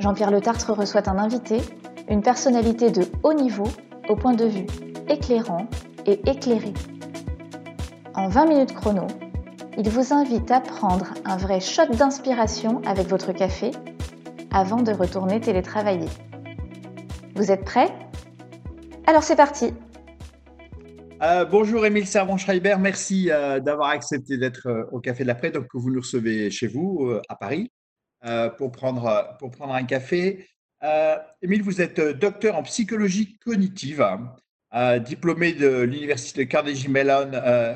Jean-Pierre 0.00 0.30
Le 0.30 0.40
Tartre 0.40 0.72
reçoit 0.72 1.08
un 1.08 1.18
invité, 1.18 1.58
une 2.08 2.22
personnalité 2.22 2.90
de 2.90 3.02
haut 3.24 3.34
niveau, 3.34 3.66
au 4.08 4.14
point 4.14 4.34
de 4.34 4.44
vue 4.44 4.66
éclairant 5.08 5.66
et 6.06 6.20
éclairé. 6.30 6.72
En 8.14 8.28
20 8.28 8.46
minutes 8.46 8.74
chrono, 8.74 9.06
il 9.76 9.88
vous 9.90 10.12
invite 10.12 10.50
à 10.50 10.60
prendre 10.60 11.14
un 11.24 11.36
vrai 11.36 11.60
shot 11.60 11.86
d'inspiration 11.86 12.80
avec 12.86 13.08
votre 13.08 13.32
café 13.32 13.72
avant 14.52 14.82
de 14.82 14.92
retourner 14.92 15.40
télétravailler. 15.40 16.08
Vous 17.34 17.50
êtes 17.50 17.64
prêts? 17.64 17.92
Alors 19.06 19.22
c'est 19.22 19.36
parti! 19.36 19.74
Euh, 21.20 21.44
bonjour 21.44 21.84
Émile 21.84 22.06
Servan-Schreiber, 22.06 22.76
merci 22.78 23.28
euh, 23.32 23.58
d'avoir 23.58 23.88
accepté 23.88 24.38
d'être 24.38 24.68
euh, 24.68 24.84
au 24.92 25.00
Café 25.00 25.24
de 25.24 25.28
l'après, 25.28 25.50
donc 25.50 25.66
que 25.66 25.76
vous 25.76 25.90
nous 25.90 26.00
recevez 26.00 26.48
chez 26.50 26.68
vous 26.68 27.12
à 27.28 27.34
Paris 27.34 27.72
pour, 28.56 28.72
prendre, 28.72 29.36
pour 29.38 29.50
prendre 29.50 29.74
un 29.74 29.84
café. 29.84 30.48
Émile, 31.42 31.62
vous 31.62 31.80
êtes 31.80 32.00
docteur 32.00 32.56
en 32.56 32.62
psychologie 32.62 33.36
cognitive, 33.38 34.04
diplômé 35.04 35.52
de 35.52 35.80
l'Université 35.80 36.46
Carnegie 36.46 36.88
Mellon 36.88 37.30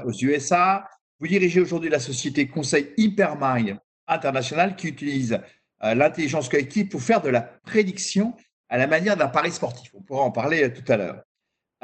aux 0.05 0.12
USA. 0.12 0.89
Vous 1.20 1.28
dirigez 1.28 1.61
aujourd'hui 1.61 1.91
la 1.91 2.00
société 2.00 2.48
conseil 2.48 2.92
Hypermind 2.97 3.78
International 4.06 4.77
qui 4.77 4.89
utilise 4.89 5.41
l'intelligence 5.83 6.48
collective 6.48 6.88
pour 6.88 7.03
faire 7.03 7.22
de 7.22 7.28
la 7.28 7.42
prédiction 7.42 8.34
à 8.72 8.78
la 8.78 8.86
manière 8.86 9.19
d'un 9.19 9.28
pari 9.28 9.53
sportif. 9.53 9.91
On 9.94 10.00
pourra 10.00 10.22
en 10.22 10.31
parler 10.31 10.72
tout 10.72 10.91
à 10.91 10.97
l'heure. 10.97 11.22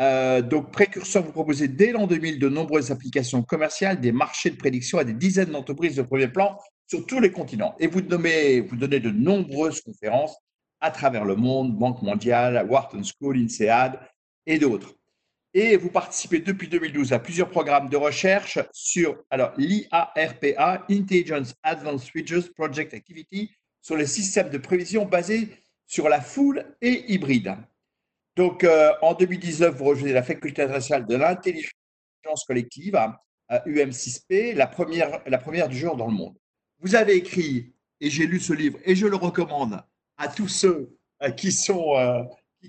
Euh, 0.00 0.40
donc, 0.40 0.72
Précurseur, 0.72 1.22
vous 1.22 1.32
proposez 1.32 1.68
dès 1.68 1.92
l'an 1.92 2.06
2000 2.06 2.38
de 2.38 2.48
nombreuses 2.48 2.90
applications 2.90 3.42
commerciales, 3.42 4.00
des 4.00 4.10
marchés 4.10 4.50
de 4.50 4.56
prédiction 4.56 4.98
à 4.98 5.04
des 5.04 5.12
dizaines 5.12 5.50
d'entreprises 5.50 5.96
de 5.96 6.02
premier 6.02 6.28
plan 6.28 6.56
sur 6.88 7.04
tous 7.06 7.20
les 7.20 7.30
continents. 7.30 7.76
Et 7.78 7.86
vous, 7.86 8.00
donnez 8.00 8.62
de 8.62 9.10
nombreuses 9.10 9.80
conférences 9.82 10.36
à 10.80 10.90
travers 10.90 11.24
le 11.24 11.36
monde, 11.36 11.76
Banque 11.76 12.02
mondiale, 12.02 12.66
Wharton 12.68 13.02
School, 13.02 13.38
INSEAD 13.38 14.00
et 14.46 14.58
d'autres. 14.58 14.94
Et 15.54 15.76
vous 15.76 15.90
participez 15.90 16.40
depuis 16.40 16.68
2012 16.68 17.12
à 17.12 17.18
plusieurs 17.18 17.50
programmes 17.50 17.88
de 17.88 17.96
recherche 17.96 18.58
sur 18.72 19.16
l'IARPA, 19.56 20.86
Intelligence 20.90 21.54
Advanced 21.62 22.10
Features 22.10 22.52
Project 22.54 22.94
Activity, 22.94 23.50
sur 23.80 23.96
les 23.96 24.06
systèmes 24.06 24.50
de 24.50 24.58
prévision 24.58 25.04
basés 25.04 25.48
sur 25.86 26.08
la 26.08 26.20
foule 26.20 26.64
et 26.80 27.12
hybride. 27.12 27.56
Donc, 28.36 28.62
euh, 28.62 28.92
en 29.02 29.14
2019, 29.14 29.74
vous 29.74 29.84
rejoignez 29.84 30.12
la 30.12 30.22
Faculté 30.22 30.62
internationale 30.62 31.06
de 31.06 31.16
l'intelligence 31.16 32.44
collective 32.46 32.94
à 32.94 33.18
UM6P, 33.66 34.54
la 34.54 34.66
première, 34.66 35.22
la 35.26 35.38
première 35.38 35.68
du 35.68 35.78
genre 35.78 35.96
dans 35.96 36.06
le 36.06 36.12
monde. 36.12 36.36
Vous 36.80 36.94
avez 36.94 37.16
écrit, 37.16 37.72
et 38.00 38.08
j'ai 38.08 38.26
lu 38.26 38.38
ce 38.38 38.52
livre, 38.52 38.78
et 38.84 38.94
je 38.94 39.06
le 39.06 39.16
recommande 39.16 39.82
à 40.16 40.28
tous 40.28 40.48
ceux 40.48 40.96
euh, 41.22 41.30
qui, 41.30 41.50
sont, 41.50 41.96
euh, 41.96 42.22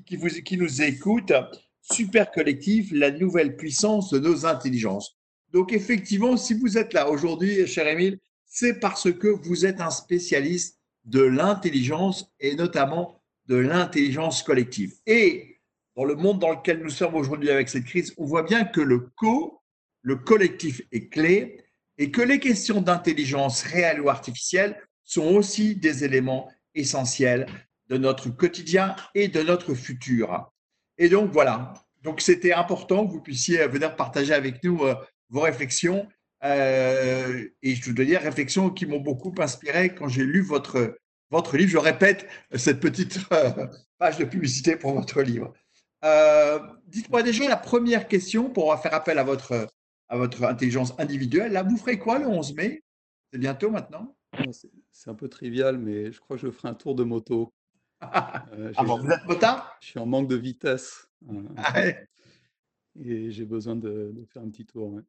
qui, 0.05 0.57
nous 0.57 0.81
écoutent, 0.81 1.33
Super 1.81 2.31
Collectif, 2.31 2.89
la 2.91 3.11
nouvelle 3.11 3.55
puissance 3.55 4.11
de 4.11 4.19
nos 4.19 4.45
intelligences. 4.47 5.15
Donc, 5.51 5.73
effectivement, 5.73 6.37
si 6.37 6.55
vous 6.55 6.77
êtes 6.77 6.93
là 6.93 7.09
aujourd'hui, 7.09 7.67
cher 7.67 7.87
Émile, 7.87 8.19
c'est 8.45 8.79
parce 8.79 9.11
que 9.11 9.27
vous 9.27 9.65
êtes 9.65 9.79
un 9.79 9.91
spécialiste 9.91 10.79
de 11.05 11.21
l'intelligence 11.21 12.31
et 12.39 12.55
notamment 12.55 13.21
de 13.47 13.55
l'intelligence 13.55 14.41
collective. 14.41 14.95
Et 15.05 15.59
dans 15.95 16.03
le 16.03 16.15
monde 16.15 16.39
dans 16.39 16.51
lequel 16.51 16.81
nous 16.81 16.89
sommes 16.89 17.15
aujourd'hui 17.15 17.49
avec 17.49 17.69
cette 17.69 17.85
crise, 17.85 18.13
on 18.17 18.25
voit 18.25 18.43
bien 18.43 18.63
que 18.63 18.81
le 18.81 19.09
co, 19.15 19.61
le 20.01 20.15
collectif 20.15 20.81
est 20.91 21.09
clé 21.09 21.63
et 21.99 22.11
que 22.11 22.21
les 22.21 22.39
questions 22.39 22.81
d'intelligence 22.81 23.61
réelle 23.61 24.01
ou 24.01 24.09
artificielle 24.09 24.81
sont 25.03 25.35
aussi 25.35 25.75
des 25.75 26.03
éléments 26.03 26.49
essentiels 26.73 27.45
de 27.89 27.97
notre 27.97 28.29
quotidien 28.29 28.95
et 29.13 29.27
de 29.27 29.41
notre 29.41 29.75
futur. 29.75 30.49
Et 30.97 31.09
donc 31.09 31.31
voilà, 31.31 31.73
donc 32.01 32.21
c'était 32.21 32.53
important 32.53 33.05
que 33.05 33.11
vous 33.11 33.21
puissiez 33.21 33.67
venir 33.67 33.95
partager 33.95 34.33
avec 34.33 34.63
nous 34.63 34.85
euh, 34.85 34.95
vos 35.29 35.41
réflexions. 35.41 36.07
Euh, 36.45 37.45
et 37.61 37.75
je 37.75 37.91
dois 37.91 38.05
dire, 38.05 38.21
réflexions 38.21 38.69
qui 38.69 38.85
m'ont 38.85 39.01
beaucoup 39.01 39.33
inspiré 39.39 39.93
quand 39.93 40.07
j'ai 40.07 40.23
lu 40.23 40.41
votre, 40.41 40.97
votre 41.29 41.57
livre. 41.57 41.71
Je 41.71 41.77
répète 41.77 42.27
cette 42.55 42.79
petite 42.79 43.19
euh, 43.33 43.67
page 43.97 44.17
de 44.17 44.23
publicité 44.23 44.77
pour 44.77 44.93
votre 44.93 45.21
livre. 45.21 45.53
Euh, 46.05 46.59
dites-moi 46.87 47.23
déjà 47.23 47.49
la 47.49 47.57
première 47.57 48.07
question 48.07 48.49
pour 48.49 48.73
faire 48.81 48.93
appel 48.93 49.19
à 49.19 49.23
votre, 49.23 49.67
à 50.09 50.17
votre 50.17 50.43
intelligence 50.43 50.93
individuelle. 50.97 51.53
Là, 51.53 51.63
vous 51.63 51.77
ferez 51.77 51.97
quoi 51.97 52.19
le 52.19 52.27
11 52.27 52.55
mai? 52.55 52.83
C'est 53.31 53.39
bientôt 53.39 53.69
maintenant? 53.69 54.15
C'est 54.91 55.09
un 55.09 55.15
peu 55.15 55.27
trivial, 55.27 55.77
mais 55.77 56.11
je 56.11 56.19
crois 56.19 56.37
que 56.37 56.41
je 56.47 56.51
ferai 56.51 56.69
un 56.69 56.73
tour 56.73 56.95
de 56.95 57.03
moto. 57.03 57.53
Euh, 58.53 58.71
ah 58.77 58.85
bon, 58.85 58.97
vous 58.97 59.11
êtes 59.11 59.25
motard? 59.25 59.77
Je 59.81 59.87
suis 59.87 59.99
en 59.99 60.05
manque 60.05 60.29
de 60.29 60.37
vitesse. 60.37 61.09
Euh, 61.29 61.43
ah 61.57 61.83
et 62.97 63.29
j'ai 63.29 63.43
besoin 63.43 63.75
de, 63.75 64.13
faire 64.31 64.41
un 64.41 64.49
petit 64.49 64.65
tour. 64.65 65.01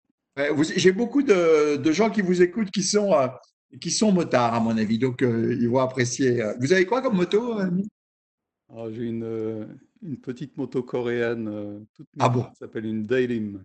j'ai 0.75 0.91
beaucoup 0.91 1.23
de, 1.23 1.77
de, 1.77 1.93
gens 1.93 2.11
qui 2.11 2.21
vous 2.21 2.43
écoutent 2.43 2.73
qui 2.73 2.83
sont, 2.83 3.13
qui 3.81 3.93
sont 3.93 4.11
motards, 4.11 4.55
à 4.55 4.61
mon 4.61 4.77
avis. 4.77 4.99
Donc, 4.99 5.21
ils 5.23 5.69
vont 5.69 5.79
apprécier. 5.79 6.43
Vous 6.59 6.73
avez 6.73 6.85
quoi 6.85 7.01
comme 7.01 7.15
moto, 7.15 7.61
J'ai 8.91 9.05
une, 9.05 9.79
une 10.03 10.19
petite 10.19 10.57
moto 10.57 10.83
coréenne 10.83 11.49
euh, 11.49 11.81
toute 11.95 12.09
ah 12.19 12.29
bon? 12.29 12.47
s'appelle 12.59 12.87
une 12.87 13.05
Dailim. 13.05 13.63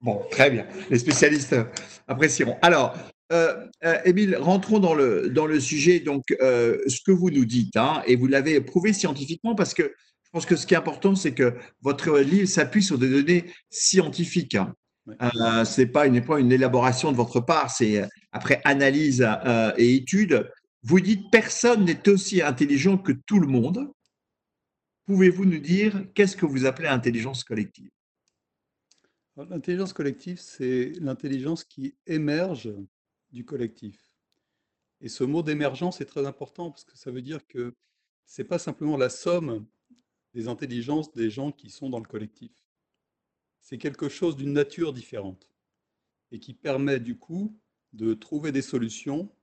Bon, 0.00 0.22
très 0.30 0.50
bien. 0.50 0.66
Les 0.88 0.98
spécialistes 0.98 1.52
euh, 1.52 1.64
apprécieront. 2.08 2.56
Alors, 2.62 2.96
euh, 3.32 3.66
Émile, 4.04 4.36
rentrons 4.36 4.78
dans 4.78 4.94
le, 4.94 5.28
dans 5.28 5.46
le 5.46 5.60
sujet. 5.60 6.00
Donc, 6.00 6.24
ce 6.30 7.00
que 7.04 7.12
vous 7.12 7.30
nous 7.30 7.44
dites, 7.44 7.76
hein, 7.76 8.02
et 8.06 8.16
vous 8.16 8.26
l'avez 8.26 8.60
prouvé 8.60 8.92
scientifiquement, 8.92 9.54
parce 9.54 9.72
que 9.72 9.82
je 9.84 10.30
pense 10.32 10.46
que 10.46 10.56
ce 10.56 10.66
qui 10.66 10.74
est 10.74 10.78
important, 10.78 11.14
c'est 11.14 11.32
que 11.32 11.54
votre 11.80 12.18
livre 12.18 12.48
s'appuie 12.48 12.82
sur 12.82 12.98
des 12.98 13.08
données 13.08 13.44
scientifiques. 13.68 14.56
Hein. 14.56 14.74
ce 15.64 15.80
n'est 15.80 15.86
pas 15.86 16.06
une, 16.06 16.24
pas 16.24 16.40
une 16.40 16.50
élaboration 16.50 17.12
de 17.12 17.16
votre 17.16 17.38
part, 17.40 17.70
c'est 17.70 18.02
après 18.32 18.60
analyse 18.64 19.24
et 19.76 19.94
étude. 19.94 20.50
Vous 20.82 21.00
dites 21.00 21.30
personne 21.30 21.84
n'est 21.84 22.08
aussi 22.08 22.42
intelligent 22.42 22.98
que 22.98 23.12
tout 23.26 23.38
le 23.38 23.46
monde. 23.46 23.88
Pouvez-vous 25.06 25.44
nous 25.44 25.58
dire 25.58 26.04
qu'est-ce 26.14 26.36
que 26.36 26.46
vous 26.46 26.66
appelez 26.66 26.88
intelligence 26.88 27.44
collective? 27.44 27.90
L'intelligence 29.48 29.92
collective, 29.92 30.38
c'est 30.38 30.92
l'intelligence 31.00 31.64
qui 31.64 31.94
émerge 32.06 32.72
du 33.30 33.44
collectif. 33.44 33.98
Et 35.00 35.08
ce 35.08 35.24
mot 35.24 35.42
d'émergence 35.42 36.00
est 36.00 36.06
très 36.06 36.26
important 36.26 36.70
parce 36.70 36.84
que 36.84 36.96
ça 36.96 37.10
veut 37.10 37.22
dire 37.22 37.46
que 37.46 37.74
ce 38.26 38.42
n'est 38.42 38.48
pas 38.48 38.58
simplement 38.58 38.96
la 38.96 39.08
somme 39.08 39.66
des 40.34 40.48
intelligences 40.48 41.12
des 41.12 41.30
gens 41.30 41.52
qui 41.52 41.70
sont 41.70 41.88
dans 41.88 42.00
le 42.00 42.06
collectif. 42.06 42.52
C'est 43.60 43.78
quelque 43.78 44.08
chose 44.08 44.36
d'une 44.36 44.52
nature 44.52 44.92
différente 44.92 45.50
et 46.32 46.38
qui 46.38 46.54
permet 46.54 47.00
du 47.00 47.18
coup 47.18 47.58
de 47.92 48.14
trouver 48.14 48.52
des 48.52 48.62
solutions 48.62 49.34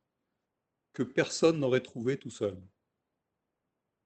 que 0.93 1.03
personne 1.03 1.59
n'aurait 1.59 1.81
trouvées 1.81 2.17
tout 2.17 2.29
seul. 2.29 2.57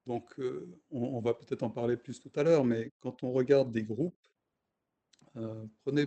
Donc, 0.06 0.38
euh, 0.40 0.68
on, 0.90 1.20
va 1.20 1.34
peut-être 1.34 1.62
en 1.62 1.70
parler 1.70 1.96
plus 1.96 2.18
tout 2.18 2.32
à 2.34 2.42
l'heure, 2.42 2.64
mais 2.64 2.90
quand 3.00 3.22
on 3.22 3.32
regarde 3.32 3.70
des 3.70 3.84
groupes, 3.84 4.26
euh, 5.36 5.66
prenez 5.84 6.06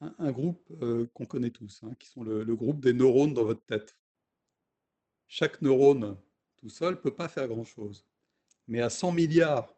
un, 0.00 0.32
groupe 0.32 0.66
euh, 0.82 1.06
qu'on 1.14 1.26
connaît 1.26 1.50
tous, 1.50 1.82
hein, 1.82 1.92
qui 1.98 2.08
sont 2.08 2.22
le, 2.22 2.44
groupe 2.56 2.80
des 2.80 2.92
neurones 2.92 3.34
dans 3.34 3.44
votre 3.44 3.64
tête. 3.64 3.96
Chaque 5.28 5.62
neurone 5.62 6.16
tout 6.56 6.68
seul 6.68 6.94
ne 6.94 6.98
peut 6.98 7.14
pas 7.14 7.28
faire 7.28 7.48
grand-chose. 7.48 8.06
Mais 8.68 8.80
à 8.80 8.90
100 8.90 9.12
milliards 9.12 9.74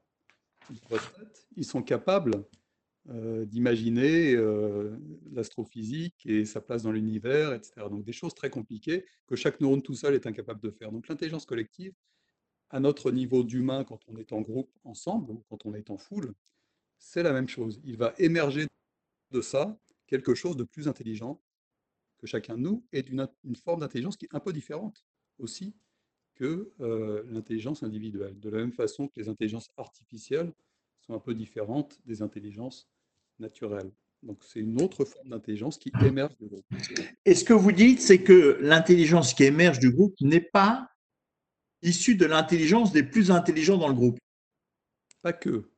dans 0.71 0.89
votre 0.89 1.13
tête, 1.15 1.47
ils 1.57 1.65
sont 1.65 1.83
capables 1.83 2.45
d'imaginer 3.09 4.37
l'astrophysique 5.31 6.27
et 6.27 6.45
sa 6.45 6.61
place 6.61 6.83
dans 6.83 6.91
l'univers, 6.91 7.53
etc. 7.53 7.87
Donc 7.89 8.05
des 8.05 8.13
choses 8.13 8.35
très 8.35 8.51
compliquées 8.51 9.05
que 9.29 9.37
chaque 9.37 9.61
neurone 9.61 9.83
tout 9.83 9.95
seul 9.95 10.15
est 10.15 10.27
incapable 10.27 10.61
de 10.61 10.71
faire. 10.71 10.91
Donc 10.91 11.07
l'intelligence 11.07 11.47
collective, 11.47 11.95
à 12.71 12.81
notre 12.81 13.11
niveau 13.11 13.45
d'humain, 13.45 13.85
quand 13.85 14.01
on 14.09 14.17
est 14.17 14.33
en 14.33 14.41
groupe 14.41 14.71
ensemble, 14.85 15.33
ou 15.33 15.45
quand 15.49 15.67
on 15.67 15.75
est 15.75 15.91
en 15.91 15.99
foule, 15.99 16.35
c'est 16.99 17.23
la 17.23 17.33
même 17.33 17.49
chose. 17.49 17.81
Il 17.85 17.97
va 17.97 18.15
émerger 18.19 18.67
de 19.31 19.41
ça 19.41 19.79
quelque 20.07 20.35
chose 20.35 20.57
de 20.57 20.65
plus 20.65 20.89
intelligent 20.89 21.43
que 22.19 22.27
chacun 22.27 22.57
de 22.57 22.63
nous 22.63 22.87
et 22.93 23.03
d'une 23.03 23.57
forme 23.65 23.81
d'intelligence 23.81 24.17
qui 24.17 24.27
est 24.27 24.35
un 24.35 24.41
peu 24.41 24.53
différente 24.53 25.05
aussi 25.39 25.75
que 26.35 26.73
euh, 26.81 27.25
l'intelligence 27.29 27.83
individuelle, 27.83 28.39
de 28.39 28.51
la 28.51 28.59
même 28.59 28.73
façon 28.73 29.09
que 29.09 29.19
les 29.19 29.29
intelligences 29.29 29.71
artificielles 29.77 30.53
sont 31.01 31.15
un 31.15 31.19
peu 31.19 31.35
différentes 31.35 31.99
des 32.05 32.23
intelligences 32.23 32.89
naturelles. 33.39 33.91
Donc 34.23 34.43
c'est 34.43 34.61
une 34.61 34.81
autre 34.81 35.05
forme 35.05 35.29
d'intelligence 35.29 35.79
qui 35.79 35.93
émerge 36.05 36.37
du 36.39 36.47
groupe. 36.47 36.65
Et 37.25 37.35
ce 37.35 37.45
que 37.45 37.53
vous 37.53 37.73
dites, 37.73 38.01
c'est 38.01 38.23
que 38.23 38.59
l'intelligence 38.61 39.35
qui 39.35 39.45
émerge 39.45 39.79
du 39.79 39.91
groupe 39.91 40.15
n'est 40.21 40.41
pas 40.41 40.91
issue 41.83 42.17
de 42.17 42.27
l'intelligence 42.27 42.93
des 42.93 43.03
plus 43.03 43.31
intelligents 43.31 43.79
dans 43.79 43.89
le 43.89 43.95
groupe. 43.95 44.19
Pas 45.23 45.33
que. 45.33 45.71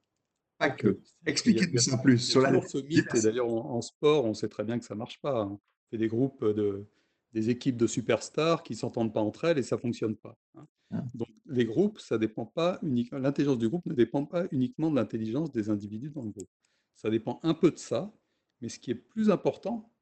Pas 0.58 0.70
que. 0.70 1.00
Expliquez-nous 1.25 1.78
ça 1.78 1.99
plus. 1.99 2.19
Sur 2.19 2.40
la... 2.40 2.60
ce 2.62 2.78
mythe, 2.78 3.14
et 3.14 3.22
d'ailleurs 3.22 3.49
en, 3.49 3.81
sport, 3.81 4.25
on 4.25 4.34
sait 4.34 4.49
très 4.49 4.64
bien 4.64 4.78
que 4.78 4.84
ça 4.84 4.94
ne 4.94 4.99
marche 4.99 5.20
pas. 5.20 5.43
Hein. 5.43 5.50
On 5.52 5.60
fait 5.90 5.99
des 5.99 6.08
groupes 6.08 6.44
de, 6.44 6.87
des 7.32 7.50
équipes 7.50 7.76
de 7.76 7.87
superstars 7.87 8.62
qui 8.62 8.72
ne 8.72 8.78
s'entendent 8.78 9.12
pas 9.12 9.20
entre 9.20 9.44
elles 9.44 9.58
et 9.58 9.62
ça 9.62 9.76
ne 9.76 9.81
fonctionne 9.81 10.16
pas. 10.16 10.37
Hein. 10.56 10.66
Ah. 10.90 11.05
Donc 11.14 11.28
les 11.46 11.64
groupes, 11.64 12.00
ça 12.00 12.19
dépend 12.19 12.46
pas 12.46 12.78
uniquement. 12.82 13.19
L'intelligence 13.19 13.58
du 13.58 13.69
groupe 13.69 13.87
ne 13.87 13.94
dépend 13.94 14.25
pas 14.25 14.46
uniquement 14.50 14.90
de 14.90 14.96
l'intelligence 14.96 15.52
des 15.52 15.70
individus 15.70 16.10
dans 16.10 16.22
le 16.22 16.31
groupe. 16.31 16.50
Ça 16.96 17.11
dépend 17.11 17.38
un 17.43 17.54
peu 17.54 17.70
de 17.70 17.78
ça, 17.78 18.12
mais 18.61 18.69
ce 18.69 18.78
qui 18.78 18.90
est 18.90 18.96
plus 18.96 19.31
important, 19.31 19.93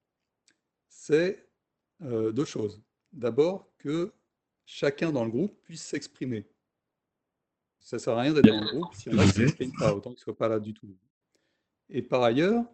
c'est 0.89 1.49
euh, 2.03 2.33
deux 2.33 2.45
choses. 2.45 2.83
D'abord, 3.13 3.71
que 3.79 4.13
chacun 4.65 5.13
dans 5.13 5.25
le 5.25 5.31
groupe 5.31 5.61
puisse 5.63 5.83
s'exprimer. 5.83 6.49
Ça 7.87 7.99
ne 7.99 8.01
sert 8.01 8.19
à 8.19 8.23
rien 8.23 8.33
d'être 8.33 8.49
dans 8.49 8.61
le 8.61 8.67
groupe 8.67 8.93
si 8.95 9.09
on 9.11 9.13
ne 9.13 9.25
s'exprime 9.25 9.73
pas, 9.79 9.95
autant 9.95 10.11
qu'il 10.11 10.19
ne 10.19 10.23
soit 10.23 10.37
pas 10.37 10.49
là 10.49 10.59
du 10.59 10.75
tout. 10.75 10.89
Et 11.89 12.03
par 12.03 12.21
ailleurs, 12.25 12.65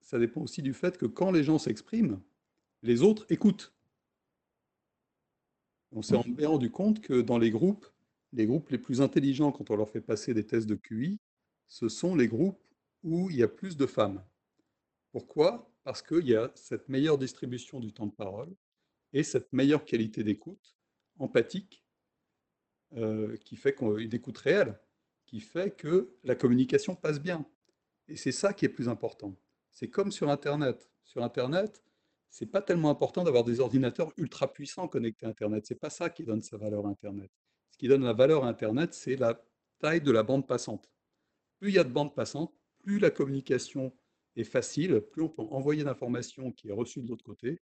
ça 0.00 0.18
dépend 0.18 0.40
aussi 0.40 0.62
du 0.62 0.74
fait 0.74 0.98
que 0.98 1.06
quand 1.06 1.30
les 1.30 1.44
gens 1.44 1.58
s'expriment, 1.58 2.20
les 2.82 3.02
autres 3.02 3.24
écoutent. 3.28 3.72
On 5.92 6.02
s'est 6.02 6.16
rendu 6.16 6.72
compte 6.72 7.00
que 7.00 7.20
dans 7.20 7.38
les 7.38 7.52
groupes, 7.52 7.86
les 8.32 8.46
groupes 8.46 8.68
les 8.70 8.78
plus 8.78 9.00
intelligents, 9.00 9.52
quand 9.52 9.70
on 9.70 9.76
leur 9.76 9.88
fait 9.88 10.00
passer 10.00 10.34
des 10.34 10.44
tests 10.44 10.66
de 10.66 10.74
QI, 10.74 11.20
ce 11.68 11.88
sont 11.88 12.16
les 12.16 12.26
groupes 12.26 12.60
où 13.04 13.30
il 13.30 13.36
y 13.36 13.44
a 13.44 13.48
plus 13.48 13.76
de 13.76 13.86
femmes. 13.86 14.24
Pourquoi? 15.12 15.70
Parce 15.84 16.02
qu'il 16.02 16.26
y 16.26 16.34
a 16.34 16.50
cette 16.56 16.88
meilleure 16.88 17.16
distribution 17.16 17.78
du 17.78 17.92
temps 17.92 18.06
de 18.06 18.12
parole 18.12 18.52
et 19.12 19.22
cette 19.22 19.52
meilleure 19.52 19.84
qualité 19.84 20.24
d'écoute 20.24 20.76
empathique 21.20 21.84
euh, 22.96 23.36
qui 23.44 23.56
fait 23.56 23.74
qu'une 23.74 24.14
écoute 24.14 24.38
réelle, 24.38 24.78
qui 25.26 25.40
fait 25.40 25.76
que 25.76 26.16
la 26.24 26.34
communication 26.34 26.94
passe 26.94 27.20
bien. 27.20 27.44
Et 28.08 28.16
c'est 28.16 28.32
ça 28.32 28.52
qui 28.52 28.64
est 28.64 28.70
plus 28.70 28.88
important. 28.88 29.36
C'est 29.70 29.88
comme 29.88 30.10
sur 30.10 30.30
Internet. 30.30 30.90
Sur 31.04 31.22
Internet, 31.22 31.82
c'est 32.30 32.46
pas 32.46 32.62
tellement 32.62 32.90
important 32.90 33.24
d'avoir 33.24 33.44
des 33.44 33.60
ordinateurs 33.60 34.12
ultra 34.16 34.52
puissants 34.52 34.88
connectés 34.88 35.26
à 35.26 35.30
Internet. 35.30 35.66
C'est 35.66 35.78
pas 35.78 35.90
ça 35.90 36.10
qui 36.10 36.24
donne 36.24 36.42
sa 36.42 36.56
valeur 36.56 36.86
à 36.86 36.90
Internet. 36.90 37.30
Ce 37.70 37.78
qui 37.78 37.88
donne 37.88 38.04
la 38.04 38.12
valeur 38.12 38.44
à 38.44 38.48
Internet, 38.48 38.94
c'est 38.94 39.16
la 39.16 39.42
taille 39.78 40.00
de 40.00 40.10
la 40.10 40.22
bande 40.22 40.46
passante. 40.46 40.90
Plus 41.58 41.70
il 41.70 41.74
y 41.74 41.78
a 41.78 41.84
de 41.84 41.92
bandes 41.92 42.14
passantes, 42.14 42.54
plus 42.82 42.98
la 42.98 43.10
communication 43.10 43.92
est 44.36 44.44
facile, 44.44 45.00
plus 45.00 45.22
on 45.22 45.28
peut 45.28 45.42
envoyer 45.42 45.84
d'informations 45.84 46.52
qui 46.52 46.68
est 46.68 46.72
reçue 46.72 47.02
de 47.02 47.08
l'autre 47.08 47.24
côté, 47.24 47.60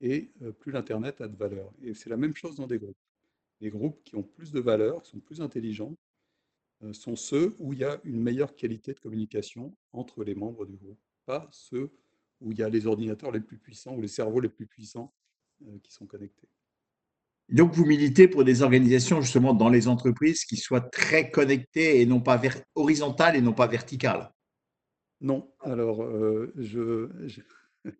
et 0.00 0.32
euh, 0.42 0.52
plus 0.52 0.72
l'Internet 0.72 1.20
a 1.20 1.28
de 1.28 1.36
valeur. 1.36 1.72
Et 1.82 1.94
c'est 1.94 2.10
la 2.10 2.16
même 2.16 2.34
chose 2.34 2.56
dans 2.56 2.66
des 2.66 2.78
groupes. 2.78 2.96
Les 3.60 3.70
groupes 3.70 4.02
qui 4.04 4.16
ont 4.16 4.22
plus 4.22 4.52
de 4.52 4.60
valeur, 4.60 5.02
qui 5.02 5.10
sont 5.10 5.20
plus 5.20 5.40
intelligents, 5.40 5.96
euh, 6.82 6.92
sont 6.92 7.16
ceux 7.16 7.54
où 7.58 7.72
il 7.72 7.78
y 7.78 7.84
a 7.84 8.00
une 8.04 8.20
meilleure 8.20 8.54
qualité 8.54 8.92
de 8.92 9.00
communication 9.00 9.74
entre 9.92 10.24
les 10.24 10.34
membres 10.34 10.66
du 10.66 10.76
groupe, 10.76 11.00
pas 11.24 11.48
ceux 11.50 11.90
où 12.40 12.52
il 12.52 12.58
y 12.58 12.62
a 12.62 12.68
les 12.68 12.86
ordinateurs 12.86 13.32
les 13.32 13.40
plus 13.40 13.58
puissants 13.58 13.94
ou 13.94 14.02
les 14.02 14.08
cerveaux 14.08 14.40
les 14.40 14.50
plus 14.50 14.66
puissants 14.66 15.14
euh, 15.66 15.78
qui 15.82 15.92
sont 15.92 16.06
connectés. 16.06 16.48
Donc, 17.48 17.72
vous 17.72 17.86
militez 17.86 18.28
pour 18.28 18.44
des 18.44 18.62
organisations 18.62 19.20
justement 19.20 19.54
dans 19.54 19.68
les 19.68 19.86
entreprises 19.88 20.44
qui 20.44 20.56
soient 20.56 20.80
très 20.80 21.30
connectées 21.30 22.00
et 22.00 22.06
non 22.06 22.20
pas 22.20 22.40
horizontales 22.74 23.36
et 23.36 23.40
non 23.40 23.52
pas 23.52 23.68
verticales? 23.68 24.32
Non, 25.20 25.50
alors 25.60 26.02
euh, 26.02 26.52
je, 26.56 27.08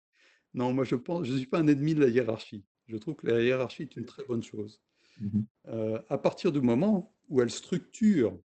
non, 0.54 0.72
moi 0.74 0.84
je 0.84 0.96
pense, 0.96 1.26
je 1.26 1.32
ne 1.32 1.38
suis 1.38 1.46
pas 1.46 1.60
un 1.60 1.66
ennemi 1.66 1.94
de 1.94 2.00
la 2.00 2.08
hiérarchie. 2.08 2.64
Je 2.88 2.96
trouve 2.96 3.14
que 3.14 3.28
la 3.28 3.42
hiérarchie 3.42 3.82
est 3.82 3.96
une 3.96 4.04
très 4.04 4.24
bonne 4.24 4.42
chose. 4.42 4.82
Mmh 5.18 5.40
euh, 5.68 6.00
à 6.08 6.18
partir 6.18 6.52
du 6.52 6.60
moment 6.60 7.12
où 7.28 7.40
elle 7.40 7.50
structure 7.50 8.38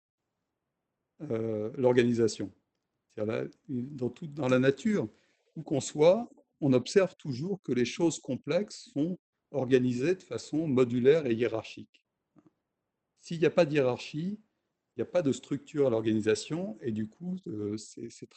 l'organisation, 1.77 2.51
dans, 3.69 4.15
dans 4.23 4.49
la 4.49 4.59
nature, 4.59 5.07
où 5.55 5.63
qu'on 5.63 5.81
soit, 5.81 6.31
on 6.61 6.73
observe 6.73 7.15
toujours 7.17 7.61
que 7.63 7.73
les 7.73 7.85
choses 7.85 8.19
complexes 8.19 8.89
sont 8.95 9.19
organisées 9.51 10.15
de 10.15 10.23
façon 10.23 10.67
modulaire 10.67 11.27
et 11.27 11.35
hiérarchique. 11.35 12.03
S'il 13.21 13.39
n'y 13.39 13.47
a 13.47 13.51
pas 13.51 13.67
de 13.67 13.75
hiérarchie, 13.75 14.41
il 14.97 14.99
n'y 14.99 15.03
a 15.03 15.07
pas 15.07 15.23
de 15.23 15.33
structure 15.33 15.87
à 15.87 15.91
l'organisation 15.91 16.79
et 16.81 16.93
du 16.93 17.09
coup, 17.09 17.37
euh, 17.47 17.77
c'est 17.77 18.29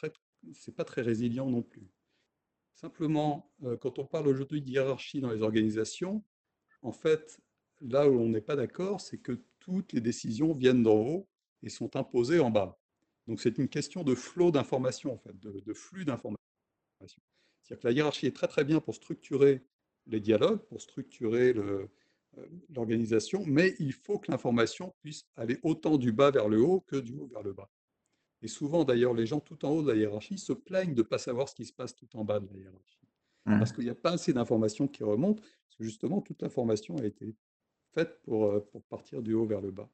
n'est 0.44 0.74
pas 0.74 0.84
très 0.84 1.02
résilient 1.02 1.48
non 1.48 1.62
plus. 1.62 1.88
Simplement, 2.74 3.50
euh, 3.64 3.76
quand 3.76 3.98
on 3.98 4.04
parle 4.04 4.28
aujourd'hui 4.28 4.60
de 4.60 4.68
hiérarchie 4.68 5.20
dans 5.20 5.30
les 5.30 5.42
organisations, 5.42 6.22
en 6.82 6.92
fait, 6.92 7.40
là 7.88 8.08
où 8.08 8.18
on 8.18 8.28
n'est 8.28 8.40
pas 8.40 8.56
d'accord, 8.56 9.00
c'est 9.00 9.18
que 9.18 9.40
toutes 9.60 9.92
les 9.92 10.00
décisions 10.00 10.52
viennent 10.52 10.82
d'en 10.82 10.96
haut 10.96 11.28
et 11.62 11.68
sont 11.68 11.96
imposées 11.96 12.40
en 12.40 12.50
bas. 12.50 12.78
Donc 13.26 13.40
c'est 13.40 13.56
une 13.58 13.68
question 13.68 14.04
de 14.04 14.14
flot 14.14 14.50
d'informations, 14.50 15.14
en 15.14 15.18
fait, 15.18 15.38
de 15.38 15.72
flux 15.72 16.04
d'informations. 16.04 16.38
C'est-à-dire 17.64 17.80
que 17.80 17.88
la 17.88 17.92
hiérarchie 17.92 18.26
est 18.26 18.36
très 18.36 18.48
très 18.48 18.64
bien 18.64 18.80
pour 18.80 18.94
structurer 18.94 19.64
les 20.06 20.20
dialogues, 20.20 20.60
pour 20.66 20.80
structurer 20.80 21.54
euh, 21.54 21.88
l'organisation, 22.74 23.44
mais 23.46 23.74
il 23.78 23.92
faut 23.92 24.18
que 24.18 24.30
l'information 24.30 24.94
puisse 25.00 25.26
aller 25.36 25.58
autant 25.62 25.96
du 25.96 26.12
bas 26.12 26.30
vers 26.30 26.48
le 26.48 26.60
haut 26.60 26.80
que 26.80 26.96
du 26.96 27.16
haut 27.16 27.26
vers 27.26 27.42
le 27.42 27.52
bas. 27.52 27.70
Et 28.42 28.48
souvent, 28.48 28.84
d'ailleurs, 28.84 29.14
les 29.14 29.24
gens 29.24 29.40
tout 29.40 29.64
en 29.64 29.70
haut 29.70 29.82
de 29.82 29.90
la 29.90 29.96
hiérarchie 29.96 30.36
se 30.36 30.52
plaignent 30.52 30.94
de 30.94 31.02
ne 31.02 31.06
pas 31.06 31.16
savoir 31.16 31.48
ce 31.48 31.54
qui 31.54 31.64
se 31.64 31.72
passe 31.72 31.94
tout 31.94 32.08
en 32.14 32.24
bas 32.24 32.40
de 32.40 32.46
la 32.52 32.58
hiérarchie. 32.58 32.98
Mmh. 33.46 33.58
Parce 33.58 33.72
qu'il 33.72 33.84
n'y 33.84 33.90
a 33.90 33.94
pas 33.94 34.12
assez 34.12 34.34
d'informations 34.34 34.86
qui 34.86 35.02
remontent, 35.02 35.42
parce 35.42 35.76
que 35.78 35.84
justement, 35.84 36.20
toute 36.20 36.42
l'information 36.42 36.96
a 36.98 37.06
été 37.06 37.34
faite 37.94 38.20
pour, 38.22 38.46
euh, 38.46 38.60
pour 38.72 38.82
partir 38.84 39.22
du 39.22 39.34
haut 39.34 39.46
vers 39.46 39.60
le 39.60 39.70
bas. 39.70 39.88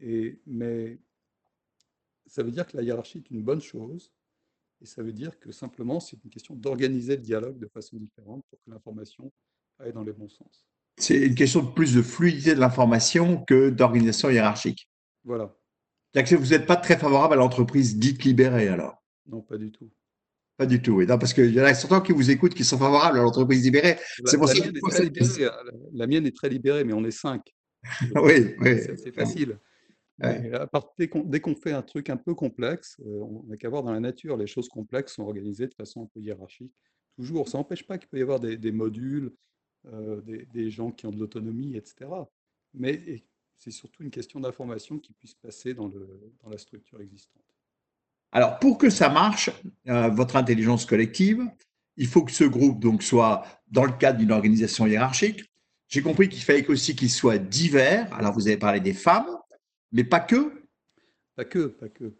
Et, 0.00 0.40
mais 0.46 0.98
ça 2.26 2.42
veut 2.42 2.50
dire 2.50 2.66
que 2.66 2.76
la 2.76 2.82
hiérarchie 2.82 3.18
est 3.18 3.30
une 3.30 3.42
bonne 3.42 3.60
chose, 3.60 4.12
et 4.82 4.86
ça 4.86 5.02
veut 5.02 5.12
dire 5.12 5.38
que 5.38 5.52
simplement, 5.52 6.00
c'est 6.00 6.22
une 6.22 6.30
question 6.30 6.54
d'organiser 6.54 7.16
le 7.16 7.22
dialogue 7.22 7.58
de 7.58 7.66
façon 7.66 7.96
différente 7.96 8.44
pour 8.50 8.60
que 8.62 8.70
l'information 8.70 9.32
aille 9.78 9.92
dans 9.92 10.04
les 10.04 10.12
bons 10.12 10.28
sens. 10.28 10.66
C'est 10.98 11.26
une 11.26 11.34
question 11.34 11.62
de 11.62 11.70
plus 11.70 11.94
de 11.94 12.02
fluidité 12.02 12.54
de 12.54 12.60
l'information 12.60 13.44
que 13.44 13.70
d'organisation 13.70 14.30
hiérarchique. 14.30 14.88
Voilà. 15.24 15.54
Que 16.12 16.34
vous 16.34 16.50
n'êtes 16.50 16.66
pas 16.66 16.76
très 16.76 16.96
favorable 16.96 17.34
à 17.34 17.36
l'entreprise 17.36 17.98
dite 17.98 18.24
libérée 18.24 18.68
alors? 18.68 19.02
Non, 19.26 19.42
pas 19.42 19.58
du 19.58 19.70
tout. 19.70 19.90
Pas 20.56 20.66
du 20.66 20.80
tout, 20.80 20.92
oui. 20.92 21.06
Non, 21.06 21.18
parce 21.18 21.34
qu'il 21.34 21.52
y 21.52 21.60
en 21.60 21.64
a 21.64 21.74
certains 21.74 22.00
qui 22.00 22.12
vous 22.12 22.30
écoutent 22.30 22.54
qui 22.54 22.64
sont 22.64 22.78
favorables 22.78 23.18
à 23.18 23.22
l'entreprise 23.22 23.62
libérée. 23.62 23.96
C'est 24.24 24.38
pour 24.38 24.46
la, 24.46 24.54
mienne 24.54 24.76
est 24.76 25.50
la 25.92 26.06
mienne 26.06 26.26
est 26.26 26.34
très 26.36 26.48
libérée, 26.48 26.84
mais 26.84 26.94
on 26.94 27.04
est 27.04 27.10
cinq. 27.10 27.42
oui, 28.16 28.54
oui. 28.60 28.80
C'est 28.96 29.14
facile. 29.14 29.58
À 30.20 30.66
part, 30.66 30.94
dès 30.98 31.40
qu'on 31.40 31.54
fait 31.54 31.72
un 31.72 31.82
truc 31.82 32.08
un 32.08 32.16
peu 32.16 32.34
complexe, 32.34 32.98
euh, 33.04 33.20
on 33.20 33.42
n'a 33.44 33.56
qu'à 33.58 33.68
voir 33.68 33.82
dans 33.82 33.92
la 33.92 34.00
nature, 34.00 34.36
les 34.38 34.46
choses 34.46 34.68
complexes 34.68 35.14
sont 35.14 35.24
organisées 35.24 35.66
de 35.66 35.74
façon 35.74 36.04
un 36.04 36.06
peu 36.06 36.20
hiérarchique. 36.20 36.72
Toujours, 37.16 37.48
ça 37.48 37.58
n'empêche 37.58 37.86
pas 37.86 37.98
qu'il 37.98 38.08
peut 38.08 38.18
y 38.18 38.22
avoir 38.22 38.40
des, 38.40 38.72
modules, 38.72 39.34
euh, 39.86 40.22
des, 40.22 40.70
gens 40.70 40.90
qui 40.90 41.06
ont 41.06 41.10
de 41.10 41.18
l'autonomie, 41.18 41.76
etc. 41.76 42.10
Mais 42.72 43.24
c'est 43.58 43.70
surtout 43.70 44.02
une 44.02 44.10
question 44.10 44.40
d'information 44.40 44.98
qui 44.98 45.12
puisse 45.12 45.34
passer 45.34 45.74
dans, 45.74 45.88
le, 45.88 46.32
dans, 46.42 46.48
la 46.48 46.58
structure 46.58 47.00
existante. 47.00 47.55
Alors, 48.36 48.58
pour 48.58 48.76
que 48.76 48.90
ça 48.90 49.08
marche, 49.08 49.48
euh, 49.88 50.10
votre 50.10 50.36
intelligence 50.36 50.84
collective, 50.84 51.42
il 51.96 52.06
faut 52.06 52.22
que 52.22 52.30
ce 52.30 52.44
groupe 52.44 52.84
soit 53.00 53.46
dans 53.68 53.86
le 53.86 53.92
cadre 53.92 54.18
d'une 54.18 54.30
organisation 54.30 54.86
hiérarchique. 54.86 55.42
J'ai 55.88 56.02
compris 56.02 56.28
qu'il 56.28 56.42
fallait 56.42 56.68
aussi 56.68 56.94
qu'il 56.94 57.08
soit 57.08 57.38
divers. 57.38 58.12
Alors, 58.12 58.34
vous 58.34 58.46
avez 58.46 58.58
parlé 58.58 58.80
des 58.80 58.92
femmes, 58.92 59.38
mais 59.90 60.04
pas 60.04 60.20
que 60.20 60.52
Pas 61.34 61.46
que, 61.46 61.68
pas 61.68 61.88
que. 61.88 62.12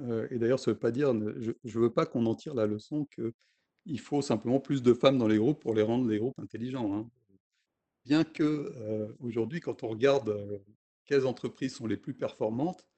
Euh, 0.00 0.26
et 0.30 0.38
d'ailleurs, 0.38 0.58
ça 0.58 0.70
ne 0.70 0.74
veut 0.74 0.80
pas 0.80 0.90
dire, 0.90 1.12
je 1.12 1.78
ne 1.78 1.82
veux 1.82 1.92
pas 1.92 2.06
qu'on 2.06 2.24
en 2.24 2.34
tire 2.34 2.54
la 2.54 2.64
leçon 2.64 3.06
qu'il 3.14 4.00
faut 4.00 4.22
simplement 4.22 4.60
plus 4.60 4.82
de 4.82 4.94
femmes 4.94 5.18
dans 5.18 5.28
les 5.28 5.36
groupes 5.36 5.60
pour 5.60 5.74
les 5.74 5.82
rendre 5.82 6.08
les 6.08 6.18
groupes 6.18 6.38
intelligents. 6.38 6.94
Hein. 6.94 7.06
Bien 8.06 8.24
que 8.24 8.72
euh, 8.74 9.08
aujourd'hui, 9.20 9.60
quand 9.60 9.82
on 9.82 9.88
regarde 9.88 10.34
quelles 11.04 11.26
entreprises 11.26 11.74
sont 11.74 11.86
les 11.86 11.98
plus 11.98 12.14
performantes, 12.14 12.88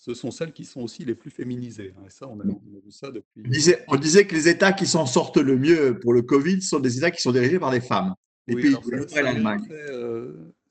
ce 0.00 0.14
sont 0.14 0.30
celles 0.30 0.52
qui 0.52 0.64
sont 0.64 0.80
aussi 0.80 1.04
les 1.04 1.14
plus 1.14 1.30
féminisées. 1.30 1.92
Hein. 1.96 2.04
Et 2.06 2.10
ça, 2.10 2.26
on 2.26 2.40
a, 2.40 2.44
vu 2.44 2.90
ça 2.90 3.10
depuis. 3.10 3.44
On 3.86 3.96
disait, 3.96 4.26
que 4.26 4.34
les 4.34 4.48
États 4.48 4.72
qui 4.72 4.86
s'en 4.86 5.04
sortent 5.04 5.36
le 5.36 5.58
mieux 5.58 5.98
pour 6.00 6.14
le 6.14 6.22
Covid 6.22 6.62
sont 6.62 6.80
des 6.80 6.96
États 6.96 7.10
qui 7.10 7.20
sont 7.20 7.32
dirigés 7.32 7.58
par 7.58 7.70
des 7.70 7.82
femmes. 7.82 8.14
Les 8.46 8.56
pays 8.56 8.74
l'Allemagne 9.14 9.68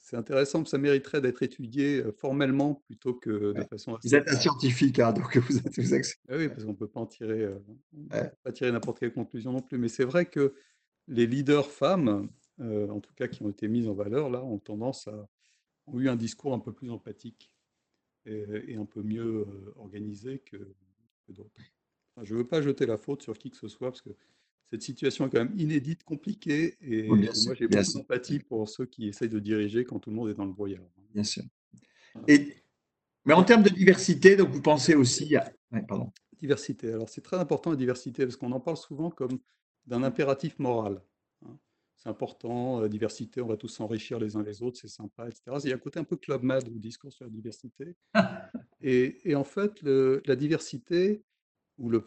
c'est 0.02 0.18
intéressant, 0.18 0.66
ça 0.66 0.80
mériterait 0.80 1.22
d'être 1.22 1.44
étudié 1.44 2.04
formellement 2.18 2.82
plutôt 2.88 3.14
que 3.14 3.54
de 3.54 3.64
façon. 3.66 3.96
Vous 4.04 4.16
êtes 4.16 4.28
un 4.28 4.36
scientifique, 4.36 4.98
hein, 4.98 5.14
donc 5.14 5.38
vous 5.38 5.60
êtes. 5.60 5.80
Vous 5.80 5.96
ah 6.30 6.36
oui, 6.36 6.50
parce 6.50 6.64
qu'on 6.64 6.72
ne 6.72 6.78
peut 6.78 6.88
pas 6.88 7.02
en 7.02 7.06
tirer, 7.06 7.48
pas 8.44 8.52
tirer 8.52 8.72
n'importe 8.72 8.98
quelle 8.98 9.14
conclusion 9.14 9.52
non 9.52 9.62
plus. 9.62 9.78
Mais 9.78 9.88
c'est 9.88 10.06
vrai 10.06 10.26
que 10.26 10.56
les 11.08 11.28
leaders 11.28 11.70
femmes, 11.70 12.28
en 12.60 13.00
tout 13.00 13.14
cas 13.16 13.28
qui 13.28 13.44
ont 13.44 13.50
été 13.50 13.68
mises 13.68 13.88
en 13.88 13.94
valeur, 13.94 14.32
là, 14.32 14.44
ont 14.44 14.58
tendance 14.58 15.08
à, 15.08 15.28
ont 15.86 16.00
eu 16.00 16.10
un 16.10 16.16
discours 16.16 16.56
un 16.56 16.60
peu 16.60 16.74
plus 16.74 16.90
empathique 16.90 17.54
et, 18.30 18.76
un 18.76 18.86
peu 18.86 19.02
mieux 19.02 19.46
organisé 19.76 20.40
que, 20.40 20.58
d'autres. 21.30 21.62
je 22.24 22.34
ne 22.34 22.40
veux 22.40 22.48
pas 22.48 22.62
jeter 22.62 22.86
la 22.86 22.98
faute 22.98 23.22
sur 23.22 23.38
qui 23.38 23.50
que 23.50 23.58
ce 23.58 23.68
soit, 23.68 23.90
parce 23.90 24.02
que 24.02 24.10
cette 24.70 24.82
situation 24.82 25.26
est 25.26 25.30
quand 25.30 25.44
même 25.44 25.58
inédite, 25.58 26.04
compliquée, 26.04 26.78
et, 26.82 27.08
moi 27.08 27.56
j'ai 27.56 27.68
beaucoup 27.68 27.94
d'empathie 27.94 28.40
pour 28.40 28.70
ceux 28.70 28.86
qui 28.86 29.08
essayent 29.08 29.30
de 29.30 29.40
diriger 29.40 29.84
quand 29.84 30.00
tout 30.00 30.10
le 30.10 30.16
monde 30.16 30.30
est 30.30 30.36
dans 30.36 30.46
le 30.46 30.54
brouillard. 30.54 30.84
Bien 31.14 31.24
sûr. 31.24 31.44
Et, 32.28 32.56
mais 33.26 33.34
en 33.34 33.44
termes 33.44 33.64
de 33.64 33.70
diversité, 33.70 34.36
donc 34.36 34.50
vous 34.50 34.62
pensez 34.62 34.96
aussi 34.96 35.36
à... 35.36 35.52
pardon. 35.88 36.12
Diversité. 36.38 36.94
Alors 36.94 37.10
c'est 37.10 37.22
très 37.22 37.38
important 37.38 37.72
la 37.72 37.76
diversité, 37.76 38.26
parce 38.26 38.38
qu'on 38.38 38.52
en 38.52 38.60
parle 38.60 38.78
souvent 38.78 39.10
comme 39.10 39.40
d'un 39.86 40.04
impératif 40.04 40.58
moral. 40.60 41.02
C'est 42.00 42.08
important, 42.08 42.80
la 42.80 42.88
diversité, 42.88 43.42
on 43.42 43.48
va 43.48 43.58
tous 43.58 43.68
s'enrichir 43.68 44.20
les 44.20 44.38
uns 44.38 44.42
les 44.42 44.64
autres, 44.64 44.80
c'est 44.80 44.88
sympa, 44.88 45.28
etc. 45.28 45.58
Il 45.66 45.70
y 45.70 45.74
a 45.74 45.76
un 45.76 45.80
côté 45.80 46.00
un 46.00 46.06
peu 46.06 46.16
Club 46.16 46.44
Med 46.44 46.66
au 46.70 46.80
discours 46.80 47.12
sur 47.12 47.26
la 47.26 47.30
diversité. 47.30 47.98
et, 48.82 49.36
en 49.36 49.44
fait, 49.44 49.82
la 49.82 50.36
diversité, 50.38 51.26
ou 51.78 51.90
le, 51.90 52.02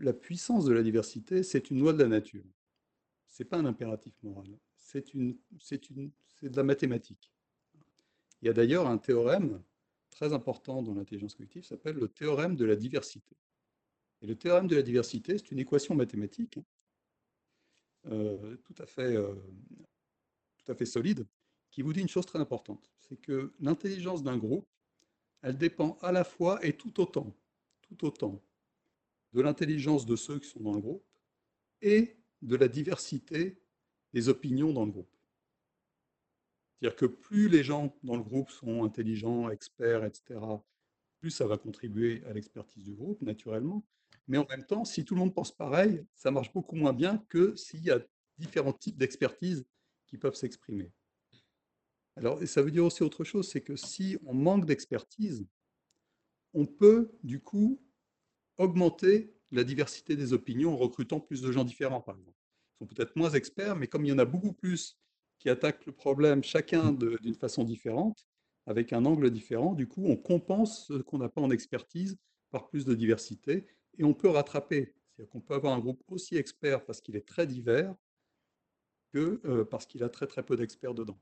la 0.00 0.12
puissance 0.12 0.64
de 0.64 0.72
la 0.72 0.82
diversité, 0.82 1.44
c'est 1.44 1.70
une 1.70 1.78
loi 1.78 1.92
de 1.92 2.02
la 2.02 2.08
nature. 2.08 2.42
Ce 3.28 3.44
n'est 3.44 3.48
pas 3.48 3.56
un 3.56 3.66
impératif 3.66 4.14
moral, 4.24 4.48
c'est 4.74 5.14
une, 5.14 5.36
une, 5.94 6.10
de 6.42 6.56
la 6.56 6.64
mathématique. 6.64 7.32
Il 8.42 8.46
y 8.46 8.48
a 8.48 8.52
d'ailleurs 8.52 8.88
un 8.88 8.98
théorème 8.98 9.62
très 10.10 10.32
important 10.32 10.82
dans 10.82 10.94
l'intelligence 10.94 11.36
collective, 11.36 11.62
s'appelle 11.62 11.94
le 11.94 12.08
théorème 12.08 12.56
de 12.56 12.64
la 12.64 12.74
diversité. 12.74 13.36
Et 14.22 14.26
le 14.26 14.34
théorème 14.34 14.66
de 14.66 14.74
la 14.74 14.82
diversité, 14.82 15.38
c'est 15.38 15.52
une 15.52 15.60
équation 15.60 15.94
mathématique 15.94 16.58
hein, 16.58 16.62
euh, 16.62 16.75
tout, 18.08 18.74
à 18.78 18.86
fait, 18.86 19.16
euh, 19.16 19.34
tout 20.58 20.72
à 20.72 20.74
fait 20.74 20.86
solide, 20.86 21.26
qui 21.70 21.82
vous 21.82 21.92
dit 21.92 22.00
une 22.00 22.08
chose 22.08 22.26
très 22.26 22.38
importante, 22.38 22.90
c'est 22.98 23.16
que 23.16 23.52
l'intelligence 23.60 24.22
d'un 24.22 24.36
groupe, 24.36 24.66
elle 25.42 25.58
dépend 25.58 25.98
à 26.00 26.12
la 26.12 26.24
fois 26.24 26.64
et 26.64 26.72
tout 26.72 27.00
autant, 27.00 27.34
tout 27.82 28.04
autant 28.04 28.42
de 29.32 29.42
l'intelligence 29.42 30.06
de 30.06 30.16
ceux 30.16 30.38
qui 30.38 30.48
sont 30.48 30.60
dans 30.60 30.72
le 30.72 30.80
groupe 30.80 31.04
et 31.82 32.16
de 32.42 32.56
la 32.56 32.68
diversité 32.68 33.60
des 34.12 34.28
opinions 34.28 34.72
dans 34.72 34.86
le 34.86 34.92
groupe. 34.92 35.14
C'est-à-dire 36.78 36.96
que 36.96 37.06
plus 37.06 37.48
les 37.48 37.62
gens 37.62 37.94
dans 38.02 38.16
le 38.16 38.22
groupe 38.22 38.50
sont 38.50 38.84
intelligents, 38.84 39.50
experts, 39.50 40.04
etc., 40.04 40.40
plus 41.18 41.30
ça 41.30 41.46
va 41.46 41.56
contribuer 41.56 42.22
à 42.26 42.32
l'expertise 42.32 42.84
du 42.84 42.94
groupe, 42.94 43.20
naturellement. 43.22 43.82
Mais 44.28 44.38
en 44.38 44.46
même 44.46 44.64
temps, 44.64 44.84
si 44.84 45.04
tout 45.04 45.14
le 45.14 45.20
monde 45.20 45.34
pense 45.34 45.52
pareil, 45.52 46.04
ça 46.14 46.30
marche 46.30 46.52
beaucoup 46.52 46.76
moins 46.76 46.92
bien 46.92 47.18
que 47.28 47.54
s'il 47.56 47.84
y 47.84 47.90
a 47.90 48.00
différents 48.38 48.72
types 48.72 48.98
d'expertise 48.98 49.64
qui 50.06 50.18
peuvent 50.18 50.34
s'exprimer. 50.34 50.92
Alors, 52.16 52.42
ça 52.46 52.62
veut 52.62 52.70
dire 52.70 52.84
aussi 52.84 53.02
autre 53.02 53.24
chose, 53.24 53.48
c'est 53.48 53.60
que 53.60 53.76
si 53.76 54.16
on 54.24 54.34
manque 54.34 54.64
d'expertise, 54.64 55.46
on 56.54 56.66
peut 56.66 57.12
du 57.22 57.40
coup 57.40 57.82
augmenter 58.56 59.34
la 59.50 59.64
diversité 59.64 60.16
des 60.16 60.32
opinions 60.32 60.72
en 60.72 60.76
recrutant 60.76 61.20
plus 61.20 61.42
de 61.42 61.52
gens 61.52 61.64
différents, 61.64 62.00
par 62.00 62.16
exemple. 62.16 62.38
Ils 62.74 62.78
sont 62.78 62.86
peut-être 62.86 63.16
moins 63.16 63.30
experts, 63.30 63.76
mais 63.76 63.86
comme 63.86 64.04
il 64.04 64.08
y 64.08 64.12
en 64.12 64.18
a 64.18 64.24
beaucoup 64.24 64.52
plus 64.52 64.98
qui 65.38 65.50
attaquent 65.50 65.84
le 65.86 65.92
problème, 65.92 66.42
chacun 66.42 66.92
d'une 66.92 67.34
façon 67.34 67.64
différente, 67.64 68.26
avec 68.66 68.92
un 68.92 69.04
angle 69.04 69.30
différent, 69.30 69.74
du 69.74 69.86
coup, 69.86 70.04
on 70.06 70.16
compense 70.16 70.86
ce 70.88 70.94
qu'on 70.94 71.18
n'a 71.18 71.28
pas 71.28 71.42
en 71.42 71.50
expertise 71.50 72.16
par 72.50 72.68
plus 72.68 72.84
de 72.84 72.94
diversité 72.94 73.66
et 73.98 74.04
on 74.04 74.14
peut 74.14 74.28
rattraper. 74.28 74.94
C'est-à-dire 75.08 75.30
qu'on 75.30 75.40
peut 75.40 75.54
avoir 75.54 75.74
un 75.74 75.78
groupe 75.78 76.02
aussi 76.08 76.36
expert 76.36 76.84
parce 76.84 77.00
qu'il 77.00 77.16
est 77.16 77.26
très 77.26 77.46
divers 77.46 77.94
que 79.12 79.40
euh, 79.44 79.64
parce 79.64 79.86
qu'il 79.86 80.02
a 80.02 80.08
très 80.08 80.26
très 80.26 80.42
peu 80.42 80.56
d'experts 80.56 80.94
dedans. 80.94 81.18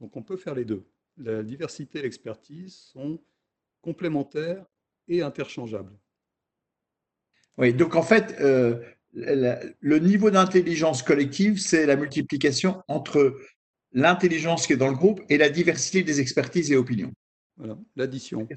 Donc 0.00 0.16
on 0.16 0.22
peut 0.22 0.36
faire 0.36 0.54
les 0.54 0.64
deux. 0.64 0.84
La 1.16 1.42
diversité 1.42 1.98
et 1.98 2.02
l'expertise 2.02 2.74
sont 2.74 3.22
complémentaires 3.82 4.64
et 5.08 5.22
interchangeables. 5.22 5.96
Oui, 7.58 7.74
donc 7.74 7.94
en 7.94 8.02
fait, 8.02 8.36
euh, 8.40 8.80
le 9.12 9.98
niveau 9.98 10.30
d'intelligence 10.30 11.02
collective, 11.02 11.58
c'est 11.58 11.84
la 11.84 11.96
multiplication 11.96 12.82
entre 12.88 13.38
l'intelligence 13.92 14.66
qui 14.66 14.72
est 14.74 14.76
dans 14.76 14.88
le 14.88 14.96
groupe 14.96 15.20
et 15.28 15.36
la 15.36 15.50
diversité 15.50 16.02
des 16.02 16.20
expertises 16.20 16.70
et 16.72 16.76
opinions. 16.76 17.12
Voilà, 17.56 17.76
l'addition. 17.96 18.48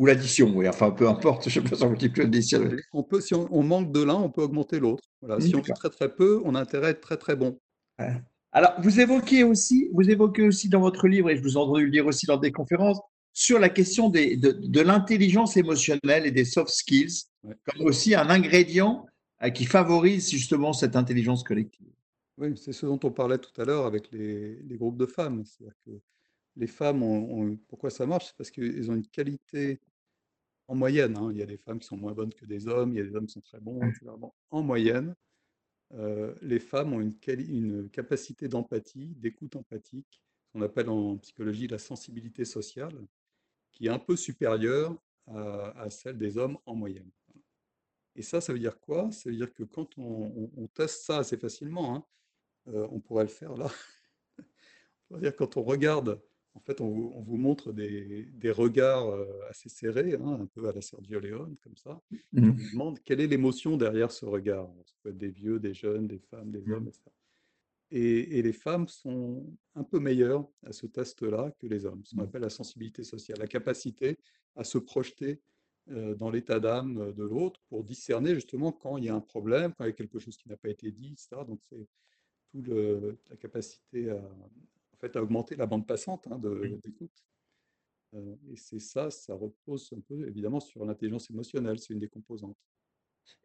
Ou 0.00 0.06
l'addition, 0.06 0.50
oui, 0.54 0.66
enfin 0.66 0.92
peu 0.92 1.06
importe, 1.06 1.50
je 1.50 1.60
ne 1.60 1.64
sais 1.66 1.70
pas 1.70 1.76
si 1.76 1.82
on 1.82 1.90
multiplie 1.90 2.22
l'addition. 2.22 2.70
On 2.94 3.02
peut, 3.02 3.20
si 3.20 3.34
on, 3.34 3.62
manque 3.62 3.92
de 3.92 4.02
l'un, 4.02 4.14
on 4.14 4.30
peut 4.30 4.40
augmenter 4.40 4.80
l'autre. 4.80 5.04
Voilà, 5.20 5.38
si 5.42 5.54
on 5.54 5.58
est 5.58 5.74
très 5.74 5.90
très 5.90 6.08
peu, 6.08 6.40
on 6.46 6.54
a 6.54 6.60
intérêt 6.62 6.86
à 6.86 6.90
être 6.92 7.02
très 7.02 7.18
très 7.18 7.36
bon. 7.36 7.60
Alors, 8.50 8.72
vous 8.78 8.98
évoquez 8.98 9.44
aussi, 9.44 9.90
vous 9.92 10.08
évoquez 10.08 10.44
aussi 10.44 10.70
dans 10.70 10.80
votre 10.80 11.06
livre, 11.06 11.28
et 11.28 11.36
je 11.36 11.42
vous 11.42 11.52
ai 11.52 11.56
entendu 11.58 11.84
le 11.84 11.90
dire 11.90 12.06
aussi 12.06 12.24
dans 12.24 12.38
des 12.38 12.50
conférences, 12.50 12.98
sur 13.34 13.58
la 13.58 13.68
question 13.68 14.08
des, 14.08 14.38
de, 14.38 14.52
de 14.52 14.80
l'intelligence 14.80 15.58
émotionnelle 15.58 16.24
et 16.24 16.30
des 16.30 16.46
soft 16.46 16.70
skills, 16.70 17.24
comme 17.42 17.84
aussi 17.84 18.14
un 18.14 18.30
ingrédient 18.30 19.04
euh, 19.42 19.50
qui 19.50 19.66
favorise 19.66 20.30
justement 20.30 20.72
cette 20.72 20.96
intelligence 20.96 21.44
collective. 21.44 21.92
Oui, 22.38 22.56
c'est 22.56 22.72
ce 22.72 22.86
dont 22.86 23.00
on 23.04 23.10
parlait 23.10 23.36
tout 23.36 23.60
à 23.60 23.66
l'heure 23.66 23.84
avec 23.84 24.10
les, 24.12 24.62
les, 24.62 24.76
groupes 24.78 24.96
de 24.96 25.04
femmes. 25.04 25.44
Que 25.84 25.90
les 26.56 26.66
femmes, 26.66 27.02
ont, 27.02 27.58
pourquoi 27.68 27.90
ça 27.90 28.06
marche? 28.06 28.28
C'est 28.28 28.36
parce 28.38 28.50
qu'elles 28.50 28.90
ont 28.90 28.94
une 28.94 29.06
qualité 29.06 29.78
en 30.70 30.76
moyenne. 30.76 31.16
Hein. 31.16 31.30
Il 31.32 31.38
y 31.38 31.42
a 31.42 31.46
des 31.46 31.56
femmes 31.56 31.80
qui 31.80 31.88
sont 31.88 31.96
moins 31.96 32.12
bonnes 32.12 32.32
que 32.32 32.46
des 32.46 32.68
hommes, 32.68 32.92
il 32.92 32.98
y 32.98 33.00
a 33.00 33.04
des 33.04 33.16
hommes 33.16 33.26
qui 33.26 33.32
sont 33.32 33.40
très 33.40 33.58
bons, 33.60 33.82
etc. 33.82 34.06
en 34.50 34.62
moyenne, 34.62 35.16
euh, 35.94 36.32
les 36.42 36.60
femmes 36.60 36.92
ont 36.92 37.00
une, 37.00 37.16
une 37.26 37.90
capacité 37.90 38.46
d'empathie, 38.46 39.16
d'écoute 39.16 39.56
empathique, 39.56 40.22
qu'on 40.52 40.62
appelle 40.62 40.88
en 40.88 41.18
psychologie 41.18 41.66
la 41.66 41.78
sensibilité 41.78 42.44
sociale, 42.44 42.94
qui 43.72 43.86
est 43.86 43.90
un 43.90 43.98
peu 43.98 44.14
supérieure 44.16 44.96
à, 45.26 45.90
celle 45.90 46.18
des 46.18 46.38
hommes 46.38 46.58
en 46.66 46.74
moyenne. 46.74 47.10
Et 48.16 48.22
ça, 48.22 48.40
ça 48.40 48.52
veut 48.52 48.58
dire 48.58 48.80
quoi? 48.80 49.10
Ça 49.12 49.30
veut 49.30 49.36
dire 49.36 49.52
que 49.52 49.62
quand 49.62 49.96
on, 49.96 50.68
teste 50.74 51.04
ça 51.04 51.18
assez 51.18 51.36
facilement, 51.36 51.94
hein, 51.94 52.04
euh, 52.68 52.86
on 52.90 53.00
pourrait 53.00 53.24
le 53.24 53.30
faire 53.30 53.56
là. 53.56 53.70
dire 55.20 55.34
quand 55.36 55.56
on 55.56 55.62
regarde, 55.62 56.20
en 56.54 56.60
fait, 56.60 56.80
on, 56.80 57.20
vous 57.20 57.36
montre 57.36 57.72
des, 57.72 58.50
regards 58.50 59.08
euh, 59.08 59.26
assez 59.48 59.68
serrés, 59.68 60.14
hein, 60.14 60.38
un 60.40 60.46
peu 60.46 60.68
à 60.68 60.72
la 60.72 60.80
Sergio 60.80 61.20
Leone, 61.20 61.56
comme 61.62 61.76
ça. 61.76 62.00
on 62.34 62.40
mmh. 62.40 62.50
vous 62.50 62.70
demande 62.72 63.00
quelle 63.04 63.20
est 63.20 63.28
l'émotion 63.28 63.76
derrière 63.76 64.10
ce 64.10 64.24
regard. 64.24 64.68
Ça 64.84 64.94
peut 65.02 65.10
être 65.10 65.18
des 65.18 65.30
vieux, 65.30 65.60
des 65.60 65.74
jeunes, 65.74 66.08
des 66.08 66.18
femmes, 66.18 66.50
des 66.50 66.68
hommes, 66.70 66.88
etc. 66.88 67.04
Et, 67.92 68.42
les 68.42 68.52
femmes 68.52 68.88
sont 68.88 69.46
un 69.74 69.84
peu 69.84 69.98
meilleures 70.00 70.48
à 70.64 70.72
ce 70.72 70.86
test-là 70.86 71.52
que 71.58 71.66
les 71.66 71.86
hommes, 71.86 72.02
ce 72.04 72.14
qu'on 72.14 72.22
mmh. 72.22 72.24
appelle 72.24 72.42
la 72.42 72.50
sensibilité 72.50 73.04
sociale, 73.04 73.38
la 73.38 73.48
capacité 73.48 74.18
à 74.56 74.64
se 74.64 74.78
projeter 74.78 75.40
dans 75.86 76.30
l'état 76.30 76.60
d'âme 76.60 77.12
de 77.14 77.24
l'autre 77.24 77.60
pour 77.68 77.82
discerner 77.82 78.34
justement 78.34 78.70
quand 78.70 78.96
il 78.96 79.06
y 79.06 79.08
a 79.08 79.14
un 79.14 79.20
problème, 79.20 79.72
quand 79.74 79.84
il 79.84 79.88
y 79.88 79.90
a 79.90 79.94
quelque 79.94 80.20
chose 80.20 80.36
qui 80.36 80.48
n'a 80.48 80.56
pas 80.56 80.68
été 80.68 80.92
dit, 80.92 81.12
etc. 81.12 81.42
Donc 81.48 81.60
c'est 81.68 81.88
toute 82.52 82.68
la 83.28 83.36
capacité 83.36 84.10
à, 84.10 84.22
fait, 85.00 85.16
à 85.16 85.22
augmenter 85.22 85.56
la 85.56 85.66
bande 85.66 85.86
passante 85.86 86.26
hein, 86.30 86.38
d'écoute. 86.38 87.24
et 88.14 88.56
c'est 88.56 88.80
ça, 88.80 89.10
ça 89.10 89.34
repose 89.34 89.92
un 89.96 90.00
peu 90.00 90.26
évidemment 90.28 90.60
sur 90.60 90.84
l'intelligence 90.84 91.30
émotionnelle, 91.30 91.78
c'est 91.78 91.92
une 91.92 92.00
des 92.00 92.08
composantes. 92.08 92.56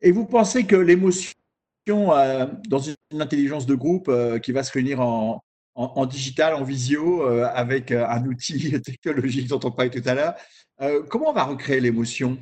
Et 0.02 0.12
vous 0.12 0.26
pensez 0.26 0.66
que 0.66 0.76
l'émotion 0.76 1.34
euh, 1.88 2.48
dans 2.68 2.80
une 2.80 2.96
intelligence 3.22 3.66
de 3.68 3.76
groupe 3.76 4.08
euh, 4.10 4.40
qui 4.40 4.52
va 4.52 4.64
se 4.64 4.72
réunir 4.72 5.02
en, 5.02 5.44
en, 5.76 6.06
digital, 6.08 6.56
en 6.56 6.64
visio, 6.64 7.28
euh, 7.28 7.46
avec 7.54 7.92
un 7.92 8.26
outil 8.26 8.82
technologique 8.82 9.48
dont 9.48 9.60
on 9.64 9.72
parlait 9.72 9.92
tout 9.92 10.08
à 10.08 10.16
l'heure. 10.16 10.36
comment 11.10 11.30
on 11.30 11.34
va 11.34 11.44
recréer 11.44 11.80
l'émotion? 11.80 12.38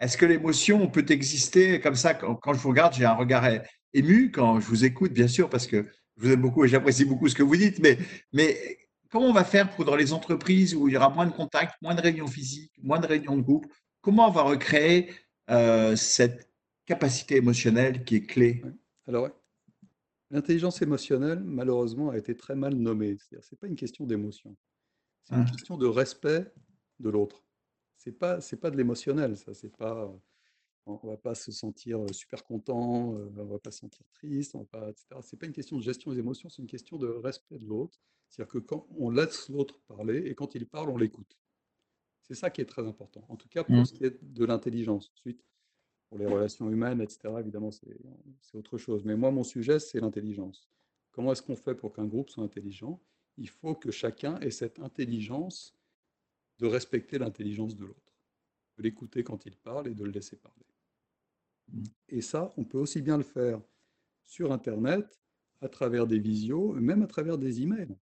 Est-ce 0.00 0.16
que 0.16 0.26
l'émotion 0.26 0.88
peut 0.88 1.06
exister 1.08 1.80
comme 1.80 1.94
ça? 1.94 2.14
Quand, 2.14 2.52
je 2.52 2.58
vous 2.58 2.70
regarde, 2.70 2.94
j'ai 2.94 3.04
un 3.04 3.14
regard 3.14 3.48
ému 3.94 4.30
quand 4.30 4.60
je 4.60 4.66
vous 4.66 4.84
écoute, 4.84 5.12
bien 5.12 5.28
sûr, 5.28 5.48
parce 5.48 5.66
que 5.66 5.86
je 6.18 6.26
vous 6.26 6.32
aime 6.32 6.42
beaucoup 6.42 6.64
et 6.64 6.68
j'apprécie 6.68 7.04
beaucoup 7.04 7.28
ce 7.28 7.34
que 7.34 7.42
vous 7.42 7.56
dites, 7.56 7.78
mais, 7.78 7.96
mais 8.32 8.78
comment 9.10 9.28
on 9.28 9.32
va 9.32 9.44
faire 9.44 9.70
pour 9.70 9.84
dans 9.84 9.96
les 9.96 10.12
entreprises 10.12 10.74
où 10.74 10.88
il 10.88 10.94
y 10.94 10.96
aura 10.96 11.10
moins 11.10 11.26
de 11.26 11.32
contacts, 11.32 11.80
moins 11.80 11.94
de 11.94 12.00
réunions 12.00 12.26
physiques, 12.26 12.72
moins 12.82 12.98
de 12.98 13.06
réunions 13.06 13.36
de 13.36 13.42
groupe, 13.42 13.66
comment 14.00 14.28
on 14.28 14.32
va 14.32 14.42
recréer 14.42 15.12
cette 15.96 16.50
capacité 16.84 17.36
émotionnelle 17.36 18.04
qui 18.04 18.16
est 18.16 18.26
clé? 18.26 18.62
Alors, 19.06 19.30
l'intelligence 20.30 20.82
émotionnelle, 20.82 21.40
malheureusement, 21.40 22.10
a 22.10 22.18
été 22.18 22.36
très 22.36 22.54
mal 22.54 22.74
nommée. 22.74 23.16
C'est-à-dire, 23.16 23.44
c'est 23.48 23.58
pas 23.58 23.66
une 23.66 23.76
question 23.76 24.04
d'émotion. 24.04 24.56
C'est 25.24 25.34
une 25.34 25.44
ah. 25.46 25.50
question 25.50 25.76
de 25.76 25.86
respect 25.86 26.52
de 26.98 27.10
l'autre. 27.10 27.44
C'est 27.96 28.12
pas, 28.12 28.40
c'est 28.40 28.56
pas 28.56 28.70
de 28.70 28.76
l'émotionnel, 28.76 29.36
ça. 29.36 29.54
C'est 29.54 29.74
pas, 29.74 30.12
on 30.88 31.08
va 31.08 31.16
pas 31.16 31.34
se 31.34 31.52
sentir 31.52 32.00
super 32.12 32.44
content, 32.44 33.10
on 33.10 33.44
va 33.44 33.58
pas 33.58 33.70
se 33.70 33.80
sentir 33.80 34.06
triste, 34.12 34.54
on 34.54 34.60
va 34.60 34.64
pas, 34.64 34.90
etc. 34.90 35.06
C'est 35.22 35.38
pas 35.38 35.46
une 35.46 35.52
question 35.52 35.76
de 35.76 35.82
gestion 35.82 36.12
des 36.12 36.18
émotions, 36.18 36.48
c'est 36.48 36.62
une 36.62 36.68
question 36.68 36.96
de 36.96 37.08
respect 37.08 37.58
de 37.58 37.66
l'autre. 37.66 38.00
C'est-à-dire 38.28 38.52
que 38.52 38.58
quand 38.58 38.86
on 38.98 39.10
laisse 39.10 39.48
l'autre 39.48 39.78
parler 39.86 40.18
et 40.26 40.34
quand 40.34 40.54
il 40.54 40.66
parle, 40.66 40.90
on 40.90 40.96
l'écoute. 40.96 41.38
C'est 42.22 42.34
ça 42.34 42.50
qui 42.50 42.60
est 42.60 42.66
très 42.66 42.86
important. 42.86 43.24
En 43.28 43.36
tout 43.36 43.48
cas, 43.48 43.64
pour 43.64 43.74
mmh. 43.74 43.84
ce 43.86 43.92
qui 43.94 44.04
est 44.04 44.22
de 44.22 44.44
l'intelligence. 44.44 45.10
Ensuite, 45.14 45.42
pour 46.08 46.18
les 46.18 46.26
relations 46.26 46.70
humaines, 46.70 47.00
etc., 47.00 47.34
évidemment, 47.38 47.70
c'est 47.70 48.54
autre 48.54 48.78
chose. 48.78 49.04
Mais 49.04 49.16
moi, 49.16 49.30
mon 49.30 49.44
sujet, 49.44 49.78
c'est 49.78 50.00
l'intelligence. 50.00 50.68
Comment 51.12 51.32
est-ce 51.32 51.42
qu'on 51.42 51.56
fait 51.56 51.74
pour 51.74 51.92
qu'un 51.92 52.06
groupe 52.06 52.30
soit 52.30 52.44
intelligent? 52.44 53.00
Il 53.36 53.48
faut 53.48 53.74
que 53.74 53.90
chacun 53.90 54.38
ait 54.40 54.50
cette 54.50 54.78
intelligence 54.78 55.74
de 56.58 56.66
respecter 56.66 57.18
l'intelligence 57.18 57.76
de 57.76 57.84
l'autre, 57.84 58.14
de 58.76 58.82
l'écouter 58.82 59.22
quand 59.22 59.46
il 59.46 59.56
parle 59.56 59.88
et 59.88 59.94
de 59.94 60.04
le 60.04 60.10
laisser 60.10 60.36
parler. 60.36 60.66
Et 62.08 62.20
ça, 62.20 62.52
on 62.56 62.64
peut 62.64 62.78
aussi 62.78 63.02
bien 63.02 63.16
le 63.16 63.24
faire 63.24 63.60
sur 64.24 64.52
Internet, 64.52 65.20
à 65.60 65.68
travers 65.68 66.06
des 66.06 66.18
visios, 66.18 66.72
même 66.74 67.02
à 67.02 67.06
travers 67.06 67.38
des 67.38 67.62
emails. 67.62 67.96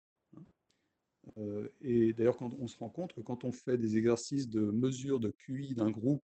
Euh, 1.38 1.70
et 1.82 2.14
d'ailleurs, 2.14 2.38
quand 2.38 2.54
on 2.60 2.68
se 2.68 2.78
rend 2.78 2.90
compte 2.90 3.14
que 3.14 3.22
quand 3.22 3.44
on 3.44 3.52
fait 3.52 3.78
des 3.78 3.98
exercices 3.98 4.50
de 4.50 4.62
mesure 4.62 5.20
de 5.20 5.30
QI 5.30 5.74
d'un 5.74 5.92
groupe, 5.92 6.24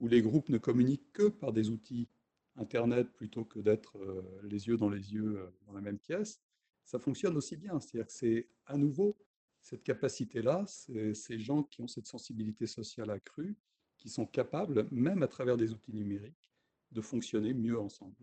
où 0.00 0.08
les 0.08 0.20
groupes 0.20 0.48
ne 0.48 0.58
communiquent 0.58 1.12
que 1.12 1.28
par 1.28 1.52
des 1.52 1.70
outils 1.70 2.08
Internet 2.56 3.12
plutôt 3.12 3.44
que 3.44 3.58
d'être 3.58 3.98
euh, 3.98 4.22
les 4.44 4.66
yeux 4.66 4.76
dans 4.76 4.88
les 4.88 5.12
yeux 5.12 5.38
euh, 5.38 5.50
dans 5.66 5.74
la 5.74 5.80
même 5.80 5.98
pièce, 5.98 6.40
ça 6.84 6.98
fonctionne 6.98 7.36
aussi 7.36 7.56
bien. 7.56 7.78
C'est-à-dire 7.80 8.06
que 8.06 8.12
c'est 8.12 8.48
à 8.66 8.76
nouveau 8.76 9.16
cette 9.60 9.82
capacité-là, 9.82 10.64
ces 10.66 11.38
gens 11.40 11.64
qui 11.64 11.82
ont 11.82 11.88
cette 11.88 12.06
sensibilité 12.06 12.68
sociale 12.68 13.10
accrue, 13.10 13.56
qui 13.98 14.08
sont 14.08 14.24
capables, 14.24 14.86
même 14.92 15.24
à 15.24 15.26
travers 15.26 15.56
des 15.56 15.72
outils 15.72 15.92
numériques, 15.92 16.45
de 16.96 17.02
fonctionner 17.02 17.52
mieux 17.52 17.78
ensemble. 17.78 18.16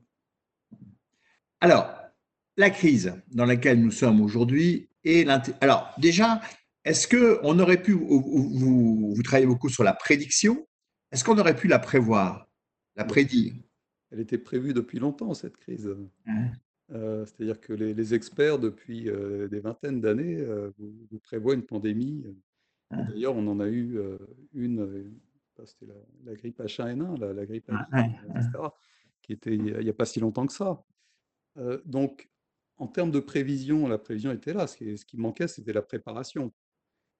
Alors, 1.62 1.94
la 2.58 2.70
crise 2.70 3.13
dans 3.32 3.46
laquelle 3.46 3.80
nous 3.80 3.92
sommes 3.92 4.20
aujourd'hui 4.20 4.89
est 5.03 5.27
alors 5.62 5.94
déjà, 5.98 6.42
est-ce 6.84 7.08
que 7.08 7.39
on 7.44 7.60
aurait 7.60 7.82
pu 7.82 7.94
vous, 7.94 9.13
vous, 9.13 9.24
travaillez 9.24 9.48
beaucoup 9.48 9.70
sur 9.70 9.84
la 9.84 9.94
prédiction, 9.94 10.68
est-ce 11.12 11.24
qu'on 11.24 11.38
aurait 11.38 11.56
pu 11.56 11.68
la 11.68 11.80
prévoir, 11.80 12.50
la 12.96 13.06
prédire? 13.06 13.53
Elle 14.12 14.20
était 14.20 14.38
prévue 14.38 14.74
depuis 14.74 15.00
longtemps 15.00 15.34
cette 15.34 15.58
crise. 15.58 15.89
Hein. 16.27 16.51
Euh, 16.92 17.25
c'est-à-dire 17.25 17.60
que 17.60 17.74
les, 17.74 18.13
experts 18.13 18.60
depuis 18.60 19.10
euh, 19.10 19.48
des 19.48 19.60
vingtaines 19.60 20.01
d'années 20.01 20.38
euh, 20.38 20.72
vous, 20.77 21.20
prévoient 21.20 21.53
une 21.53 21.63
pandémie. 21.63 22.24
Hein. 22.92 23.06
D'ailleurs, 23.10 23.36
on 23.36 23.48
en 23.48 23.60
a 23.60 23.68
eu 23.68 24.00
une, 24.53 25.12
c'était 25.65 25.91
la, 26.24 26.33
grippe 26.36 26.60
H1N1, 26.60 27.19
la, 27.19 27.33
la 27.33 27.45
grippe 27.45 27.69
H1, 27.69 28.38
etc., 28.38 28.69
qui 29.22 29.33
était 29.33 29.55
il 29.55 29.63
n'y 29.63 29.89
a, 29.89 29.93
pas 29.93 30.05
si 30.05 30.19
longtemps 30.19 30.45
que 30.45 30.53
ça. 30.53 30.83
donc, 31.86 32.29
en 32.77 32.88
termes 32.88 33.12
de 33.12 33.19
prévision, 33.19 33.88
la 33.88 33.98
prévision 33.98 34.31
était 34.31 34.53
là. 34.53 34.67
Ce 34.67 34.75
qui, 34.75 34.98
ce 34.98 35.05
qui 35.05 35.17
manquait, 35.17 35.48
c'était 35.48 35.74
la 35.74 35.81
préparation. 35.81 36.51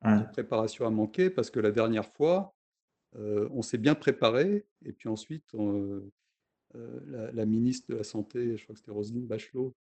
La 0.04 0.24
préparation 0.24 0.86
a 0.86 0.90
manqué 0.90 1.30
parce 1.30 1.50
que 1.50 1.62
la 1.62 1.72
dernière 1.72 2.06
fois, 2.06 2.54
on 3.16 3.62
s'est 3.62 3.78
bien 3.78 3.96
préparé 3.96 4.66
et 4.84 4.92
puis 4.92 5.08
ensuite, 5.08 5.56
la, 6.74 7.46
ministre 7.46 7.92
de 7.92 7.98
la 7.98 8.04
Santé, 8.04 8.58
je 8.58 8.64
crois 8.64 8.74
que 8.74 8.80
c'était 8.80 8.92
Roselyne 8.92 9.28
Bachelot, 9.28 9.74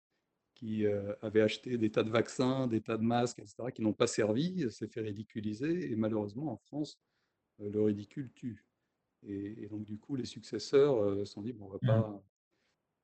qui 0.54 0.85
avait 1.23 1.40
acheté 1.40 1.78
des 1.78 1.90
tas 1.90 2.02
de 2.02 2.11
vaccins, 2.11 2.66
des 2.66 2.83
tas 2.83 2.99
de 2.99 3.02
masques, 3.02 3.38
etc., 3.38 3.57
qui 3.75 3.80
n'ont 3.83 3.95
pas 3.95 4.07
servi, 4.07 4.71
s'est 4.71 4.88
fait 4.88 5.00
ridiculiser 5.00 5.90
et 5.90 5.97
malheureusement, 5.97 6.52
en 6.52 6.57
France, 6.59 6.99
le 7.61 7.83
ridicule 7.83 8.31
tue. 8.35 8.64
Et, 9.26 9.69
donc, 9.69 9.85
du 9.85 9.99
coup, 9.99 10.17
les 10.17 10.25
successeurs 10.25 11.14
se 11.19 11.25
sont 11.26 11.43
dit, 11.43 11.52
bon, 11.52 11.71
on 11.71 11.87
mmh. 11.87 12.21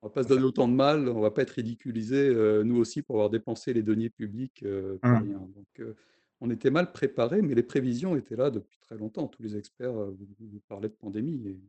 on 0.02 0.06
va 0.08 0.10
pas 0.10 0.22
se 0.22 0.28
donner 0.28 0.44
autant 0.44 0.66
de 0.66 0.72
mal, 0.72 1.08
on 1.08 1.20
va 1.20 1.30
pas 1.30 1.42
être 1.42 1.50
ridiculisé, 1.50 2.34
nous 2.64 2.76
aussi, 2.76 3.02
pour 3.02 3.16
avoir 3.16 3.30
dépensé 3.30 3.74
les 3.74 3.82
deniers 3.82 4.10
publics 4.10 4.64
pour 5.02 5.10
mmh. 5.10 5.22
rien. 5.22 5.50
Donc, 5.54 5.96
on 6.40 6.50
était 6.50 6.70
mal 6.70 6.92
préparés, 6.92 7.42
mais 7.42 7.54
les 7.54 7.62
prévisions 7.62 8.16
étaient 8.16 8.36
là 8.36 8.50
depuis 8.50 8.78
très 8.78 8.96
longtemps. 8.96 9.26
Tous 9.26 9.42
les 9.42 9.56
experts 9.56 9.92
vous, 9.92 10.60
parlaient 10.68 10.88
de 10.88 10.94
pandémie. 10.94 11.48
Et... 11.48 11.60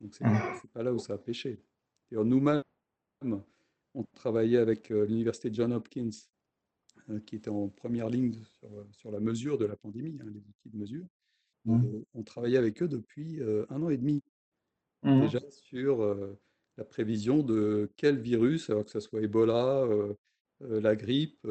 Donc, 0.00 0.14
ce 0.14 0.24
n'est 0.24 0.30
mmh. 0.30 0.68
pas 0.72 0.82
là 0.82 0.92
où 0.92 0.98
ça 0.98 1.14
a 1.14 1.18
pêché. 1.18 1.60
Nous-mêmes, 2.10 2.62
on 3.94 4.04
travaillait 4.14 4.58
avec 4.58 4.88
l'université 4.88 5.50
John 5.52 5.72
Hopkins, 5.72 6.10
qui 7.26 7.36
était 7.36 7.50
en 7.50 7.68
première 7.68 8.08
ligne 8.08 8.32
sur, 8.32 8.68
sur, 8.90 9.10
la 9.12 9.20
mesure 9.20 9.56
de 9.56 9.66
la 9.66 9.76
pandémie, 9.76 10.18
hein, 10.20 10.26
les 10.32 10.40
outils 10.40 10.70
de 10.70 10.76
mesure. 10.76 11.06
Mmh. 11.66 12.02
On 12.14 12.22
travaillait 12.22 12.58
avec 12.58 12.82
eux 12.82 12.88
depuis 12.88 13.40
un 13.70 13.82
an 13.82 13.90
et 13.90 13.96
demi, 13.96 14.22
déjà 15.02 15.40
sur 15.50 16.16
la 16.76 16.84
prévision 16.84 17.42
de 17.42 17.90
quel 17.96 18.18
virus, 18.18 18.70
alors 18.70 18.84
que 18.84 18.90
ce 18.90 19.00
soit 19.00 19.20
Ebola, 19.20 19.86
la 20.60 20.96
grippe, 20.96 21.46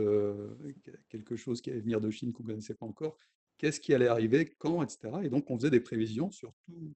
quelque 1.09 1.35
chose 1.35 1.61
qui 1.61 1.69
allait 1.69 1.81
venir 1.81 2.01
de 2.01 2.09
Chine 2.09 2.31
qu'on 2.31 2.43
ne 2.43 2.47
connaissait 2.47 2.75
pas 2.75 2.85
encore, 2.85 3.17
qu'est-ce 3.57 3.79
qui 3.79 3.93
allait 3.93 4.07
arriver, 4.07 4.55
quand, 4.57 4.81
etc. 4.83 4.99
Et 5.23 5.29
donc, 5.29 5.49
on 5.49 5.57
faisait 5.57 5.69
des 5.69 5.79
prévisions 5.79 6.31
sur 6.31 6.53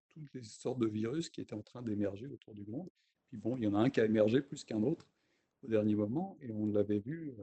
toutes 0.10 0.34
les 0.34 0.44
sortes 0.44 0.80
de 0.80 0.88
virus 0.88 1.30
qui 1.30 1.42
étaient 1.42 1.56
en 1.56 1.62
train 1.62 1.82
d'émerger 1.82 2.28
autour 2.28 2.54
du 2.54 2.66
monde. 2.66 2.90
Puis 3.28 3.38
bon, 3.38 3.58
il 3.58 3.64
y 3.64 3.68
en 3.68 3.76
a 3.76 3.80
un 3.80 3.90
qui 3.90 4.02
a 4.02 4.06
émergé 4.06 4.42
plus 4.42 4.64
qu'un 4.64 4.82
autre 4.84 5.08
au 5.64 5.68
dernier 5.68 5.96
moment, 5.96 6.38
et 6.42 6.52
on 6.52 6.68
l'avait 6.68 7.00
vu, 7.00 7.34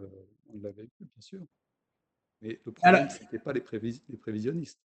on 0.49 0.59
l'avait 0.59 0.85
vu, 0.85 0.91
bien 1.01 1.21
sûr. 1.21 1.47
Mais 2.43 2.61
le 2.65 2.73
problème, 2.73 3.09
ce 3.09 3.23
n'était 3.23 3.39
pas 3.39 3.53
les, 3.53 3.63
les, 4.09 4.17
prévisionnistes. 4.17 4.81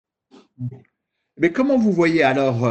Mais 1.39 1.53
comment 1.53 1.79
vous 1.79 1.93
voyez 1.93 2.23
alors 2.23 2.69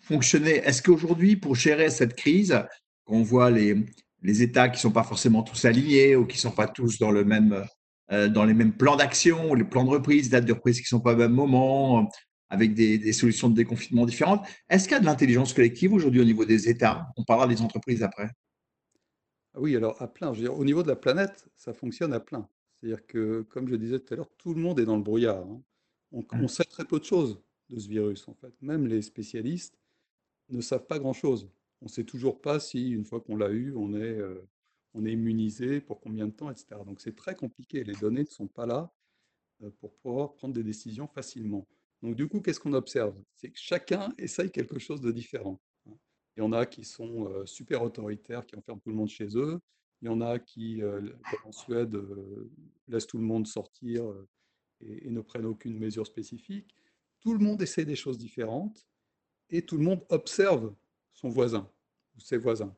fonctionner? 0.00 0.56
Est-ce 0.56 0.82
qu'aujourd'hui, 0.82 1.36
pour 1.36 1.54
gérer 1.54 1.90
cette 1.90 2.14
crise, 2.14 2.62
on 3.06 3.22
voit 3.22 3.50
les, 3.50 3.76
les 4.22 4.42
États 4.42 4.68
qui 4.68 4.76
ne 4.76 4.80
sont 4.80 4.92
pas 4.92 5.02
forcément 5.02 5.42
tous 5.42 5.64
alignés 5.64 6.16
ou 6.16 6.26
qui 6.26 6.36
ne 6.36 6.40
sont 6.40 6.50
pas 6.50 6.68
tous 6.68 6.98
dans, 6.98 7.10
le 7.10 7.24
même, 7.24 7.64
euh, 8.12 8.28
dans 8.28 8.44
les 8.44 8.54
mêmes 8.54 8.72
plans 8.72 8.96
d'action, 8.96 9.54
les 9.54 9.64
plans 9.64 9.84
de 9.84 9.90
reprise, 9.90 10.30
dates 10.30 10.44
de 10.44 10.52
reprise 10.52 10.76
qui 10.76 10.94
ne 10.94 10.98
sont 10.98 11.00
pas 11.00 11.14
au 11.14 11.16
même 11.16 11.32
moment, 11.32 12.08
avec 12.48 12.74
des, 12.74 13.12
solutions 13.12 13.48
de 13.48 13.54
déconfinement 13.54 14.06
différentes, 14.06 14.46
est-ce 14.68 14.84
qu'il 14.84 14.92
y 14.92 14.96
a 14.96 15.00
de 15.00 15.06
l'intelligence 15.06 15.52
collective 15.52 15.92
aujourd'hui 15.92 16.20
au 16.20 16.24
niveau 16.24 16.44
des 16.44 16.68
États? 16.68 17.06
On 17.16 17.24
parlera 17.24 17.46
des 17.46 17.62
entreprises 17.62 18.02
après. 18.02 18.28
Ah 19.54 19.60
oui, 19.60 19.76
alors 19.76 20.00
à 20.02 20.08
plein. 20.08 20.32
Dire, 20.32 20.56
au 20.56 20.64
niveau 20.64 20.82
de 20.82 20.88
la 20.88 20.96
planète, 20.96 21.46
ça 21.56 21.72
fonctionne 21.72 22.12
à 22.12 22.20
plein. 22.20 22.48
C'est-à-dire 22.80 23.06
que, 23.06 23.42
comme 23.42 23.68
je 23.68 23.76
disais 23.76 24.00
tout 24.00 24.14
à 24.14 24.16
l'heure, 24.16 24.30
tout 24.36 24.54
le 24.54 24.60
monde 24.60 24.80
est 24.80 24.84
dans 24.84 24.96
le 24.96 25.02
brouillard. 25.02 25.38
Hein. 25.38 25.60
On, 26.12 26.24
on, 26.32 26.48
sait 26.48 26.64
très 26.64 26.84
peu 26.84 26.98
de 26.98 27.04
choses 27.04 27.40
de 27.68 27.78
ce 27.78 27.88
virus, 27.88 28.26
en 28.28 28.34
fait. 28.34 28.52
Même 28.62 28.86
les 28.86 29.02
spécialistes 29.02 29.78
ne 30.48 30.60
savent 30.60 30.86
pas 30.86 30.98
grand-chose. 30.98 31.48
On 31.80 31.86
ne 31.86 31.90
sait 31.90 32.04
toujours 32.04 32.40
pas 32.40 32.60
si, 32.60 32.90
une 32.90 33.04
fois 33.04 33.20
qu'on 33.20 33.36
l'a 33.36 33.50
eu, 33.50 33.74
on 33.74 33.94
est, 33.94 34.18
euh, 34.18 34.46
on 34.94 35.06
est 35.06 35.12
immunisé, 35.12 35.80
pour 35.80 36.00
combien 36.00 36.26
de 36.26 36.32
temps, 36.32 36.50
etc. 36.50 36.80
Donc 36.84 37.00
c'est 37.00 37.16
très 37.16 37.34
compliqué. 37.34 37.84
Les 37.84 37.94
données 37.94 38.22
ne 38.22 38.28
sont 38.28 38.48
pas 38.48 38.66
là 38.66 38.92
euh, 39.62 39.70
pour 39.80 39.94
pouvoir 39.96 40.34
prendre 40.34 40.54
des 40.54 40.62
décisions 40.62 41.06
facilement. 41.06 41.66
Donc 42.02 42.16
du 42.16 42.28
coup, 42.28 42.40
qu'est-ce 42.40 42.60
qu'on 42.60 42.72
observe? 42.74 43.16
C'est 43.34 43.50
que 43.50 43.58
chacun 43.58 44.12
essaye 44.18 44.50
quelque 44.50 44.78
chose 44.78 45.00
de 45.00 45.10
différent. 45.10 45.60
Hein. 45.88 45.94
Il 46.36 46.40
y 46.40 46.42
en 46.42 46.52
a 46.52 46.66
qui 46.66 46.84
sont 46.84 47.28
euh, 47.28 47.46
super 47.46 47.82
autoritaires, 47.82 48.44
qui 48.44 48.56
enferment 48.56 48.80
tout 48.80 48.90
le 48.90 48.96
monde 48.96 49.08
chez 49.08 49.36
eux. 49.36 49.60
Il 50.02 50.06
y 50.06 50.08
en 50.08 50.22
a 50.22 50.38
qui, 50.38 50.80
comme 50.80 51.40
en 51.44 51.52
Suède, 51.52 51.94
laissent 52.88 53.06
tout 53.06 53.18
le 53.18 53.24
monde 53.24 53.46
sortir 53.46 54.10
et, 54.80 55.06
et 55.06 55.10
ne 55.10 55.20
prennent 55.20 55.46
aucune 55.46 55.78
mesure 55.78 56.06
spécifique. 56.06 56.74
Tout 57.20 57.32
le 57.32 57.38
monde 57.38 57.60
essaie 57.62 57.84
des 57.84 57.96
choses 57.96 58.18
différentes 58.18 58.86
et 59.50 59.62
tout 59.62 59.76
le 59.76 59.84
monde 59.84 60.04
observe 60.08 60.74
son 61.12 61.28
voisin 61.28 61.70
ou 62.16 62.20
ses 62.20 62.38
voisins. 62.38 62.74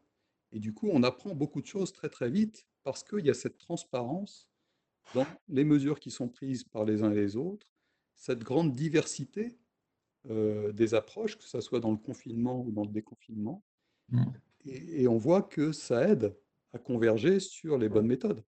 Et 0.53 0.59
du 0.59 0.73
coup, 0.73 0.89
on 0.93 1.03
apprend 1.03 1.35
beaucoup 1.35 1.61
de 1.61 1.67
choses 1.67 1.93
très 1.93 2.09
très 2.09 2.31
vite 2.31 2.67
parce 2.83 3.03
qu'il 3.03 3.25
y 3.25 3.31
a 3.31 3.35
cette 3.35 3.59
transparence 3.59 4.49
dans 5.15 5.27
les 5.49 5.65
mesures 5.65 6.01
qui 6.01 6.11
sont 6.11 6.29
prises 6.29 6.65
par 6.65 6.85
les 6.85 7.03
uns 7.03 7.11
et 7.11 7.17
les 7.17 7.37
autres, 7.37 7.67
cette 8.15 8.41
grande 8.41 8.73
diversité 8.73 9.59
euh, 10.31 10.73
des 10.73 10.95
approches, 10.95 11.37
que 11.37 11.45
ce 11.45 11.61
soit 11.61 11.81
dans 11.81 11.91
le 11.91 11.97
confinement 11.97 12.63
ou 12.63 12.71
dans 12.71 12.85
le 12.85 12.91
déconfinement. 12.91 13.65
Mmh. 14.11 14.25
Et, 14.67 15.09
on 15.09 15.19
voit 15.19 15.43
que 15.43 15.73
ça 15.73 16.09
aide 16.09 16.37
à 16.73 16.79
converger 16.79 17.41
sur 17.41 17.79
les 17.79 17.89
bonnes 17.89 18.07
méthodes. 18.07 18.45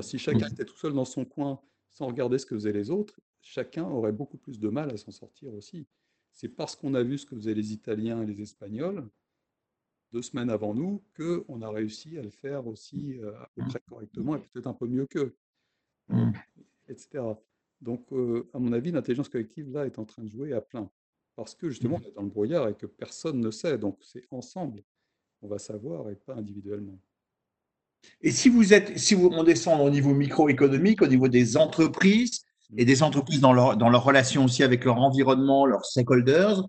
Si 0.00 0.18
chacun 0.18 0.48
était 0.48 0.64
tout 0.64 0.76
seul 0.76 0.92
dans 0.92 1.04
son 1.04 1.24
coin 1.24 1.60
sans 1.96 2.06
regarder 2.06 2.38
ce 2.38 2.46
que 2.46 2.54
faisaient 2.54 2.72
les 2.72 2.90
autres, 2.90 3.20
chacun 3.40 3.84
aurait 3.84 4.12
beaucoup 4.12 4.36
plus 4.36 4.58
de 4.58 4.68
mal 4.68 4.92
à 4.92 4.96
s'en 4.96 5.12
sortir 5.12 5.52
aussi 5.54 5.86
c'est 6.36 6.50
parce 6.50 6.76
qu'on 6.76 6.92
a 6.92 7.02
vu 7.02 7.16
ce 7.16 7.24
que 7.24 7.34
faisaient 7.34 7.54
les 7.54 7.72
Italiens 7.72 8.22
et 8.22 8.26
les 8.26 8.42
Espagnols 8.42 9.08
deux 10.12 10.20
semaines 10.20 10.50
avant 10.50 10.74
nous 10.74 11.02
qu'on 11.16 11.62
a 11.62 11.70
réussi 11.70 12.18
à 12.18 12.22
le 12.22 12.30
faire 12.30 12.66
aussi 12.66 13.18
euh, 13.18 13.34
à 13.40 13.50
peu 13.54 13.64
près 13.64 13.80
correctement 13.88 14.36
et 14.36 14.40
peut-être 14.40 14.66
un 14.66 14.74
peu 14.74 14.86
mieux 14.86 15.06
qu'eux, 15.06 15.34
mmh. 16.08 16.32
etc. 16.88 17.24
Donc, 17.80 18.12
euh, 18.12 18.48
à 18.52 18.58
mon 18.58 18.72
avis, 18.72 18.92
l'intelligence 18.92 19.28
collective, 19.28 19.70
là, 19.72 19.86
est 19.86 19.98
en 19.98 20.04
train 20.04 20.22
de 20.22 20.28
jouer 20.28 20.52
à 20.52 20.60
plein. 20.60 20.90
Parce 21.34 21.54
que 21.54 21.70
justement, 21.70 21.98
mmh. 21.98 22.02
on 22.04 22.08
est 22.08 22.12
dans 22.12 22.22
le 22.22 22.28
brouillard 22.28 22.68
et 22.68 22.74
que 22.74 22.86
personne 22.86 23.40
ne 23.40 23.50
sait. 23.50 23.78
Donc, 23.78 23.98
c'est 24.02 24.26
ensemble 24.30 24.82
qu'on 25.40 25.48
va 25.48 25.58
savoir 25.58 26.08
et 26.10 26.16
pas 26.16 26.34
individuellement. 26.34 26.98
Et 28.22 28.30
si 28.30 28.48
vous 28.48 28.72
êtes, 28.72 28.98
si 28.98 29.14
on 29.14 29.44
descend 29.44 29.80
au 29.80 29.90
niveau 29.90 30.14
microéconomique, 30.14 31.02
au 31.02 31.06
niveau 31.06 31.28
des 31.28 31.56
entreprises, 31.56 32.46
et 32.76 32.84
des 32.84 33.02
entreprises 33.02 33.40
dans 33.40 33.52
leur, 33.52 33.76
dans 33.76 33.88
leur 33.88 34.04
relation 34.04 34.44
aussi 34.44 34.62
avec 34.62 34.84
leur 34.84 34.98
environnement, 34.98 35.66
leurs 35.66 35.84
stakeholders. 35.84 36.64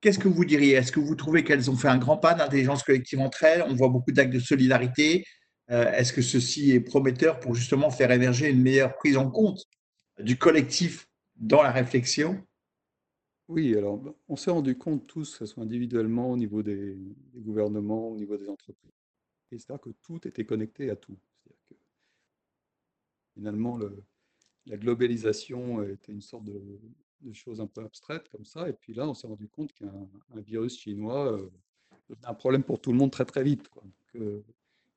Qu'est-ce 0.00 0.18
que 0.18 0.28
vous 0.28 0.44
diriez? 0.44 0.74
Est-ce 0.74 0.92
que 0.92 1.00
vous 1.00 1.14
trouvez 1.14 1.44
qu'elles 1.44 1.70
ont 1.70 1.76
fait 1.76 1.88
un 1.88 1.98
grand 1.98 2.16
pas 2.16 2.34
d'intelligence 2.34 2.82
collective 2.82 3.20
entre 3.20 3.44
elles? 3.44 3.64
On 3.68 3.74
voit 3.74 3.88
beaucoup 3.88 4.12
d'actes 4.12 4.32
de 4.32 4.38
solidarité. 4.38 5.24
Euh, 5.70 5.92
est-ce 5.92 6.12
que 6.12 6.22
ceci 6.22 6.72
est 6.72 6.80
prometteur 6.80 7.38
pour 7.40 7.54
justement 7.54 7.90
faire 7.90 8.10
émerger 8.10 8.48
une 8.48 8.62
meilleure 8.62 8.94
prise 8.96 9.16
en 9.16 9.30
compte 9.30 9.64
du 10.18 10.36
collectif 10.36 11.06
dans 11.36 11.62
la 11.62 11.70
réflexion? 11.70 12.40
Oui, 13.48 13.76
alors 13.76 14.00
on 14.28 14.36
s'est 14.36 14.50
rendu 14.50 14.78
compte 14.78 15.06
tous, 15.06 15.32
que 15.32 15.38
ce 15.38 15.46
soit 15.46 15.64
individuellement 15.64 16.30
au 16.30 16.36
niveau 16.36 16.62
des, 16.62 16.96
gouvernements, 17.34 18.08
au 18.08 18.16
niveau 18.16 18.36
des 18.36 18.48
entreprises, 18.48 18.92
c'est-à-dire 19.58 19.80
que 19.80 19.90
tout 20.02 20.26
était 20.26 20.44
connecté 20.44 20.90
à 20.90 20.96
tout. 20.96 21.18
finalement, 23.34 23.78
la 24.66 24.76
globalisation 24.76 25.82
était 25.82 26.12
une 26.12 26.20
sorte 26.20 26.44
de, 26.44 26.80
choses 27.32 27.60
un 27.60 27.66
peu 27.66 27.82
abstraites 27.82 28.28
comme 28.30 28.44
ça. 28.44 28.68
Et 28.68 28.72
puis 28.72 28.94
là, 28.94 29.08
on 29.08 29.14
s'est 29.14 29.26
rendu 29.26 29.48
compte 29.48 29.72
qu'un 29.72 30.08
virus 30.40 30.78
chinois 30.78 31.32
euh, 31.32 31.50
un 32.24 32.34
problème 32.34 32.62
pour 32.62 32.80
tout 32.80 32.92
le 32.92 32.98
monde 32.98 33.10
très 33.10 33.24
très 33.24 33.42
vite. 33.42 33.68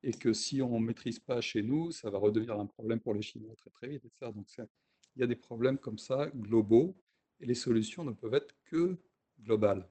et 0.03 0.11
que 0.11 0.33
si 0.33 0.61
on 0.61 0.79
ne 0.79 0.85
maîtrise 0.85 1.19
pas 1.19 1.41
chez 1.41 1.63
nous, 1.63 1.91
ça 1.91 2.09
va 2.09 2.17
redevenir 2.17 2.59
un 2.59 2.65
problème 2.65 2.99
pour 2.99 3.13
les 3.13 3.21
Chinois 3.21 3.55
très 3.55 3.69
très 3.69 3.87
vite. 3.87 4.03
Donc 4.21 4.47
il 4.57 5.19
y 5.19 5.23
a 5.23 5.27
des 5.27 5.35
problèmes 5.35 5.77
comme 5.77 5.97
ça, 5.97 6.29
globaux, 6.35 6.95
et 7.39 7.45
les 7.45 7.55
solutions 7.55 8.03
ne 8.03 8.11
peuvent 8.11 8.33
être 8.33 8.53
que 8.65 8.97
globales. 9.39 9.87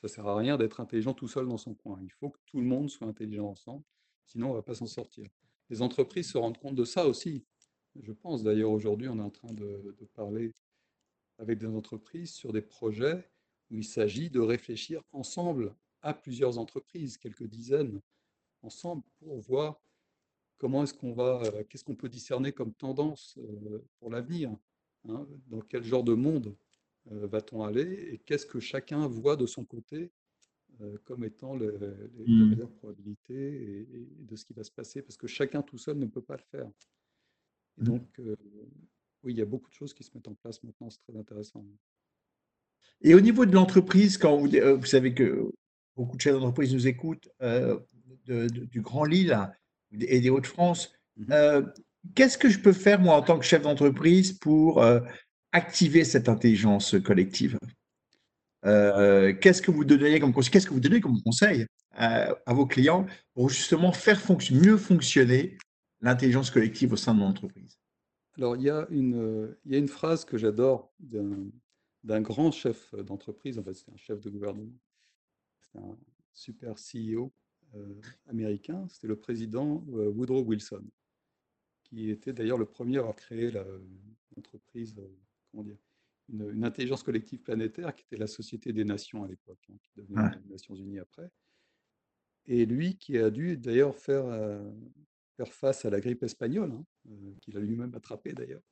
Ça 0.00 0.06
ne 0.06 0.08
sert 0.08 0.28
à 0.28 0.36
rien 0.36 0.56
d'être 0.56 0.80
intelligent 0.80 1.12
tout 1.12 1.26
seul 1.26 1.48
dans 1.48 1.58
son 1.58 1.74
coin. 1.74 1.98
Il 2.02 2.12
faut 2.12 2.30
que 2.30 2.38
tout 2.46 2.60
le 2.60 2.66
monde 2.66 2.88
soit 2.88 3.08
intelligent 3.08 3.48
ensemble, 3.48 3.82
sinon 4.24 4.50
on 4.50 4.54
va 4.54 4.62
pas 4.62 4.74
s'en 4.74 4.86
sortir. 4.86 5.28
Les 5.70 5.82
entreprises 5.82 6.30
se 6.30 6.38
rendent 6.38 6.58
compte 6.58 6.76
de 6.76 6.84
ça 6.84 7.08
aussi. 7.08 7.44
Je 8.00 8.12
pense 8.12 8.44
d'ailleurs 8.44 8.70
aujourd'hui, 8.70 9.08
on 9.08 9.18
est 9.18 9.22
en 9.22 9.30
train 9.30 9.52
de, 9.52 9.96
parler 10.14 10.54
avec 11.38 11.58
des 11.58 11.66
entreprises 11.66 12.32
sur 12.32 12.52
des 12.52 12.62
projets 12.62 13.28
où 13.70 13.76
il 13.76 13.84
s'agit 13.84 14.30
de 14.30 14.38
réfléchir 14.38 15.02
ensemble 15.12 15.74
à 16.02 16.14
plusieurs 16.14 16.58
entreprises, 16.58 17.18
quelques 17.18 17.48
dizaines, 17.48 18.00
ensemble 18.62 19.02
pour 19.18 19.40
voir 19.40 19.80
comment 20.58 20.84
est-ce 20.84 20.94
qu'on 20.94 21.12
va, 21.12 21.42
euh, 21.42 21.64
qu'est-ce 21.64 21.84
qu'on 21.84 21.96
peut 21.96 22.08
discerner 22.08 22.52
comme 22.52 22.72
tendance 22.72 23.36
euh, 23.38 23.84
pour 23.98 24.10
l'avenir, 24.10 24.56
hein, 25.08 25.26
dans 25.48 25.60
quel 25.60 25.82
genre 25.82 26.04
de 26.04 26.14
monde 26.14 26.56
va-t-on 27.10 27.62
aller 27.62 28.10
et 28.12 28.18
qu'est-ce 28.18 28.46
que 28.46 28.60
chacun 28.60 29.06
voit 29.06 29.36
de 29.36 29.46
son 29.46 29.64
côté 29.64 30.10
comme 31.04 31.24
étant 31.24 31.56
les, 31.56 31.66
mmh. 31.66 32.50
meilleures 32.50 32.70
probabilités 32.70 33.86
et, 33.92 34.08
de 34.18 34.36
ce 34.36 34.44
qui 34.44 34.52
va 34.52 34.62
se 34.62 34.70
passer, 34.70 35.02
parce 35.02 35.16
que 35.16 35.26
chacun 35.26 35.60
tout 35.62 35.78
seul 35.78 35.98
ne 35.98 36.06
peut 36.06 36.22
pas 36.22 36.36
le 36.36 36.42
faire. 36.50 36.70
Et 37.78 37.82
mmh. 37.82 37.84
donc, 37.84 38.20
oui, 39.24 39.32
il 39.32 39.38
y 39.38 39.42
a 39.42 39.46
beaucoup 39.46 39.68
de 39.68 39.74
choses 39.74 39.92
qui 39.92 40.04
se 40.04 40.10
mettent 40.14 40.28
en 40.28 40.34
place 40.34 40.62
maintenant, 40.62 40.88
c'est 40.88 41.00
très 41.00 41.16
intéressant. 41.18 41.64
Et 43.00 43.14
au 43.14 43.20
niveau 43.20 43.44
de 43.44 43.52
l'entreprise, 43.52 44.18
quand 44.18 44.36
vous, 44.36 44.48
vous, 44.48 44.86
savez 44.86 45.14
que 45.14 45.50
beaucoup 45.96 46.16
de 46.16 46.20
chefs 46.20 46.34
d'entreprise 46.34 46.72
nous 46.72 46.86
écoutent, 46.86 47.28
du 48.26 48.80
Grand 48.80 49.04
Lille 49.04 49.36
et 49.92 50.20
des 50.20 50.30
Hauts-de-France, 50.30 50.92
mmh 51.16 51.32
qu'est-ce 52.14 52.38
que 52.38 52.48
je 52.48 52.60
peux 52.60 52.72
faire, 52.72 53.00
moi, 53.00 53.16
en 53.16 53.22
tant 53.22 53.38
que 53.38 53.44
chef 53.44 53.62
d'entreprise, 53.62 54.32
pour 54.32 54.82
activer 55.52 56.04
cette 56.04 56.28
intelligence 56.28 56.96
collective. 57.04 57.58
Euh, 58.64 59.34
Qu'est-ce 59.34 59.62
que 59.62 59.70
vous 59.70 59.84
donnez 59.84 60.20
comme 60.20 60.32
conseil 60.32 60.50
Qu'est-ce 60.50 60.66
que 60.66 60.74
vous 60.74 60.80
donnez 60.80 61.00
comme 61.00 61.20
conseil 61.22 61.66
à, 61.92 62.34
vos 62.48 62.66
clients 62.66 63.06
pour 63.34 63.48
justement 63.48 63.92
faire 63.92 64.20
mieux 64.52 64.76
fonctionner 64.76 65.56
l'intelligence 66.00 66.50
collective 66.50 66.92
au 66.92 66.96
sein 66.96 67.14
de 67.14 67.20
l'entreprise? 67.20 67.78
Alors, 68.36 68.56
il 68.56 68.62
y, 68.62 68.70
a 68.70 68.86
une, 68.90 69.88
phrase 69.88 70.24
que 70.24 70.38
j'adore 70.38 70.92
d'un 71.00 72.20
grand 72.20 72.52
chef 72.52 72.94
d'entreprise, 72.94 73.58
en 73.58 73.64
fait, 73.64 73.74
c'est 73.74 73.90
un 73.90 73.96
chef 73.96 74.20
de 74.20 74.30
gouvernement, 74.30 74.78
c'est 75.72 75.78
un 75.78 75.96
super 76.32 76.74
CEO 76.76 77.32
euh, 77.74 78.00
américain, 78.28 78.86
c'était 78.88 79.08
le 79.08 79.16
président 79.16 79.84
euh, 79.92 80.08
Woodrow 80.08 80.42
Wilson, 80.42 80.84
qui 81.82 82.10
était 82.10 82.32
d'ailleurs 82.32 82.58
le 82.58 82.64
premier 82.64 82.98
à 82.98 83.12
créer 83.12 83.50
l'entreprise 84.36 84.94
une, 86.28 86.64
intelligence 86.64 87.02
collective 87.02 87.40
planétaire 87.40 87.94
qui 87.94 88.04
était 88.04 88.16
la 88.16 88.26
Société 88.26 88.72
des 88.72 88.84
Nations 88.84 89.24
à 89.24 89.28
l'époque, 89.28 89.64
hein, 89.70 89.76
qui 89.82 89.90
devenait 89.96 90.36
les 90.44 90.50
Nations 90.50 90.74
Unies 90.74 90.98
après. 90.98 91.30
Et 92.46 92.66
lui 92.66 92.96
qui 92.96 93.18
a 93.18 93.30
dû 93.30 93.56
d'ailleurs 93.56 93.96
faire, 93.96 94.26
euh, 94.26 94.70
faire 95.36 95.52
face 95.52 95.84
à 95.84 95.90
la 95.90 96.00
grippe 96.00 96.22
espagnole, 96.22 96.72
hein, 96.72 96.84
euh, 97.10 97.34
qu'il 97.40 97.56
a 97.56 97.60
lui-même 97.60 97.94
attrapé 97.94 98.32
d'ailleurs, 98.32 98.62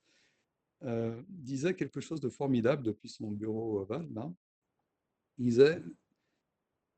euh, 0.82 1.22
disait 1.28 1.74
quelque 1.74 2.00
chose 2.00 2.20
de 2.20 2.28
formidable 2.28 2.82
depuis 2.82 3.08
son 3.08 3.30
bureau 3.30 3.80
ovale. 3.80 4.08
Il 5.38 5.46
disait 5.46 5.82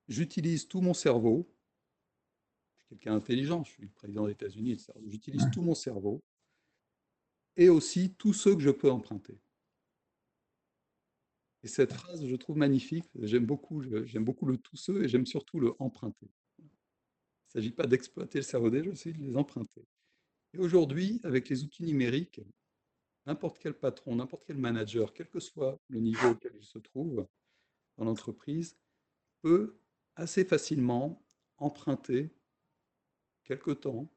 J'utilise 0.08 0.66
tout 0.66 0.80
mon 0.80 0.94
cerveau, 0.94 1.46
je 2.76 2.78
suis 2.78 2.88
quelqu'un 2.88 3.14
d'intelligent, 3.14 3.62
je 3.62 3.70
suis 3.70 3.82
le 3.82 3.90
président 3.90 4.26
des 4.26 4.32
États-Unis, 4.32 4.86
j'utilise 5.06 5.50
tout 5.52 5.60
mon 5.60 5.74
cerveau 5.74 6.22
et 7.56 7.68
aussi 7.68 8.14
tous 8.14 8.32
ceux 8.32 8.54
que 8.54 8.62
je 8.62 8.70
peux 8.70 8.90
emprunter. 8.90 9.38
Et 11.62 11.68
cette 11.68 11.92
phrase, 11.92 12.24
je 12.24 12.36
trouve 12.36 12.56
magnifique. 12.56 13.08
J'aime 13.20 13.46
beaucoup, 13.46 13.82
j'aime 14.04 14.24
beaucoup 14.24 14.46
le 14.46 14.56
tout 14.56 14.76
ceux 14.76 15.04
et 15.04 15.08
j'aime 15.08 15.26
surtout 15.26 15.58
le 15.58 15.72
emprunter. 15.78 16.30
Il 16.58 16.64
ne 16.64 16.70
s'agit 17.48 17.72
pas 17.72 17.86
d'exploiter 17.86 18.38
le 18.38 18.44
cerveau 18.44 18.70
des 18.70 18.84
gens, 18.84 18.94
c'est 18.94 19.12
de 19.12 19.18
les 19.18 19.36
emprunter. 19.36 19.84
Et 20.54 20.58
aujourd'hui, 20.58 21.20
avec 21.24 21.48
les 21.48 21.64
outils 21.64 21.82
numériques, 21.82 22.40
n'importe 23.26 23.58
quel 23.58 23.74
patron, 23.74 24.16
n'importe 24.16 24.44
quel 24.46 24.58
manager, 24.58 25.12
quel 25.12 25.28
que 25.28 25.40
soit 25.40 25.78
le 25.88 26.00
niveau 26.00 26.30
auquel 26.30 26.52
il 26.54 26.64
se 26.64 26.78
trouve 26.78 27.26
dans 27.96 28.04
l'entreprise, 28.04 28.76
peut 29.42 29.78
assez 30.14 30.44
facilement 30.44 31.22
emprunter 31.58 32.30
quelque 33.44 33.72
temps 33.72 34.08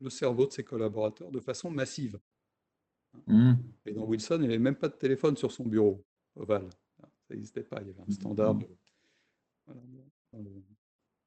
le 0.00 0.10
cerveau 0.10 0.46
de 0.46 0.52
ses 0.52 0.64
collaborateurs 0.64 1.30
de 1.30 1.40
façon 1.40 1.70
massive. 1.70 2.18
Mmh. 3.26 3.54
Et 3.86 3.92
dans 3.92 4.04
Wilson, 4.04 4.38
il 4.40 4.48
n'avait 4.48 4.58
même 4.58 4.76
pas 4.76 4.88
de 4.88 4.96
téléphone 4.96 5.36
sur 5.36 5.52
son 5.52 5.64
bureau 5.64 6.04
ovale. 6.36 6.68
Ça 7.34 7.38
n'existait 7.38 7.64
pas. 7.64 7.80
Il 7.82 7.88
y 7.88 7.90
avait 7.90 8.00
un 8.00 8.12
standard 8.12 8.56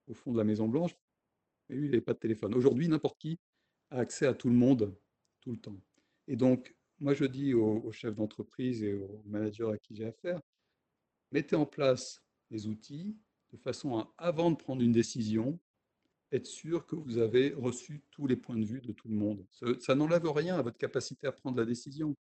au 0.08 0.14
fond 0.14 0.32
de 0.32 0.38
la 0.38 0.46
Maison 0.46 0.70
Blanche. 0.70 0.96
Mais 1.68 1.76
lui, 1.76 1.88
il 1.88 1.92
n'avait 1.92 2.02
pas 2.02 2.14
de 2.14 2.20
téléphone. 2.20 2.56
Aujourd'hui, 2.56 2.88
n'importe 2.88 3.20
qui 3.20 3.40
a 3.90 4.00
accès 4.00 4.26
à 4.26 4.34
tout 4.34 4.48
le 4.48 4.56
monde 4.56 4.96
tout 5.42 5.52
le 5.52 5.58
temps. 5.58 5.82
Et 6.28 6.38
donc, 6.38 6.74
moi, 7.00 7.14
je 7.14 7.26
dis 7.26 7.54
aux, 7.54 7.92
chefs 7.92 8.16
d'entreprise 8.16 8.84
et 8.84 8.94
aux 8.94 9.22
managers 9.26 9.70
à 9.70 9.78
qui 9.78 9.96
j'ai 9.96 10.06
affaire, 10.06 10.40
mettez 11.32 11.58
en 11.58 11.66
place 11.66 12.24
les 12.52 12.68
outils 12.68 13.18
de 13.52 13.58
façon 13.58 13.98
à, 13.98 14.14
avant 14.18 14.50
de 14.50 14.56
prendre 14.56 14.82
une 14.82 14.94
décision, 14.94 15.60
être 16.32 16.48
sûr 16.48 16.86
que 16.86 16.96
vous 16.96 17.18
avez 17.18 17.54
reçu 17.54 18.02
tous 18.12 18.28
les 18.28 18.38
points 18.38 18.58
de 18.58 18.66
vue 18.66 18.82
de 18.82 18.94
tout 18.94 19.10
le 19.10 19.16
monde. 19.16 19.46
ça 19.80 19.96
n'enlève 19.96 20.26
rien 20.30 20.58
à 20.58 20.62
votre 20.62 20.78
capacité 20.78 21.28
à 21.28 21.34
prendre 21.34 21.58
la 21.58 21.66
décision. 21.66 22.16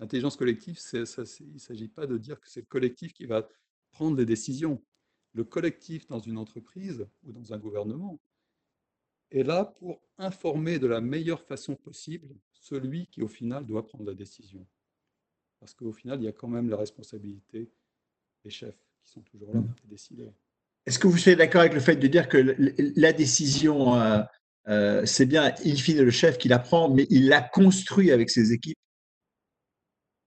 L'intelligence 0.00 0.36
collective, 0.36 0.78
il 0.92 1.00
ne 1.00 1.58
s'agit 1.58 1.88
pas 1.88 2.06
de 2.06 2.18
dire 2.18 2.40
que 2.40 2.48
c'est 2.48 2.60
le 2.60 2.66
collectif 2.66 3.12
qui 3.12 3.26
va 3.26 3.48
prendre 3.92 4.16
les 4.16 4.26
décisions. 4.26 4.82
Le 5.34 5.44
collectif 5.44 6.06
dans 6.08 6.18
une 6.18 6.38
entreprise 6.38 7.06
ou 7.22 7.32
dans 7.32 7.52
un 7.52 7.58
gouvernement 7.58 8.20
est 9.30 9.42
là 9.42 9.64
pour 9.64 10.00
informer 10.18 10.78
de 10.78 10.86
la 10.86 11.00
meilleure 11.00 11.42
façon 11.42 11.76
possible 11.76 12.34
celui 12.52 13.06
qui, 13.08 13.22
au 13.22 13.28
final, 13.28 13.66
doit 13.66 13.86
prendre 13.86 14.04
la 14.04 14.14
décision. 14.14 14.66
Parce 15.60 15.74
qu'au 15.74 15.92
final, 15.92 16.20
il 16.20 16.24
y 16.24 16.28
a 16.28 16.32
quand 16.32 16.48
même 16.48 16.68
la 16.68 16.76
responsabilité 16.76 17.70
des 18.42 18.50
chefs 18.50 18.78
qui 19.02 19.10
sont 19.10 19.22
toujours 19.22 19.52
là, 19.54 19.62
les 19.84 19.90
décideurs. 19.90 20.32
Est-ce 20.86 20.98
que 20.98 21.06
vous 21.06 21.28
êtes 21.28 21.38
d'accord 21.38 21.62
avec 21.62 21.72
le 21.72 21.80
fait 21.80 21.96
de 21.96 22.06
dire 22.06 22.28
que 22.28 22.56
la 22.96 23.12
décision, 23.12 23.98
euh, 23.98 24.22
euh, 24.68 25.06
c'est 25.06 25.26
bien, 25.26 25.54
il 25.64 25.80
fine 25.80 26.02
le 26.02 26.10
chef 26.10 26.36
qui 26.36 26.48
la 26.48 26.58
prend, 26.58 26.90
mais 26.90 27.06
il 27.10 27.28
la 27.28 27.40
construit 27.40 28.10
avec 28.10 28.28
ses 28.28 28.52
équipes 28.52 28.78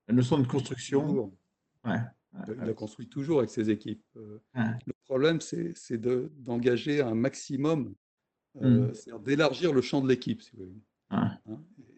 la 0.08 0.14
notion 0.14 0.38
de 0.38 0.48
construction. 0.48 1.32
Ouais. 1.86 2.00
Il 2.48 2.54
la 2.56 2.74
construit 2.74 3.08
toujours 3.08 3.40
avec 3.40 3.50
ses 3.50 3.70
équipes. 3.70 4.04
Euh, 4.16 4.40
le 4.56 4.94
problème, 5.06 5.40
c'est 5.42 5.98
d'engager 5.98 7.02
un 7.02 7.16
maximum, 7.16 7.96
euh, 8.62 8.88
mmh. 8.90 8.94
c'est-à-dire 8.94 9.20
d'élargir 9.20 9.74
le 9.74 9.82
champ 9.82 10.02
de 10.02 10.08
l'équipe, 10.08 10.42
si 10.42 10.52
vous 10.54 10.66
voulez. 10.66 10.82
Hein, 11.10 11.40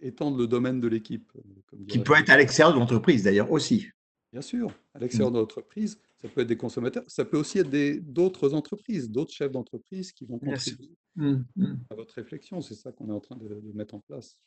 étendre 0.02 0.38
le 0.38 0.48
domaine 0.48 0.80
de 0.80 0.88
l'équipe. 0.88 1.32
Euh, 1.36 1.86
Qui 1.88 2.00
peut 2.00 2.14
être 2.14 2.30
à 2.30 2.38
l'extérieur 2.38 2.74
de 2.74 2.80
l'entreprise, 2.80 3.24
d'ailleurs, 3.24 3.52
aussi. 3.52 3.88
Bien 4.32 4.42
sûr, 4.42 4.72
à 4.94 5.00
l'extérieur 5.00 5.32
mmh. 5.32 5.34
de 5.34 5.40
l'entreprise, 5.40 6.00
ça 6.22 6.30
peut 6.30 6.42
être 6.42 6.48
des 6.48 6.58
consommateurs, 6.58 7.04
ça 7.08 7.26
peut 7.26 7.38
aussi 7.38 7.58
être 7.58 7.72
d'autres 8.12 8.54
entreprises, 8.54 9.10
d'autres 9.10 9.34
chefs 9.34 9.52
d'entreprise 9.52 10.12
qui 10.12 10.26
vont 10.26 10.38
contribuer 10.38 10.96
mmh, 11.16 11.38
à 11.90 11.96
votre 11.96 12.14
réflexion. 12.14 12.62
C'est 12.62 12.76
ça 12.76 12.92
qu'on 12.92 13.10
est 13.10 13.14
en 13.14 13.20
train 13.20 13.38
de 13.38 13.60
mettre 13.74 13.96
en 13.96 14.00
place. 14.00 14.38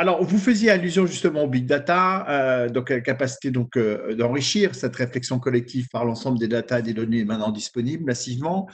Alors, 0.00 0.22
vous 0.22 0.38
faisiez 0.38 0.70
allusion 0.70 1.06
justement 1.06 1.42
au 1.42 1.48
big 1.48 1.66
data, 1.66 2.24
euh, 2.28 2.68
donc 2.68 2.88
à 2.92 2.94
la 2.94 3.00
capacité 3.00 3.50
donc 3.50 3.76
euh, 3.76 4.14
d'enrichir 4.14 4.76
cette 4.76 4.94
réflexion 4.94 5.40
collective 5.40 5.88
par 5.88 6.04
l'ensemble 6.04 6.38
des 6.38 6.46
data 6.46 6.78
et 6.78 6.82
des 6.82 6.94
données 6.94 7.24
maintenant 7.24 7.50
disponibles 7.50 8.04
massivement. 8.04 8.68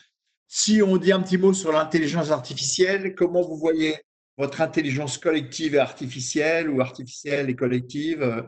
Si 0.49 0.83
on 0.83 0.99
dit 0.99 1.13
un 1.13 1.23
petit 1.23 1.39
mot 1.39 1.55
sur 1.55 1.73
l'intelligence 1.73 2.31
artificielle, 2.31 3.15
comment 3.15 3.41
vous 3.41 3.57
voyez 3.57 3.97
votre 4.37 4.61
intelligence 4.61 5.17
collective 5.17 5.75
et 5.75 5.79
artificielle 5.79 6.69
ou 6.69 6.83
artificielle 6.83 7.49
et 7.49 7.57
collective 7.57 8.45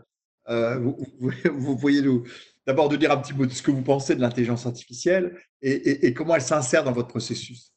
euh, 0.51 0.77
vous, 0.79 0.99
vous, 1.19 1.77
voyez 1.79 2.03
d'abord 2.67 2.91
de 2.91 2.97
dire 2.97 3.11
un 3.11 3.17
petit 3.17 3.33
mot 3.33 3.47
de 3.47 3.53
ce 3.53 3.63
que 3.63 3.71
vous 3.71 3.81
pensez 3.81 4.15
de 4.17 4.21
l'intelligence 4.21 4.67
artificielle 4.67 5.35
et 5.63 6.13
comment 6.13 6.35
elle 6.35 6.43
s'insère 6.43 6.85
dans 6.85 6.93
votre 6.93 7.09
processus? 7.09 7.73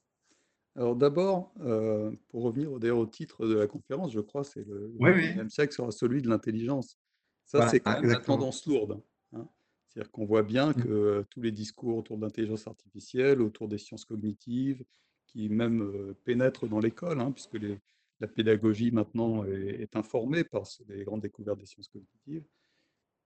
Alors 0.80 0.96
d'abord, 0.96 1.52
euh, 1.60 2.10
pour 2.30 2.44
revenir 2.44 2.72
au, 2.72 3.06
titre 3.06 3.46
de 3.46 3.56
la 3.56 3.68
conférence, 3.68 4.14
je 4.14 4.22
crois 4.22 4.44
que 4.44 4.48
c'est 4.48 4.66
le, 4.66 4.94
même 4.98 5.50
siècle 5.50 5.74
sera 5.74 5.92
celui 5.92 6.22
de 6.22 6.30
l'intelligence. 6.30 6.98
Ça, 7.44 7.68
c'est 7.68 7.82
quand 7.82 8.00
même 8.00 8.10
la 8.10 8.20
tendance 8.20 8.66
lourde. 8.66 9.02
Hein. 9.34 9.46
C'est-à-dire 9.90 10.10
qu'on 10.10 10.26
voit 10.26 10.42
bien 10.44 10.70
mmh. 10.70 10.76
que 10.76 10.88
euh, 10.88 11.24
tous 11.32 11.42
les 11.42 11.52
discours 11.52 11.98
autour 11.98 12.18
de 12.18 12.22
l'intelligence 12.22 12.66
artificielle, 12.66 13.42
autour 13.42 13.68
des 13.68 13.78
sciences 13.78 14.06
cognitives, 14.06 14.86
qui 15.26 15.50
même 15.50 15.82
euh, 15.82 16.18
pénètrent 16.24 16.70
dans 16.70 16.80
l'école, 16.80 17.20
hein, 17.20 17.34
puisque 17.34 17.56
les, 17.56 17.78
la 18.22 18.28
pédagogie 18.30 18.92
maintenant 18.92 19.44
est, 19.44 19.94
informée 19.98 20.46
par 20.46 20.64
les 20.88 21.04
grandes 21.04 21.22
découvertes 21.22 21.60
des 21.60 21.66
sciences 21.66 21.90
cognitives. 21.90 22.46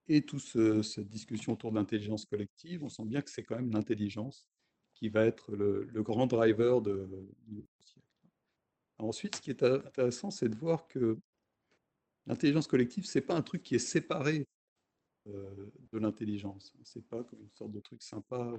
Et 0.08 0.22
toute 0.22 0.40
cette 0.82 1.08
discussion 1.08 1.52
autour 1.52 1.70
de 1.70 1.76
l'intelligence 1.76 2.24
collective, 2.24 2.82
on 2.82 2.88
sent 2.88 3.04
bien 3.04 3.22
que 3.22 3.30
c'est 3.30 3.44
quand 3.44 3.56
même 3.56 3.70
l'intelligence 3.70 4.48
qui 5.04 5.10
va 5.10 5.26
être 5.26 5.54
le, 5.54 6.02
grand 6.02 6.26
driver 6.26 6.80
de, 6.80 7.06
siècle. 7.80 8.08
Ensuite, 8.96 9.36
ce 9.36 9.42
qui 9.42 9.50
est 9.50 9.62
intéressant, 9.62 10.30
c'est 10.30 10.48
de 10.48 10.56
voir 10.56 10.88
que 10.88 11.18
l'intelligence 12.26 12.66
collective, 12.66 13.04
ce 13.04 13.18
n'est 13.18 13.24
pas 13.26 13.34
un 13.34 13.42
truc 13.42 13.62
qui 13.62 13.74
est 13.74 13.78
séparé 13.78 14.48
euh, 15.26 15.70
de 15.92 15.98
l'intelligence. 15.98 16.72
Ce 16.84 16.98
n'est 16.98 17.04
pas 17.04 17.22
comme 17.22 17.42
une 17.42 17.50
sorte 17.50 17.72
de 17.72 17.80
truc 17.80 18.02
sympa 18.02 18.50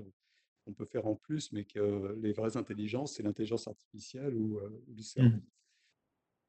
qu'on 0.63 0.73
peut 0.73 0.86
faire 0.86 1.08
en 1.08 1.15
plus, 1.15 1.51
mais 1.51 1.65
que 1.65 2.15
les 2.21 2.31
vraies 2.31 2.58
intelligences, 2.58 3.15
c'est 3.15 3.23
l'intelligence 3.23 3.67
artificielle 3.67 4.36
ou, 4.36 4.60
euh, 4.60 4.84
le 4.95 5.01
cerveau. 5.01 5.29
Mmh. 5.29 5.41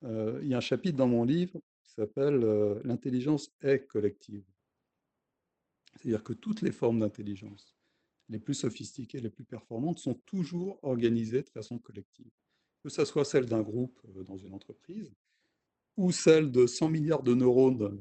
Euh, 0.05 0.41
il 0.43 0.49
y 0.49 0.53
a 0.53 0.59
un 0.59 0.61
chapitre 0.61 0.99
dans 0.99 1.09
mon 1.09 1.25
livre 1.25 1.59
qui 1.83 1.93
s'appelle 1.93 2.41
L'intelligence 2.85 3.51
est 3.63 3.87
collective. 3.87 4.45
C'est-à-dire 5.95 6.23
que 6.23 6.35
toutes 6.35 6.61
les 6.61 6.73
formes 6.73 7.01
d'intelligence, 7.01 7.76
les 8.29 8.39
plus 8.39 8.55
sophistiquées, 8.55 9.21
les 9.21 9.31
plus 9.31 9.45
performantes, 9.45 9.99
sont 9.99 10.15
toujours 10.27 10.79
organisées 10.83 11.43
de 11.43 11.51
façon 11.51 11.79
collective. 11.79 12.31
Que 12.83 12.89
ce 12.89 13.05
soit 13.05 13.25
celle 13.25 13.47
d'un 13.47 13.63
groupe 13.63 14.01
dans 14.25 14.37
une 14.37 14.55
entreprise, 14.55 15.13
ou 15.97 16.13
celle 16.13 16.51
de 16.51 16.67
100 16.67 16.89
milliards 16.91 17.23
de 17.23 17.35
neurones 17.35 17.99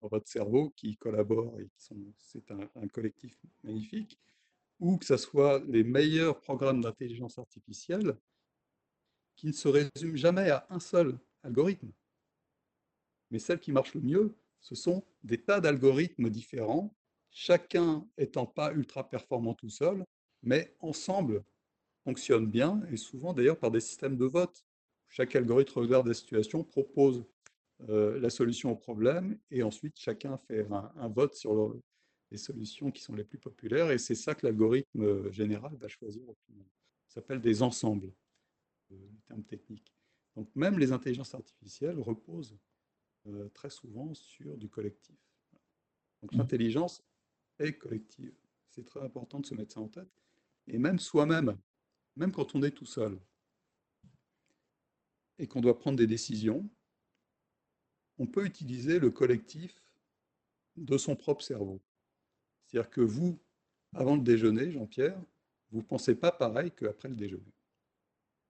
dans 0.00 0.08
votre 0.08 0.28
cerveau 0.28 0.70
qui 0.70 0.96
collaborent 0.96 1.58
et 1.60 1.68
qui 1.68 1.82
sont, 1.82 1.96
c'est 2.18 2.50
un, 2.50 2.88
collectif 2.88 3.38
magnifique, 3.62 4.18
ou 4.78 4.96
que 4.96 5.04
ce 5.04 5.16
soit 5.16 5.62
les 5.68 5.84
meilleurs 5.84 6.40
programmes 6.40 6.80
d'intelligence 6.80 7.38
artificielle 7.38 8.16
qui 9.36 9.46
ne 9.46 9.52
se 9.52 9.68
résument 9.68 10.16
jamais 10.16 10.50
à 10.50 10.66
un 10.70 10.80
seul 10.80 11.18
algorithme. 11.42 11.92
Mais 13.30 13.38
celles 13.38 13.60
qui 13.60 13.72
marchent 13.72 13.94
le 13.94 14.00
mieux, 14.00 14.34
ce 14.60 14.74
sont 14.74 15.04
des 15.22 15.40
tas 15.40 15.60
d'algorithmes 15.60 16.30
différents, 16.30 16.94
chacun 17.30 18.06
étant 18.18 18.46
pas 18.46 18.72
ultra 18.72 19.08
performant 19.08 19.54
tout 19.54 19.68
seul, 19.68 20.04
mais 20.42 20.74
ensemble 20.80 21.44
fonctionnent 22.04 22.50
bien, 22.50 22.82
et 22.90 22.96
souvent 22.96 23.32
d'ailleurs 23.32 23.58
par 23.58 23.70
des 23.70 23.80
systèmes 23.80 24.16
de 24.16 24.24
vote. 24.24 24.64
Chaque 25.08 25.34
algorithme 25.34 25.78
regarde 25.78 26.06
la 26.06 26.14
situation, 26.14 26.64
propose 26.64 27.24
euh, 27.88 28.18
la 28.20 28.30
solution 28.30 28.72
au 28.72 28.76
problème, 28.76 29.38
et 29.50 29.62
ensuite 29.62 29.98
chacun 29.98 30.36
fait 30.36 30.66
un, 30.70 31.08
vote 31.08 31.34
sur 31.34 31.76
les 32.30 32.38
solutions 32.38 32.90
qui 32.90 33.02
sont 33.02 33.14
les 33.14 33.24
plus 33.24 33.38
populaires, 33.38 33.90
et 33.90 33.98
c'est 33.98 34.14
ça 34.14 34.34
que 34.34 34.46
l'algorithme 34.46 35.02
euh, 35.02 35.32
général 35.32 35.74
va 35.76 35.88
choisir. 35.88 36.24
Ça 37.06 37.14
s'appelle 37.14 37.40
des 37.40 37.62
ensembles, 37.62 38.12
euh, 38.92 38.96
le 38.96 39.20
terme 39.26 39.44
technique. 39.44 39.94
Donc 40.36 40.48
même 40.54 40.78
les 40.78 40.92
intelligences 40.92 41.34
artificielles 41.34 41.98
reposent 41.98 42.56
très 43.52 43.68
souvent 43.68 44.14
sur 44.14 44.56
du 44.56 44.70
collectif. 44.70 45.18
Donc 46.22 46.32
mmh. 46.32 46.38
l'intelligence 46.38 47.02
est 47.60 47.74
collective. 47.74 48.34
C'est 48.68 48.84
très 48.84 49.00
important 49.00 49.40
de 49.40 49.46
se 49.46 49.54
mettre 49.54 49.74
ça 49.74 49.80
en 49.80 49.88
tête. 49.88 50.10
Et 50.66 50.78
même 50.78 50.98
soi-même, 50.98 51.56
même 52.16 52.32
quand 52.32 52.54
on 52.54 52.62
est 52.62 52.70
tout 52.70 52.86
seul, 52.86 53.18
et 55.38 55.46
qu'on 55.46 55.60
doit 55.60 55.78
prendre 55.78 55.96
des 55.96 56.06
décisions, 56.06 56.68
on 58.18 58.26
peut 58.26 58.44
utiliser 58.44 58.98
le 58.98 59.10
collectif 59.10 59.82
de 60.76 60.98
son 60.98 61.16
propre 61.16 61.42
cerveau. 61.42 61.80
C'est-à-dire 62.66 62.90
que 62.90 63.00
vous, 63.00 63.40
avant 63.94 64.16
le 64.16 64.22
déjeuner, 64.22 64.70
Jean-Pierre, 64.70 65.18
vous 65.70 65.78
ne 65.78 65.84
pensez 65.84 66.14
pas 66.14 66.30
pareil 66.30 66.70
qu'après 66.72 67.08
le 67.08 67.16
déjeuner. 67.16 67.52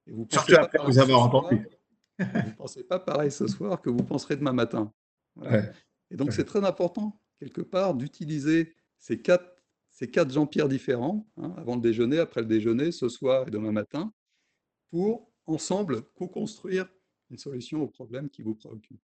Et 0.06 0.12
vous 0.12 0.26
Surtout 0.30 0.54
après 0.54 0.84
vous 0.84 0.98
avoir 0.98 1.22
entendu. 1.22 1.68
Vous 2.18 2.24
ne 2.24 2.54
pensez 2.54 2.84
pas 2.84 2.98
pareil 2.98 3.30
ce 3.30 3.46
soir 3.46 3.80
que 3.80 3.88
vous 3.88 4.02
penserez 4.02 4.36
demain 4.36 4.52
matin. 4.52 4.92
Et 6.10 6.16
donc 6.16 6.32
c'est 6.32 6.44
très 6.44 6.64
important, 6.64 7.20
quelque 7.38 7.62
part, 7.62 7.94
d'utiliser 7.94 8.74
ces 9.00 9.20
quatre, 9.20 9.44
ces 9.88 10.08
quatre 10.08 10.32
Jean-Pierre 10.32 10.68
différents, 10.68 11.26
hein, 11.38 11.52
avant 11.56 11.74
le 11.74 11.80
déjeuner, 11.80 12.18
après 12.18 12.42
le 12.42 12.46
déjeuner, 12.46 12.92
ce 12.92 13.08
soir 13.08 13.48
et 13.48 13.50
demain 13.50 13.72
matin, 13.72 14.12
pour 14.90 15.32
ensemble 15.46 16.02
co-construire 16.14 16.86
une 17.30 17.38
solution 17.38 17.82
au 17.82 17.88
problème 17.88 18.28
qui 18.28 18.42
vous 18.42 18.54
préoccupe. 18.54 19.00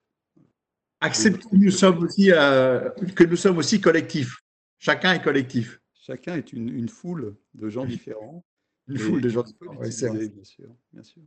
Acceptez 1.01 1.49
que 1.49 1.57
nous 1.57 1.71
sommes 1.71 1.99
aussi, 1.99 2.33
euh, 2.33 2.91
que 3.15 3.25
nous 3.25 3.37
sommes 3.37 3.59
aussi 3.59 3.81
collectifs. 3.81 4.37
Chacun 4.79 5.15
est 5.15 5.23
collectif. 5.23 5.81
Chacun 5.95 6.37
est 6.37 6.53
une, 6.53 6.89
foule 6.89 7.37
de 7.55 7.69
gens 7.69 7.87
différents. 7.87 8.45
Une 8.89 8.99
foule 8.99 9.21
de 9.21 9.29
gens 9.29 9.43
différents, 9.43 9.75
bien 9.81 9.91
sûr, 9.91 10.77
bien 10.93 11.03
sûr. 11.03 11.23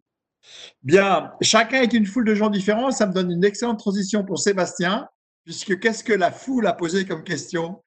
Bien, 0.84 1.32
chacun 1.42 1.82
est 1.82 1.94
une 1.94 2.06
foule 2.06 2.26
de 2.26 2.36
gens 2.36 2.50
différents. 2.50 2.92
Ça 2.92 3.08
me 3.08 3.14
donne 3.14 3.32
une 3.32 3.44
excellente 3.44 3.80
transition 3.80 4.24
pour 4.24 4.40
Sébastien, 4.40 5.08
puisque 5.44 5.80
qu'est-ce 5.80 6.04
que 6.04 6.14
la 6.14 6.32
foule 6.32 6.68
a 6.68 6.74
posé 6.74 7.06
comme 7.06 7.24
question? 7.24 7.84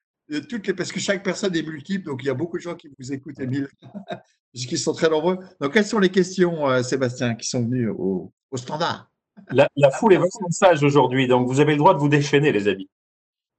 Toutes 0.49 0.67
les, 0.67 0.75
Parce 0.75 0.93
que 0.93 1.01
chaque 1.01 1.23
personne 1.23 1.55
est 1.57 1.63
multiple, 1.63 2.07
donc 2.07 2.23
il 2.23 2.27
y 2.27 2.31
a 2.31 2.35
beaucoup 2.35 2.57
de 2.57 2.63
gens 2.63 2.75
qui 2.75 2.89
vous 2.99 3.13
écoutent, 3.13 3.41
Émile, 3.41 3.69
puisqu'ils 4.53 4.79
sont 4.79 4.93
très 4.93 5.09
nombreux. 5.09 5.39
Donc, 5.61 5.73
quelles 5.73 5.87
sont 5.87 5.99
les 5.99 6.11
questions, 6.11 6.69
euh, 6.69 6.83
Sébastien, 6.83 7.35
qui 7.35 7.49
sont 7.49 7.63
venues 7.63 7.89
au 7.89 8.33
standard? 8.57 9.11
La, 9.51 9.91
foule 9.91 10.15
est 10.15 10.19
vachement 10.19 10.51
sage 10.51 10.83
aujourd'hui, 10.83 11.27
donc 11.27 11.49
vous 11.49 11.61
avez 11.61 11.73
le 11.73 11.79
droit 11.79 11.95
de 11.95 11.99
vous 11.99 12.09
déchaîner, 12.09 12.53
les 12.53 12.69
amis. 12.69 12.89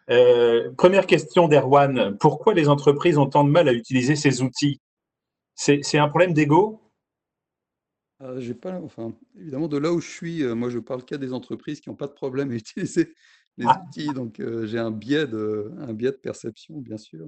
Euh, 0.09 0.71
première 0.77 1.05
question 1.05 1.47
d'Erwan. 1.47 2.17
Pourquoi 2.19 2.53
les 2.53 2.69
entreprises 2.69 3.17
ont 3.17 3.27
tant 3.27 3.43
de 3.43 3.49
mal 3.49 3.67
à 3.67 3.73
utiliser 3.73 4.15
ces 4.15 4.41
outils? 4.41 4.79
C'est 5.55 5.97
un 5.97 6.07
problème 6.07 6.33
d'ego? 6.33 6.81
Euh, 8.21 8.39
J'ai 8.39 8.53
pas, 8.53 8.79
enfin, 8.81 9.13
évidemment, 9.35 9.67
de 9.67 9.77
là 9.77 9.91
où 9.91 9.99
je 9.99 10.09
suis, 10.09 10.43
euh, 10.43 10.53
moi, 10.53 10.69
je 10.69 10.79
parle 10.79 11.03
qu'à 11.03 11.17
des 11.17 11.33
entreprises 11.33 11.81
qui 11.81 11.89
n'ont 11.89 11.95
pas 11.95 12.07
de 12.07 12.13
problème 12.13 12.51
à 12.51 12.55
utiliser 12.55 13.13
les 13.57 13.65
ah. 13.67 13.83
outils, 13.85 14.07
donc 14.13 14.41
j'ai 14.63 14.79
un 14.79 14.91
biais 14.91 15.27
de, 15.27 15.71
un 15.79 15.93
biais 15.93 16.11
de 16.11 16.17
perception, 16.17 16.79
bien 16.79 16.97
sûr. 16.97 17.27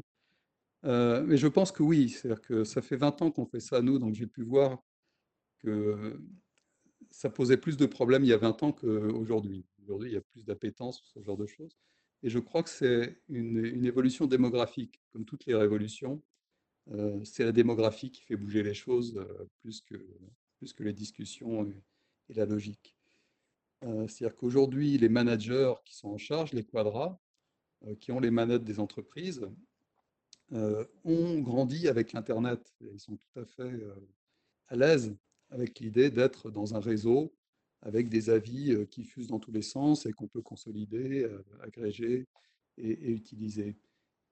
mais 0.83 1.37
je 1.37 1.47
pense 1.47 1.71
que 1.71 1.83
oui, 1.83 2.09
c'est-à-dire 2.09 2.41
que 2.41 2.63
ça 2.63 2.81
fait 2.81 2.95
20 2.95 3.21
ans 3.21 3.31
qu'on 3.31 3.45
fait 3.45 3.59
ça 3.59 3.81
nous, 3.81 3.99
donc 3.99 4.13
j'ai 4.15 4.27
pu 4.27 4.43
voir 4.43 4.81
que 5.59 6.19
ça 7.11 7.29
posait 7.29 7.57
plus 7.57 7.77
de 7.77 7.85
problèmes 7.85 8.23
il 8.23 8.27
y 8.27 8.33
a 8.33 8.37
20 8.37 8.63
ans 8.63 8.71
qu'aujourd'hui. 8.71 9.65
Aujourd'hui, 9.83 10.11
il 10.11 10.13
y 10.13 10.17
a 10.17 10.21
plus 10.21 10.45
d'appétence 10.45 11.01
pour 11.01 11.09
ce 11.09 11.21
genre 11.21 11.37
de 11.37 11.45
choses. 11.45 11.77
Et 12.23 12.29
je 12.29 12.39
crois 12.39 12.63
que 12.63 12.69
c'est 12.69 13.21
une, 13.27 13.85
évolution 13.85 14.27
démographique, 14.27 15.01
comme 15.11 15.25
toutes 15.25 15.45
les 15.45 15.55
révolutions. 15.55 16.21
Euh, 16.91 17.23
c'est 17.23 17.43
la 17.43 17.51
démographie 17.51 18.11
qui 18.11 18.23
fait 18.23 18.37
bouger 18.37 18.63
les 18.63 18.73
choses 18.73 19.25
plus, 19.61 19.81
que, 19.81 19.95
plus 20.57 20.73
que 20.73 20.83
les 20.83 20.93
discussions 20.93 21.65
et, 21.65 22.33
la 22.33 22.45
logique. 22.45 22.92
Euh, 23.83 24.07
c'est-à-dire 24.07 24.35
qu'aujourd'hui, 24.35 24.97
les 24.97 25.09
managers 25.09 25.73
qui 25.85 25.95
sont 25.95 26.09
en 26.09 26.17
charge, 26.17 26.53
les 26.53 26.63
quadras, 26.63 27.17
qui 27.99 28.13
ont 28.13 28.19
les 28.21 28.31
manettes 28.31 28.63
des 28.63 28.79
entreprises, 28.79 29.45
ont 30.51 31.39
grandi 31.39 31.89
avec 31.89 32.13
l'Internet. 32.13 32.73
Ils 32.79 32.99
sont 32.99 33.17
tout 33.17 33.39
à 33.39 33.45
fait 33.45 33.73
à 34.67 34.77
l'aise 34.77 35.13
avec 35.49 35.81
l'idée 35.81 36.09
d'être 36.09 36.49
dans 36.49 36.75
un 36.75 36.79
réseau 36.79 37.33
avec 37.83 38.09
des 38.09 38.29
avis 38.29 38.71
euh, 38.71 38.85
qui 38.85 39.03
fusent 39.03 39.27
dans 39.27 39.39
tous 39.39 39.51
les 39.51 39.61
sens 39.61 40.05
et 40.05 40.13
qu'on 40.13 40.27
peut 40.27 40.41
consolider, 40.41 41.23
euh, 41.23 41.43
agréger 41.61 42.27
et, 42.77 43.11
utiliser. 43.11 43.75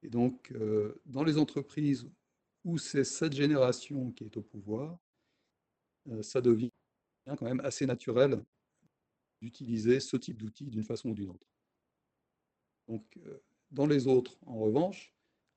Et 0.04 0.10
donc, 0.10 0.52
euh, 0.54 1.00
dans 1.06 1.24
les 1.24 1.38
entreprises 1.38 2.10
où 2.64 2.78
c'est 2.78 3.04
cette 3.04 3.34
génération 3.34 4.12
qui 4.12 4.24
est 4.24 4.38
au 4.38 4.42
pouvoir, 4.42 4.98
ça 6.22 6.42
devient 6.42 6.72
quand 7.28 7.44
même 7.44 7.60
assez 7.60 7.86
naturel 7.86 8.44
d'utiliser 9.42 10.00
ce 10.00 10.18
type 10.18 10.38
d'outils 10.38 10.70
d'une 10.70 10.84
façon 10.84 11.10
ou 11.10 11.14
d'une 11.14 11.30
autre. 11.30 11.48
Donc, 12.88 13.20
dans 13.72 13.88
les 13.88 14.08
autres, 14.08 14.38
en 14.46 14.60
revanche, 14.60 15.14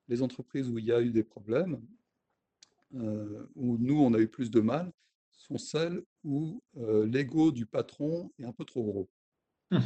les 0.07 0.21
entreprises 0.21 0.69
où 0.69 0.79
il 0.79 0.85
y 0.85 0.91
a 0.91 1.01
eu 1.01 1.11
des 1.11 1.23
problèmes, 1.23 1.81
où 2.91 3.77
nous, 3.77 3.99
on 3.99 4.13
a 4.13 4.19
eu 4.19 4.27
plus 4.27 4.49
de 4.49 4.61
mal, 4.61 4.91
sont 5.31 5.57
celles 5.57 6.03
où 6.23 6.61
l'ego 6.75 7.51
du 7.51 7.65
patron 7.65 8.31
est 8.39 8.45
un 8.45 8.53
peu 8.53 8.65
trop 8.65 8.83
gros. 8.83 9.09
Mmh. 9.71 9.79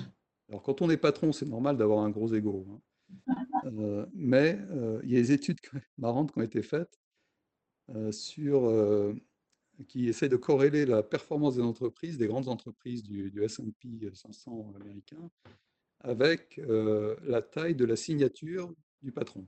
Alors 0.49 0.63
quand 0.63 0.81
on 0.81 0.89
est 0.89 0.97
patron, 0.97 1.31
c'est 1.31 1.47
normal 1.47 1.77
d'avoir 1.77 2.03
un 2.03 2.09
gros 2.09 2.33
ego. 2.33 2.65
Hein. 2.69 2.81
mais 4.13 4.59
il 5.03 5.09
y 5.09 5.15
a 5.15 5.19
des 5.19 5.31
études 5.31 5.59
marrantes 5.97 6.31
qui 6.31 6.39
ont 6.39 6.43
été 6.43 6.61
faites 6.61 6.99
sur, 8.11 8.69
qui 9.87 10.07
essaient 10.09 10.29
de 10.29 10.35
corréler 10.35 10.85
la 10.85 11.03
performance 11.03 11.55
des 11.55 11.61
entreprises, 11.61 12.17
des 12.17 12.27
grandes 12.27 12.47
entreprises 12.47 13.03
du, 13.03 13.43
S&P 13.43 14.11
500 14.13 14.73
américain, 14.75 15.29
avec 16.01 16.59
la 16.67 17.41
taille 17.41 17.75
de 17.75 17.85
la 17.85 17.95
signature 17.95 18.73
du 19.01 19.11
patron 19.11 19.47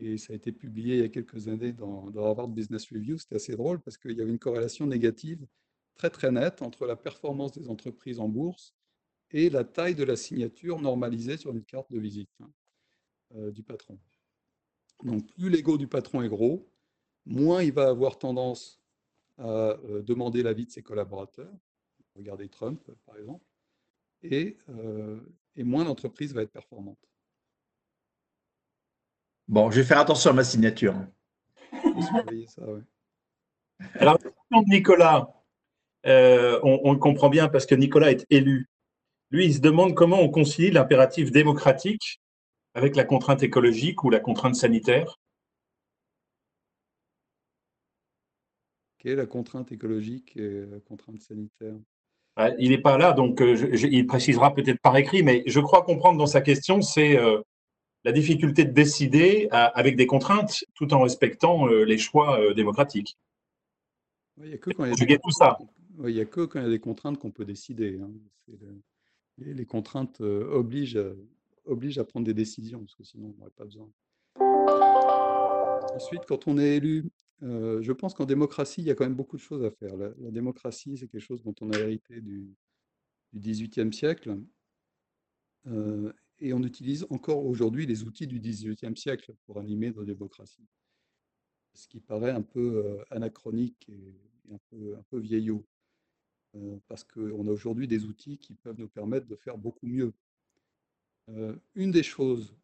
et 0.00 0.18
ça 0.18 0.32
a 0.32 0.36
été 0.36 0.52
publié 0.52 0.96
il 0.96 1.00
y 1.00 1.04
a 1.04 1.08
quelques 1.08 1.48
années 1.48 1.72
dans, 1.72 2.08
Harvard 2.16 2.48
Business 2.48 2.90
Review. 2.90 3.18
C'était 3.18 3.36
assez 3.36 3.52
drôle 3.52 3.80
parce 3.80 3.96
qu'il 3.96 4.12
y 4.12 4.20
avait 4.20 4.30
une 4.30 4.38
corrélation 4.38 4.86
négative 4.86 5.46
très 5.94 6.10
très 6.10 6.32
nette 6.32 6.62
entre 6.62 6.86
la 6.86 6.96
performance 6.96 7.52
des 7.52 7.68
entreprises 7.68 8.18
en 8.18 8.28
bourse 8.28 8.74
et 9.30 9.50
la 9.50 9.64
taille 9.64 9.94
de 9.94 10.04
la 10.04 10.16
signature 10.16 10.80
normalisée 10.80 11.36
sur 11.36 11.52
une 11.52 11.64
carte 11.64 11.90
de 11.90 11.98
visite 11.98 12.30
hein, 12.40 12.50
euh, 13.36 13.50
du 13.52 13.62
patron. 13.62 13.98
Donc 15.04 15.26
plus 15.34 15.50
l'ego 15.50 15.78
du 15.78 15.86
patron 15.86 16.22
est 16.22 16.28
gros, 16.28 16.68
moins 17.26 17.62
il 17.62 17.72
va 17.72 17.88
avoir 17.88 18.18
tendance 18.18 18.80
à 19.38 19.48
euh, 19.48 20.02
demander 20.02 20.42
l'avis 20.42 20.66
de 20.66 20.70
ses 20.70 20.82
collaborateurs. 20.82 21.52
regardez 22.14 22.48
Trump, 22.48 22.80
par 23.06 23.16
exemple, 23.16 23.44
et, 24.22 24.56
et 25.56 25.64
moins 25.64 25.84
l'entreprise 25.84 26.32
va 26.32 26.42
être 26.42 26.52
performante. 26.52 26.98
Bon, 29.46 29.70
je 29.70 29.80
vais 29.80 29.86
faire 29.86 29.98
attention 29.98 30.30
à 30.30 30.32
ma 30.32 30.44
signature. 30.44 30.94
Ça, 32.48 32.64
ouais. 32.66 32.80
Alors, 33.94 34.14
la 34.14 34.30
question 34.30 34.62
de 34.62 34.68
Nicolas, 34.70 35.34
euh, 36.06 36.60
on, 36.62 36.92
le 36.92 36.98
comprend 36.98 37.28
bien 37.28 37.48
parce 37.48 37.66
que 37.66 37.74
Nicolas 37.74 38.10
est 38.10 38.26
élu. 38.30 38.68
Lui, 39.30 39.46
il 39.46 39.54
se 39.54 39.60
demande 39.60 39.94
comment 39.94 40.20
on 40.20 40.28
concilie 40.28 40.70
l'impératif 40.70 41.30
démocratique 41.30 42.20
avec 42.74 42.96
la 42.96 43.04
contrainte 43.04 43.42
écologique 43.42 44.04
ou 44.04 44.10
la 44.10 44.20
contrainte 44.20 44.54
sanitaire. 44.54 45.18
Quelle 49.04 49.12
est 49.12 49.16
la 49.16 49.26
contrainte 49.26 49.70
écologique 49.70 50.34
et 50.38 50.64
la 50.64 50.80
contrainte 50.80 51.20
sanitaire 51.20 51.74
Il 52.58 52.70
n'est 52.70 52.80
pas 52.80 52.96
là, 52.96 53.12
donc 53.12 53.42
euh, 53.42 53.54
il 53.74 54.06
précisera 54.06 54.54
peut-être 54.54 54.80
par 54.80 54.96
écrit, 54.96 55.22
mais 55.22 55.42
je 55.44 55.60
crois 55.60 55.82
comprendre 55.82 56.16
dans 56.16 56.26
sa 56.26 56.40
question, 56.40 56.80
c'est 56.80 57.18
euh, 57.18 57.42
la 58.04 58.12
difficulté 58.12 58.64
de 58.64 58.72
décider 58.72 59.46
avec 59.50 59.96
des 59.96 60.06
contraintes 60.06 60.64
tout 60.72 60.94
en 60.94 61.02
respectant 61.02 61.66
les 61.66 61.98
choix 61.98 62.54
démocratiques. 62.54 63.18
Il 64.38 64.48
n'y 64.48 64.54
a 64.54 64.58
que 64.58 64.70
quand 64.70 64.86
il 64.86 64.88
y 64.88 64.92
a 64.92 64.96
des 64.96 65.06
que 66.26 66.44
quand 66.46 66.60
il 66.60 66.64
y 66.64 66.66
a 66.66 66.70
des 66.70 66.80
contraintes 66.80 67.18
qu'on 67.18 67.30
peut 67.30 67.44
décider. 67.44 68.00
Hein. 68.02 68.10
Les, 69.36 69.66
contraintes 69.66 70.22
euh, 70.22 70.50
obligent, 70.52 70.98
obligent, 71.66 71.98
à 71.98 72.04
prendre 72.04 72.24
des 72.24 72.34
décisions, 72.34 72.80
parce 72.80 72.94
que 72.94 73.04
sinon 73.04 73.34
on 73.34 73.38
n'aurait 73.38 73.50
pas 73.50 73.64
besoin. 73.64 73.90
Ensuite, 75.94 76.22
quand 76.26 76.48
on 76.48 76.56
est 76.56 76.76
élu, 76.76 77.10
je 77.42 77.92
pense 77.92 78.14
qu'en 78.14 78.26
démocratie, 78.26 78.80
il 78.80 78.86
y 78.86 78.90
a 78.90 78.94
quand 78.94 79.04
même 79.04 79.14
beaucoup 79.14 79.36
de 79.36 79.42
choses 79.42 79.64
à 79.64 79.70
faire. 79.70 79.96
La, 79.96 80.30
démocratie, 80.30 80.96
c'est 80.96 81.08
quelque 81.08 81.20
chose 81.20 81.42
dont 81.42 81.54
on 81.60 81.70
a 81.70 81.78
hérité 81.78 82.20
du, 82.20 82.54
XVIIIe 83.34 83.92
siècle. 83.92 84.38
Et 86.38 86.52
on 86.52 86.62
utilise 86.62 87.06
encore 87.10 87.44
aujourd'hui 87.44 87.86
les 87.86 88.04
outils 88.04 88.26
du 88.26 88.38
XVIIIe 88.40 88.96
siècle 88.96 89.34
pour 89.46 89.58
animer 89.58 89.90
nos 89.90 90.04
démocraties 90.04 90.66
ce 91.74 91.88
qui 91.88 92.00
paraît 92.00 92.30
un 92.30 92.42
peu 92.42 92.98
anachronique 93.10 93.88
et, 93.88 94.14
un 94.52 95.02
peu 95.10 95.18
vieillot. 95.18 95.66
parce 96.86 97.02
qu'on 97.02 97.48
a 97.48 97.50
aujourd'hui 97.50 97.88
des 97.88 98.04
outils 98.04 98.38
qui 98.38 98.54
peuvent 98.54 98.78
nous 98.78 98.88
permettre 98.88 99.26
de 99.26 99.36
faire 99.36 99.58
beaucoup 99.58 99.86
mieux. 99.86 100.12
une 101.74 101.90
des 101.90 102.02
choses 102.02 102.54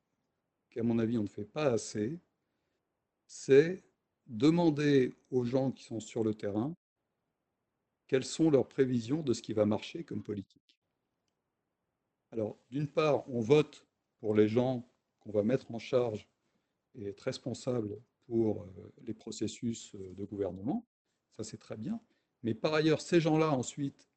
qu'à 0.70 0.82
mon 0.82 0.98
avis 0.98 1.18
on 1.18 1.24
ne 1.24 1.28
fait 1.28 1.44
pas 1.44 1.72
assez, 1.72 2.20
c'est 3.26 3.82
demander 4.30 5.14
aux 5.30 5.44
gens 5.44 5.72
qui 5.72 5.84
sont 5.84 6.00
sur 6.00 6.24
le 6.24 6.34
terrain 6.34 6.74
quelles 8.06 8.24
sont 8.24 8.50
leurs 8.50 8.66
prévisions 8.66 9.22
de 9.22 9.32
ce 9.32 9.42
qui 9.42 9.52
va 9.52 9.66
marcher 9.66 10.02
comme 10.02 10.22
politique. 10.22 10.76
Alors, 12.32 12.58
d'une 12.70 12.88
part, 12.88 13.28
on 13.28 13.40
vote 13.40 13.86
pour 14.18 14.34
les 14.34 14.48
gens 14.48 14.88
qu'on 15.20 15.32
va 15.32 15.42
mettre 15.42 15.70
en 15.72 15.78
charge 15.78 16.28
et 16.94 17.06
être 17.06 17.20
responsables 17.20 18.00
pour 18.26 18.62
euh, 18.62 18.92
les 19.02 19.14
processus 19.14 19.94
euh, 19.94 20.14
de 20.14 20.24
gouvernement. 20.24 20.86
Ça, 21.36 21.44
c'est 21.44 21.58
très 21.58 21.76
bien. 21.76 22.00
Mais 22.42 22.54
par 22.54 22.74
ailleurs, 22.74 23.00
ces 23.00 23.20
gens-là, 23.20 23.50
ensuite, 23.52 24.08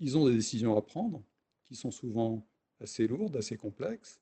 ils 0.00 0.16
ont 0.18 0.28
des 0.28 0.34
décisions 0.34 0.76
à 0.76 0.82
prendre 0.82 1.24
qui 1.64 1.76
sont 1.76 1.90
souvent 1.90 2.46
assez 2.80 3.06
lourdes, 3.06 3.36
assez 3.36 3.56
complexes, 3.56 4.20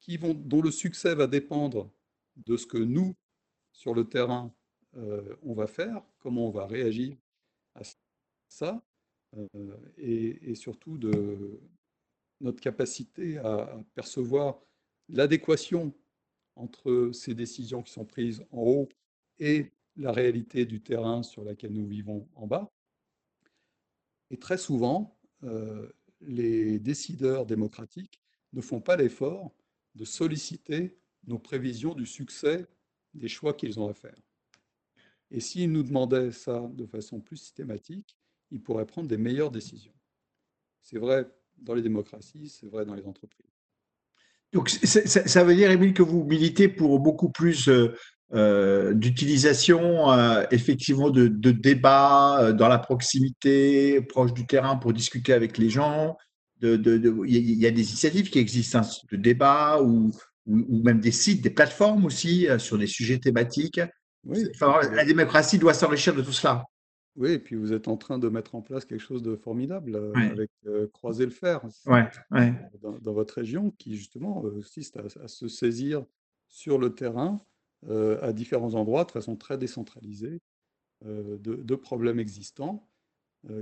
qui 0.00 0.16
vont, 0.16 0.34
dont 0.34 0.62
le 0.62 0.70
succès 0.70 1.14
va 1.14 1.26
dépendre 1.26 1.90
de 2.36 2.56
ce 2.56 2.66
que 2.66 2.78
nous, 2.78 3.14
sur 3.72 3.94
le 3.94 4.08
terrain, 4.08 4.52
euh, 4.96 5.36
on 5.42 5.54
va 5.54 5.66
faire, 5.66 6.02
comment 6.18 6.46
on 6.46 6.50
va 6.50 6.66
réagir 6.66 7.16
à 7.74 7.82
ça, 8.48 8.82
et, 9.96 10.50
et, 10.50 10.54
surtout 10.54 10.98
de 10.98 11.58
notre 12.42 12.60
capacité 12.60 13.38
à 13.38 13.82
percevoir 13.94 14.60
l'adéquation 15.08 15.94
entre 16.56 17.10
ces 17.14 17.34
décisions 17.34 17.82
qui 17.82 17.92
sont 17.92 18.04
prises 18.04 18.44
en 18.50 18.58
haut 18.58 18.88
et 19.38 19.72
la 19.96 20.12
réalité 20.12 20.66
du 20.66 20.82
terrain 20.82 21.22
sur 21.22 21.44
laquelle 21.44 21.72
nous 21.72 21.86
vivons 21.86 22.28
en 22.34 22.46
bas. 22.46 22.70
Et 24.30 24.38
très 24.38 24.58
souvent, 24.58 25.18
euh, 25.44 25.88
les 26.20 26.78
décideurs 26.78 27.46
démocratiques 27.46 28.20
ne 28.52 28.60
font 28.60 28.80
pas 28.80 28.96
l'effort 28.96 29.52
de 29.94 30.04
solliciter 30.04 30.96
nos 31.26 31.38
prévisions 31.38 31.94
du 31.94 32.06
succès 32.06 32.66
des 33.14 33.28
choix 33.28 33.52
qu'ils 33.52 33.78
ont 33.78 33.88
à 33.88 33.94
faire. 33.94 34.16
Et 35.32 35.40
s'ils 35.40 35.72
nous 35.72 35.82
demandaient 35.82 36.30
ça 36.30 36.70
de 36.74 36.86
façon 36.86 37.18
plus 37.18 37.38
systématique, 37.38 38.16
ils 38.50 38.60
pourraient 38.60 38.86
prendre 38.86 39.08
des 39.08 39.16
meilleures 39.16 39.50
décisions. 39.50 39.94
C'est 40.82 40.98
vrai 40.98 41.26
dans 41.56 41.74
les 41.74 41.82
démocraties, 41.82 42.48
c'est 42.48 42.68
vrai 42.68 42.84
dans 42.84 42.94
les 42.94 43.06
entreprises. 43.06 43.46
Donc, 44.52 44.68
ça 44.68 45.44
veut 45.44 45.54
dire, 45.54 45.70
Émile, 45.70 45.94
que 45.94 46.02
vous 46.02 46.24
militez 46.24 46.68
pour 46.68 47.00
beaucoup 47.00 47.30
plus 47.30 47.68
euh, 47.68 47.94
euh, 48.34 48.92
d'utilisation, 48.92 50.12
euh, 50.12 50.44
effectivement, 50.50 51.08
de, 51.08 51.28
débats 51.28 52.52
dans 52.52 52.68
la 52.68 52.78
proximité, 52.78 54.02
proche 54.02 54.34
du 54.34 54.46
terrain, 54.46 54.76
pour 54.76 54.92
discuter 54.92 55.32
avec 55.32 55.56
les 55.56 55.70
gens. 55.70 56.18
Il 56.60 57.60
y, 57.60 57.66
a 57.66 57.70
des 57.70 57.88
initiatives 57.88 58.28
qui 58.28 58.38
existent, 58.38 58.80
hein, 58.80 58.88
de 59.10 59.16
débats 59.16 59.80
ou, 59.82 60.12
même 60.46 61.00
des 61.00 61.10
sites, 61.10 61.42
des 61.42 61.50
plateformes 61.50 62.04
aussi 62.04 62.46
sur 62.58 62.76
des 62.76 62.86
sujets 62.86 63.18
thématiques. 63.18 63.80
Oui, 64.24 64.46
la 64.60 65.04
démocratie 65.04 65.58
doit 65.58 65.74
s'enrichir 65.74 66.14
de 66.14 66.22
tout 66.22 66.32
cela. 66.32 66.64
Oui, 67.16 67.32
et 67.32 67.38
puis 67.38 67.56
vous 67.56 67.72
êtes 67.72 67.88
en 67.88 67.96
train 67.96 68.18
de 68.18 68.28
mettre 68.28 68.54
en 68.54 68.62
place 68.62 68.84
quelque 68.84 69.00
chose 69.00 69.22
de 69.22 69.36
formidable 69.36 70.12
avec 70.14 70.50
Croiser 70.92 71.24
le 71.24 71.30
fer 71.30 71.60
dans, 72.80 73.12
votre 73.12 73.34
région, 73.34 73.70
qui 73.72 73.96
justement 73.96 74.40
consiste 74.40 74.96
à, 74.96 75.28
se 75.28 75.48
saisir 75.48 76.04
sur 76.48 76.78
le 76.78 76.94
terrain 76.94 77.44
à 77.88 78.32
différents 78.32 78.74
endroits 78.74 79.04
de 79.04 79.10
façon 79.10 79.36
très 79.36 79.58
décentralisée 79.58 80.40
de, 81.04 81.74
problèmes 81.74 82.18
existants 82.18 82.88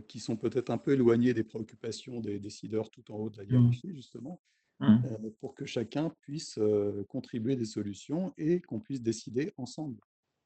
qui 0.06 0.20
sont 0.20 0.36
peut-être 0.36 0.70
un 0.70 0.78
peu 0.78 0.92
éloignés 0.92 1.34
des 1.34 1.44
préoccupations 1.44 2.20
des 2.20 2.38
décideurs 2.38 2.90
tout 2.90 3.10
en 3.10 3.16
haut 3.16 3.30
de 3.30 3.38
la 3.38 3.44
mmh. 3.44 3.50
hiérarchie, 3.50 3.94
justement, 3.94 4.40
mmh. 4.80 5.30
pour 5.40 5.54
que 5.54 5.64
chacun 5.64 6.14
puisse 6.20 6.60
contribuer 7.08 7.56
des 7.56 7.64
solutions 7.64 8.32
et 8.36 8.60
qu'on 8.60 8.78
puisse 8.78 9.02
décider 9.02 9.52
ensemble. 9.56 9.98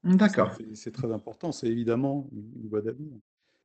D'accord. 0.04 0.56
C'est 0.74 0.92
très 0.92 1.10
important, 1.10 1.50
c'est 1.52 1.68
évidemment 1.68 2.28
une 2.32 2.68
voie 2.68 2.82
d'avenir. 2.82 3.18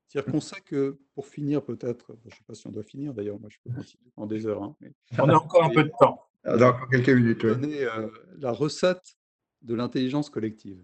C'est-à-dire 0.08 0.32
qu'on 0.32 0.42
sait 0.42 0.62
que, 0.62 0.98
pour 1.14 1.28
finir 1.28 1.64
peut-être, 1.64 2.18
je 2.24 2.30
ne 2.30 2.32
sais 2.32 2.44
pas 2.48 2.56
si 2.56 2.66
on 2.66 2.72
doit 2.72 2.84
finir 2.84 3.14
d'ailleurs, 3.14 3.40
moi 3.40 3.50
je 3.50 3.58
peux 3.64 3.76
continuer 3.76 4.12
en 4.16 4.26
des 4.26 4.48
heures. 4.48 4.64
Hein, 4.64 4.76
on 5.20 5.30
a 5.30 5.36
encore 5.36 5.64
un 5.64 5.70
peu 5.70 5.84
de 5.84 5.92
temps. 6.00 6.26
On 6.46 6.62
a 6.62 6.70
encore 6.70 6.90
quelques 6.90 7.10
minutes. 7.10 7.46
Donner 7.46 7.84
euh, 7.84 8.10
la 8.38 8.52
recette 8.52 9.18
de 9.62 9.76
l'intelligence 9.76 10.30
collective. 10.30 10.84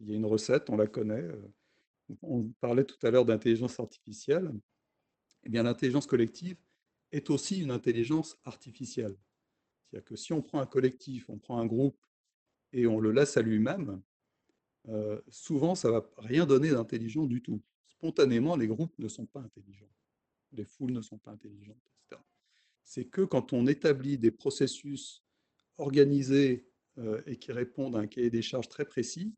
Il 0.00 0.10
y 0.10 0.14
a 0.14 0.16
une 0.16 0.24
recette, 0.24 0.70
on 0.70 0.76
la 0.76 0.86
connaît. 0.86 1.22
Euh, 1.22 1.52
on 2.22 2.44
parlait 2.60 2.84
tout 2.84 3.04
à 3.06 3.10
l'heure 3.10 3.24
d'intelligence 3.26 3.78
artificielle. 3.80 4.50
Eh 5.44 5.48
bien, 5.48 5.64
l'intelligence 5.64 6.06
collective 6.06 6.56
est 7.10 7.28
aussi 7.28 7.60
une 7.60 7.70
intelligence 7.70 8.38
artificielle. 8.44 9.16
C'est-à-dire 9.90 10.04
que 10.04 10.16
si 10.16 10.32
on 10.32 10.40
prend 10.40 10.60
un 10.60 10.66
collectif, 10.66 11.28
on 11.28 11.38
prend 11.38 11.58
un 11.58 11.66
groupe 11.66 11.98
et 12.72 12.86
on 12.86 12.98
le 12.98 13.12
laisse 13.12 13.36
à 13.36 13.42
lui-même, 13.42 14.00
euh, 14.88 15.20
souvent, 15.28 15.74
ça 15.74 15.88
ne 15.88 15.94
va 15.94 16.10
rien 16.18 16.46
donner 16.46 16.70
d'intelligent 16.70 17.26
du 17.26 17.42
tout. 17.42 17.62
Spontanément, 17.88 18.56
les 18.56 18.66
groupes 18.66 18.98
ne 18.98 19.08
sont 19.08 19.26
pas 19.26 19.40
intelligents. 19.40 19.90
Les 20.52 20.64
foules 20.64 20.92
ne 20.92 21.02
sont 21.02 21.18
pas 21.18 21.30
intelligentes, 21.30 21.80
etc. 21.86 22.20
C'est 22.84 23.04
que 23.04 23.22
quand 23.22 23.52
on 23.52 23.66
établit 23.66 24.18
des 24.18 24.30
processus 24.30 25.24
organisés 25.78 26.68
euh, 26.98 27.22
et 27.26 27.38
qui 27.38 27.52
répondent 27.52 27.96
à 27.96 28.00
un 28.00 28.06
cahier 28.06 28.30
des 28.30 28.42
charges 28.42 28.68
très 28.68 28.84
précis 28.84 29.34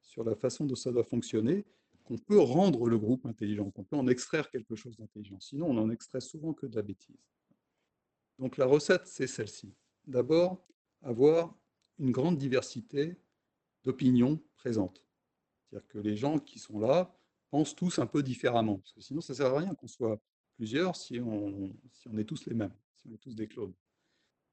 sur 0.00 0.24
la 0.24 0.34
façon 0.34 0.66
dont 0.66 0.74
ça 0.74 0.90
doit 0.90 1.04
fonctionner, 1.04 1.64
qu'on 2.04 2.18
peut 2.18 2.40
rendre 2.40 2.88
le 2.88 2.98
groupe 2.98 3.26
intelligent, 3.26 3.70
qu'on 3.70 3.84
peut 3.84 3.96
en 3.96 4.08
extraire 4.08 4.50
quelque 4.50 4.74
chose 4.74 4.96
d'intelligent. 4.96 5.38
Sinon, 5.40 5.68
on 5.70 5.74
n'en 5.74 5.90
extrait 5.90 6.20
souvent 6.20 6.54
que 6.54 6.66
de 6.66 6.74
la 6.74 6.82
bêtise. 6.82 7.16
Donc 8.38 8.56
la 8.56 8.66
recette, 8.66 9.06
c'est 9.06 9.26
celle-ci. 9.26 9.74
D'abord, 10.06 10.66
avoir 11.02 11.54
une 11.98 12.10
grande 12.10 12.38
diversité 12.38 13.16
d'opinions 13.88 14.38
présentes. 14.56 15.02
C'est-à-dire 15.64 15.88
que 15.88 15.98
les 15.98 16.14
gens 16.14 16.38
qui 16.38 16.58
sont 16.58 16.78
là 16.78 17.10
pensent 17.50 17.74
tous 17.74 17.98
un 17.98 18.06
peu 18.06 18.22
différemment, 18.22 18.76
parce 18.76 18.92
que 18.92 19.00
sinon 19.00 19.22
ça 19.22 19.32
ne 19.32 19.38
sert 19.38 19.46
à 19.46 19.58
rien 19.58 19.74
qu'on 19.74 19.88
soit 19.88 20.20
plusieurs 20.56 20.94
si 20.94 21.18
on, 21.20 21.72
si 21.94 22.06
on 22.08 22.18
est 22.18 22.24
tous 22.24 22.44
les 22.46 22.54
mêmes, 22.54 22.74
si 22.96 23.08
on 23.08 23.14
est 23.14 23.18
tous 23.18 23.34
des 23.34 23.48
clones. 23.48 23.72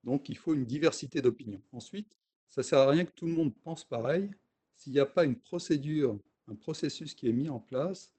Donc 0.05 0.29
il 0.29 0.37
faut 0.37 0.53
une 0.53 0.63
diversité 0.65 1.21
d'opinions. 1.21 1.61
Ensuite, 1.73 2.15
ça 2.47 2.61
ne 2.61 2.63
sert 2.63 2.79
à 2.79 2.89
rien 2.89 3.03
que 3.03 3.11
tout 3.11 3.25
le 3.25 3.33
monde 3.33 3.53
pense 3.53 3.83
pareil 3.83 4.31
s'il 4.77 4.93
n'y 4.93 4.99
a 4.99 5.05
pas 5.05 5.25
une 5.25 5.35
procédure, 5.35 6.17
un 6.47 6.55
processus 6.55 7.13
qui 7.13 7.27
est 7.27 7.33
mis 7.33 7.49
en 7.49 7.59
place 7.59 8.13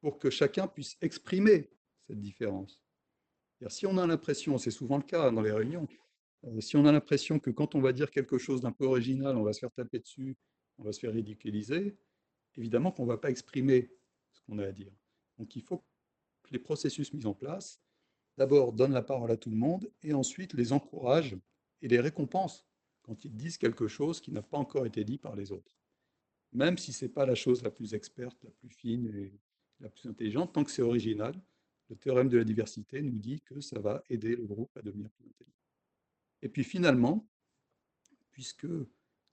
pour 0.00 0.20
que 0.20 0.30
chacun 0.30 0.68
puisse 0.68 0.96
exprimer 1.00 1.70
cette 2.06 2.20
différence. 2.20 2.80
Si 3.68 3.86
on 3.86 3.98
a 3.98 4.06
l'impression, 4.06 4.58
c'est 4.58 4.72
souvent 4.72 4.96
le 4.98 5.04
cas 5.04 5.30
dans 5.30 5.40
les 5.40 5.52
réunions, 5.52 5.88
euh, 6.44 6.60
si 6.60 6.76
on 6.76 6.84
a 6.86 6.92
l'impression 6.92 7.38
que 7.38 7.50
quand 7.50 7.74
on 7.76 7.80
va 7.80 7.92
dire 7.92 8.10
quelque 8.10 8.38
chose 8.38 8.60
d'un 8.60 8.72
peu 8.72 8.84
original, 8.84 9.36
on 9.36 9.44
va 9.44 9.52
se 9.52 9.60
faire 9.60 9.70
taper 9.72 10.00
dessus, 10.00 10.36
on 10.78 10.84
va 10.84 10.92
se 10.92 11.00
faire 11.00 11.12
ridiculiser, 11.12 11.96
évidemment 12.56 12.92
qu'on 12.92 13.04
ne 13.04 13.08
va 13.08 13.18
pas 13.18 13.30
exprimer 13.30 13.90
ce 14.32 14.40
qu'on 14.42 14.58
a 14.58 14.66
à 14.66 14.72
dire. 14.72 14.92
Donc 15.38 15.56
il 15.56 15.62
faut 15.62 15.78
que 15.78 16.52
les 16.52 16.58
processus 16.58 17.12
mis 17.12 17.26
en 17.26 17.34
place, 17.34 17.80
d'abord 18.36 18.72
donnent 18.72 18.92
la 18.92 19.02
parole 19.02 19.30
à 19.30 19.36
tout 19.36 19.50
le 19.50 19.56
monde 19.56 19.90
et 20.02 20.12
ensuite 20.12 20.54
les 20.54 20.72
encouragent 20.72 21.36
et 21.80 21.88
les 21.88 22.00
récompensent 22.00 22.64
quand 23.02 23.24
ils 23.24 23.36
disent 23.36 23.58
quelque 23.58 23.88
chose 23.88 24.20
qui 24.20 24.32
n'a 24.32 24.42
pas 24.42 24.58
encore 24.58 24.86
été 24.86 25.04
dit 25.04 25.18
par 25.18 25.36
les 25.36 25.52
autres. 25.52 25.76
Même 26.52 26.78
si 26.78 26.92
ce 26.92 27.04
n'est 27.04 27.10
pas 27.10 27.26
la 27.26 27.34
chose 27.34 27.62
la 27.62 27.70
plus 27.70 27.94
experte, 27.94 28.42
la 28.44 28.50
plus 28.50 28.68
fine 28.68 29.06
et 29.06 29.32
la 29.80 29.88
plus 29.88 30.08
intelligente, 30.08 30.52
tant 30.52 30.64
que 30.64 30.70
c'est 30.70 30.82
original, 30.82 31.34
le 31.88 31.96
théorème 31.96 32.28
de 32.28 32.38
la 32.38 32.44
diversité 32.44 33.02
nous 33.02 33.18
dit 33.18 33.40
que 33.40 33.60
ça 33.60 33.80
va 33.80 34.02
aider 34.08 34.36
le 34.36 34.46
groupe 34.46 34.74
à 34.76 34.82
devenir 34.82 35.10
plus 35.10 35.26
intelligent. 35.26 35.52
Et 36.42 36.48
puis 36.48 36.64
finalement, 36.64 37.26
puisque 38.30 38.66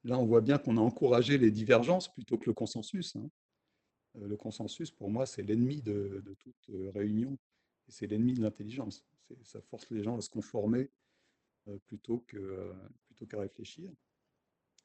là 0.03 0.17
on 0.17 0.25
voit 0.25 0.41
bien 0.41 0.57
qu'on 0.57 0.77
a 0.77 0.81
encouragé 0.81 1.37
les 1.37 1.51
divergences 1.51 2.11
plutôt 2.13 2.37
que 2.37 2.45
le 2.45 2.53
consensus, 2.53 3.15
hein, 3.15 3.29
euh, 4.17 4.27
le 4.27 4.37
consensus 4.37 4.91
pour 4.91 5.09
moi 5.09 5.25
c'est 5.25 5.43
l'ennemi 5.43 5.81
de, 5.81 6.23
toute 6.39 6.69
euh, 6.69 6.91
réunion 6.91 7.37
c'est 7.87 8.05
l'ennemi 8.05 8.33
de 8.33 8.43
l'intelligence. 8.43 9.03
Ça 9.43 9.61
force 9.61 9.89
les 9.89 10.03
gens 10.03 10.15
à 10.15 10.21
se 10.21 10.29
conformer 10.29 10.91
euh, 11.67 11.77
plutôt 11.87 12.19
qu'à 12.19 13.39
réfléchir, 13.39 13.89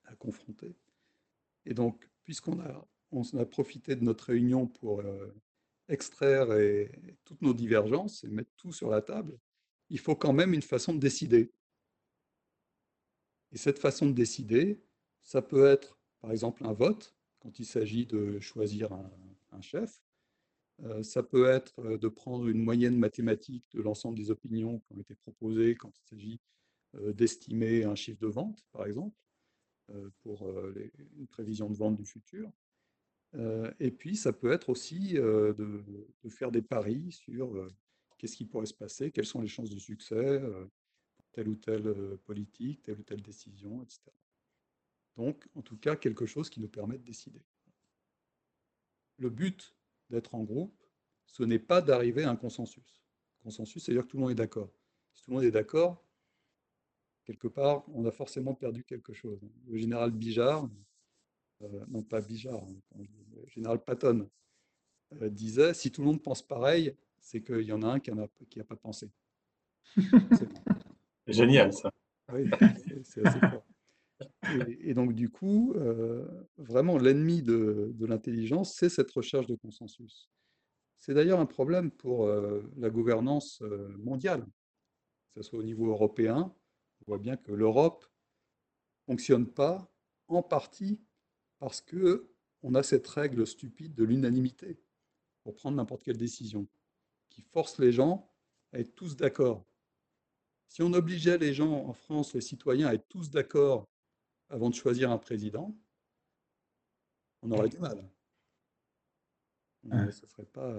à 0.05 0.17
confronter. 0.17 0.75
Et 1.67 1.75
donc, 1.75 2.09
puisqu'on 2.25 2.61
a, 2.61 2.89
on 3.11 3.23
a 3.37 3.45
profité 3.45 3.95
de 3.95 4.05
notre 4.05 4.27
réunion 4.27 4.67
pour 4.67 5.03
extraire 5.89 6.49
toutes 7.25 7.43
nos 7.43 7.53
divergences 7.53 8.25
et 8.25 8.29
mettre 8.29 8.51
tout 8.57 8.73
sur 8.73 8.89
la 8.89 9.03
table, 9.03 9.39
il 9.91 9.99
faut 9.99 10.17
quand 10.17 10.33
même 10.33 10.55
une 10.55 10.63
façon 10.63 10.95
de 10.95 10.99
décider. 10.99 11.53
Et 13.53 13.59
cette 13.59 13.79
façon 13.79 14.07
de 14.07 14.13
décider, 14.13 14.83
ça 15.25 15.43
peut 15.43 15.67
être 15.67 15.99
par 16.21 16.31
exemple 16.31 16.65
un 16.65 16.73
vote, 16.73 17.15
quand 17.41 17.59
il 17.59 17.67
s'agit 17.67 18.07
de 18.07 18.39
choisir 18.41 18.93
un, 18.93 19.61
chef. 19.61 20.03
Euh, 20.83 21.05
ça 21.05 21.23
peut 21.23 21.47
être 21.47 21.79
euh, 21.79 21.97
de 21.97 22.09
prendre 22.09 22.49
une 22.49 22.61
moyenne 22.61 22.99
mathématique 22.99 23.65
de 23.73 23.81
l'ensemble 23.81 24.19
des 24.19 24.33
opinions 24.33 24.81
qui 24.81 24.93
ont 24.93 25.01
été 25.01 25.15
proposées 25.15 25.77
quand 25.77 25.93
il 25.97 26.03
s'agit 26.09 26.41
euh, 26.97 27.13
d'estimer 27.13 27.85
un 27.85 27.95
chiffre 27.95 28.19
de 28.19 28.27
vente, 28.27 28.65
par 28.73 28.87
exemple, 28.87 29.17
pour 30.23 30.51
une 31.19 31.27
prévision 31.27 31.69
de 31.69 31.77
vente 31.77 31.95
du 31.95 32.07
futur. 32.07 32.51
et 33.79 33.91
puis, 33.91 34.17
ça 34.17 34.33
peut 34.33 34.51
être 34.51 34.71
aussi 34.71 35.13
de, 35.13 35.85
faire 36.31 36.51
des 36.51 36.63
paris 36.63 37.13
sur 37.13 37.69
qu'est-ce 38.17 38.35
qui 38.35 38.47
pourrait 38.47 38.65
se 38.65 38.73
passer, 38.73 39.11
quelles 39.11 39.27
sont 39.27 39.43
les 39.43 39.47
chances 39.47 39.69
de 39.69 39.79
succès 39.79 40.41
telle 41.33 41.49
ou 41.49 41.55
telle 41.55 42.17
politique, 42.25 42.81
telle 42.81 42.99
ou 42.99 43.03
telle 43.03 43.21
décision, 43.21 43.83
etc. 43.83 44.11
Donc, 45.17 45.47
en 45.55 45.63
tout 45.63 45.77
cas, 45.77 45.97
quelque 45.97 46.27
chose 46.27 46.51
qui 46.51 46.61
nous 46.61 46.69
permet 46.69 46.99
de 46.99 47.05
décider. 47.05 47.43
Le 49.19 49.31
but 49.31 49.77
d'être 50.11 50.35
en 50.35 50.43
groupe, 50.43 50.83
ce 51.27 51.43
n'est 51.43 51.59
pas 51.59 51.81
d'arriver 51.81 52.25
à 52.25 52.31
un 52.31 52.37
consensus. 52.37 53.03
Consensus, 53.43 53.85
c'est-à-dire 53.85 54.05
que 54.05 54.09
tout 54.09 54.17
le 54.17 54.23
monde 54.23 54.33
est 54.33 54.37
d'accord. 54.37 54.71
Si 55.13 55.23
tout 55.23 55.31
le 55.31 55.37
monde 55.37 55.45
est 55.45 55.51
d'accord, 55.51 56.05
quelque 57.25 57.49
part, 57.49 57.89
on 57.91 58.05
a 58.07 58.11
forcément 58.11 58.55
perdu 58.55 58.85
quelque 58.85 59.13
chose. 59.13 59.41
Le 59.67 59.77
général 59.77 60.11
Bijard, 60.11 60.69
euh, 61.63 61.85
non 61.89 62.03
pas 62.03 62.21
Bijard, 62.21 62.65
hein, 62.65 63.05
le 63.35 63.47
général 63.49 63.83
Patton, 63.83 64.29
euh, 65.21 65.29
disait 65.29 65.75
si 65.75 65.93
tout 65.93 66.03
le 66.03 66.09
monde 66.09 66.23
pense 66.23 66.43
pareil, 66.43 66.97
c'est 67.21 67.43
qu'il 67.43 67.63
y 67.63 67.73
en 67.73 67.83
a 67.83 67.89
un 67.89 68.01
qui 68.01 68.11
n'a 68.11 68.65
pas 68.65 68.77
pensé. 68.77 69.11
C'est 71.27 71.33
génial 71.33 71.73
ça. 71.73 71.91
Oui, 72.33 72.51
c'est 73.03 73.27
assez 73.27 73.41
fort. 73.41 73.65
Et, 74.81 74.95
donc, 74.95 75.15
du 75.15 75.31
coup, 75.31 75.73
euh, 75.77 76.27
vraiment, 76.57 76.99
l'ennemi 76.99 77.43
de, 77.43 77.95
l'intelligence, 78.01 78.75
c'est 78.75 78.89
cette 78.89 79.11
recherche 79.11 79.47
de 79.47 79.57
consensus. 79.57 80.31
C'est 80.99 81.15
d'ailleurs 81.15 81.41
un 81.41 81.47
problème 81.47 81.91
pour 81.91 82.27
euh, 82.27 82.63
la 82.77 82.91
gouvernance 82.91 83.61
euh, 83.63 83.95
mondiale, 83.99 84.45
que 85.35 85.43
ce 85.43 85.49
soit 85.51 85.59
au 85.59 85.63
niveau 85.63 85.89
européen. 85.89 86.55
On 87.01 87.05
voit 87.07 87.19
bien 87.19 87.37
que 87.37 87.53
l'Europe 87.53 88.07
ne 89.09 89.13
fonctionne 89.13 89.47
pas 89.47 89.91
en 90.29 90.43
partie 90.43 91.01
parce 91.59 91.83
qu'on 91.83 92.75
a 92.75 92.83
cette 92.83 93.07
règle 93.07 93.47
stupide 93.47 93.95
de 93.95 94.05
l'unanimité 94.05 94.79
pour 95.43 95.55
prendre 95.55 95.77
n'importe 95.77 96.03
quelle 96.03 96.17
décision, 96.17 96.67
qui 97.29 97.43
force 97.43 97.79
les 97.79 97.93
gens 97.93 98.31
à 98.73 98.79
être 98.79 98.95
tous 98.95 99.15
d'accord. 99.15 99.67
Si 100.69 100.83
on 100.83 100.93
obligeait 100.95 101.37
les 101.37 101.53
gens 101.53 101.87
en 101.87 101.93
France, 101.93 102.33
les 102.33 102.41
citoyens, 102.41 102.89
à 102.89 102.95
être 102.95 103.07
tous 103.09 103.31
d'accord 103.31 103.87
avant 104.51 104.71
de 104.71 104.75
choisir 104.75 105.11
un 105.11 105.19
président, 105.19 105.75
on 107.43 107.51
aurait 107.51 107.69
du 107.69 107.79
mal. 107.79 108.09
serait 110.11 110.47
pas, 110.47 110.75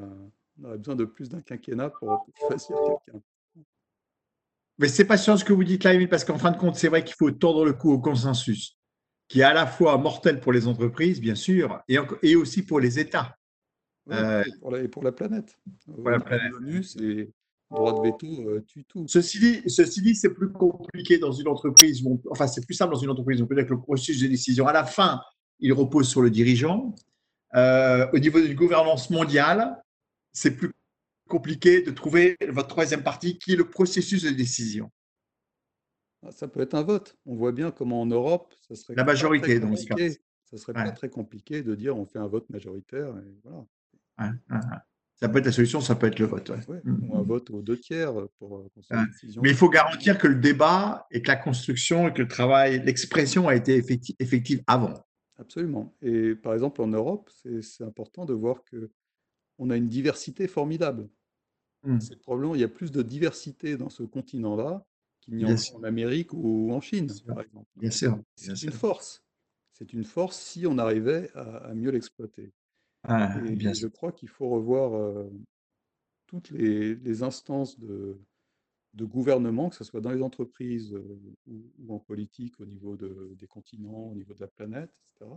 on 0.59 0.63
aurait 0.65 0.77
besoin 0.77 0.95
de 0.95 1.05
plus 1.05 1.29
d'un 1.29 1.41
quinquennat 1.41 1.89
pour 1.89 2.25
choisir 2.47 2.75
quelqu'un. 3.05 3.21
Mais 4.77 4.89
c'est 4.89 5.05
pas 5.05 5.17
sûr 5.17 5.39
ce 5.39 5.45
que 5.45 5.53
vous 5.53 5.63
dites 5.63 5.83
là, 5.83 5.93
Émile, 5.93 6.09
parce 6.09 6.25
qu'en 6.25 6.37
fin 6.37 6.51
de 6.51 6.57
compte, 6.57 6.75
c'est 6.75 6.89
vrai 6.89 7.03
qu'il 7.03 7.15
faut 7.15 7.31
tordre 7.31 7.65
le 7.65 7.73
cou 7.73 7.91
au 7.91 7.99
consensus, 7.99 8.77
qui 9.27 9.39
est 9.39 9.43
à 9.43 9.53
la 9.53 9.67
fois 9.67 9.97
mortel 9.97 10.41
pour 10.41 10.51
les 10.51 10.67
entreprises, 10.67 11.21
bien 11.21 11.35
sûr, 11.35 11.81
et, 11.87 11.97
et 12.23 12.35
aussi 12.35 12.65
pour 12.65 12.79
les 12.79 12.99
États. 12.99 13.37
Euh, 14.11 14.43
et, 14.43 14.87
pour 14.87 15.03
la, 15.03 15.11
planète. 15.11 15.57
Pour 15.85 16.09
la 16.09 16.19
planète 16.19 16.53
droit 17.71 17.93
de 17.93 18.07
veto 18.07 18.49
euh, 18.49 18.63
tue 18.67 18.85
tout. 18.85 19.07
Ceci 19.07 19.39
dit, 19.39 19.61
ceci 19.67 20.01
dit 20.01 20.15
c'est 20.15 20.33
plus 20.33 20.51
compliqué 20.51 21.17
dans 21.17 21.31
une 21.31 21.47
entreprise. 21.47 22.03
enfin, 22.29 22.47
c'est 22.47 22.65
plus 22.65 22.73
simple 22.75 22.93
dans 22.93 22.99
une 22.99 23.09
entreprise. 23.09 23.41
On 23.41 23.47
peut 23.47 23.55
dire 23.55 23.65
que 23.65 23.73
le 23.73 23.81
processus 23.81 24.21
de 24.21 24.27
décision, 24.27 24.67
à 24.67 24.73
la 24.73 24.83
fin, 24.83 25.21
il 25.59 25.73
repose 25.73 26.07
sur 26.07 26.21
le 26.21 26.29
dirigeant. 26.29 26.95
Euh, 27.55 28.07
au 28.13 28.19
niveau 28.19 28.41
d'une 28.41 28.55
gouvernance 28.55 29.09
mondiale, 29.09 29.81
c'est 30.33 30.55
plus 30.55 30.71
compliqué 31.27 31.81
de 31.81 31.91
trouver 31.91 32.37
votre 32.49 32.67
troisième 32.67 33.03
partie 33.03 33.37
qui 33.37 33.53
est 33.53 33.55
le 33.55 33.69
processus 33.69 34.23
de 34.23 34.29
décision. 34.29 34.91
Ah, 36.25 36.31
ça 36.31 36.47
peut 36.47 36.61
être 36.61 36.75
un 36.75 36.83
vote. 36.83 37.17
On 37.25 37.35
voit 37.35 37.51
bien 37.51 37.71
comment 37.71 38.01
en 38.01 38.05
Europe, 38.05 38.53
ça 38.67 38.75
serait 38.75 38.95
la 38.95 39.03
majorité 39.03 39.59
dans 39.59 39.75
ce 39.75 39.85
cas. 39.85 39.95
Ça 40.43 40.57
serait 40.57 40.73
pas 40.73 40.91
très 40.91 41.09
compliqué 41.09 41.63
de 41.63 41.73
dire 41.73 41.97
on 41.97 42.05
fait 42.05 42.19
un 42.19 42.27
vote 42.27 42.47
majoritaire 42.49 43.15
et 43.17 43.39
voilà. 43.43 44.85
Ça 45.17 45.29
peut 45.29 45.39
être 45.39 45.45
la 45.45 45.51
solution, 45.51 45.79
ça 45.79 45.95
peut 45.95 46.07
être 46.07 46.19
le 46.19 46.25
vote. 46.25 46.51
Mm. 46.83 47.09
ou 47.09 47.17
un 47.17 47.21
vote 47.23 47.49
aux 47.49 47.61
deux 47.61 47.79
tiers 47.79 48.13
pour, 48.37 48.57
euh, 48.57 48.69
une 48.91 49.05
décision. 49.07 49.41
Mais 49.41 49.49
il 49.49 49.55
faut 49.55 49.69
garantir 49.69 50.17
que 50.17 50.27
le 50.27 50.35
débat 50.35 51.07
et 51.09 51.21
que 51.21 51.27
la 51.27 51.37
construction 51.37 52.09
et 52.09 52.13
que 52.13 52.21
le 52.21 52.27
travail, 52.27 52.83
l'expression 52.83 53.47
a 53.47 53.55
été 53.55 53.81
effective, 54.19 54.61
avant. 54.67 54.93
Absolument. 55.37 55.95
Et 56.01 56.35
par 56.35 56.53
exemple, 56.53 56.81
en 56.81 56.87
Europe, 56.87 57.29
c'est 57.61 57.83
important 57.83 58.25
de 58.25 58.33
voir 58.33 58.63
que 58.65 58.91
on 59.57 59.69
a 59.69 59.77
une 59.77 59.87
diversité 59.87 60.47
formidable. 60.47 61.07
Mm. 61.83 62.01
C'est 62.01 62.19
probablement 62.19 62.55
il 62.55 62.61
y 62.61 62.65
a 62.65 62.69
plus 62.69 62.91
de 62.91 63.01
diversité 63.01 63.77
dans 63.77 63.89
ce 63.89 64.03
continent-là 64.03 64.85
qu'il 65.21 65.35
n'y 65.37 65.45
a 65.45 65.55
en, 65.75 65.83
Amérique 65.83 66.33
ou 66.33 66.73
en 66.73 66.81
Chine, 66.81 67.09
par 67.25 67.39
exemple. 67.39 67.67
Bien 67.77 67.91
sûr. 67.91 68.19
C'est 68.35 68.63
une 68.63 68.71
force. 68.71 69.23
C'est 69.71 69.93
une 69.93 70.03
force 70.03 70.37
si 70.37 70.67
on 70.67 70.77
arrivait 70.77 71.31
à 71.35 71.73
mieux 71.73 71.91
l'exploiter. 71.91 72.51
Ah, 73.07 73.37
et 73.45 73.55
bien 73.55 73.73
je 73.73 73.87
crois 73.87 74.11
qu'il 74.11 74.29
faut 74.29 74.49
revoir 74.49 75.25
toutes 76.27 76.49
les, 76.51 77.23
instances 77.23 77.79
de, 77.79 78.17
gouvernement, 78.99 79.69
que 79.69 79.75
ce 79.75 79.83
soit 79.83 80.01
dans 80.01 80.11
les 80.11 80.21
entreprises 80.21 80.95
ou, 81.47 81.93
en 81.93 81.99
politique, 81.99 82.59
au 82.59 82.65
niveau 82.65 82.95
des 82.95 83.47
continents, 83.47 84.09
au 84.11 84.15
niveau 84.15 84.33
de 84.33 84.41
la 84.41 84.47
planète, 84.47 84.91
etc., 85.15 85.31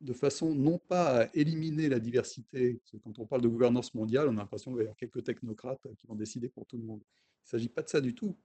de 0.00 0.12
façon 0.12 0.54
non 0.54 0.78
pas 0.78 1.22
à 1.22 1.28
éliminer 1.34 1.88
la 1.88 1.98
diversité, 1.98 2.74
parce 2.74 2.90
que 2.92 2.96
quand 2.98 3.18
on 3.18 3.26
parle 3.26 3.42
de 3.42 3.48
gouvernance 3.48 3.94
mondiale, 3.94 4.28
on 4.28 4.32
a 4.32 4.40
l'impression 4.40 4.70
qu'il 4.70 4.76
va 4.76 4.82
y 4.82 4.86
avoir 4.86 4.96
quelques 4.96 5.24
technocrates 5.24 5.86
qui 5.96 6.06
vont 6.06 6.14
décider 6.14 6.48
pour 6.48 6.66
tout 6.66 6.76
le 6.76 6.84
monde. 6.84 7.00
Il 7.00 7.46
ne 7.46 7.48
s'agit 7.48 7.68
pas 7.68 7.82
de 7.82 7.88
ça 7.88 8.00
du 8.00 8.14
tout. 8.14 8.36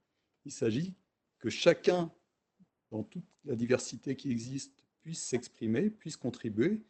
Il 0.44 0.52
s'agit 0.52 0.94
que 1.38 1.50
chacun, 1.50 2.10
dans 2.90 3.02
toute 3.02 3.26
la 3.44 3.54
diversité 3.56 4.16
qui 4.16 4.30
existe, 4.30 4.84
puisse 5.02 5.22
s'exprimer, 5.22 5.90
puisse 5.90 6.16
contribuer, 6.16 6.82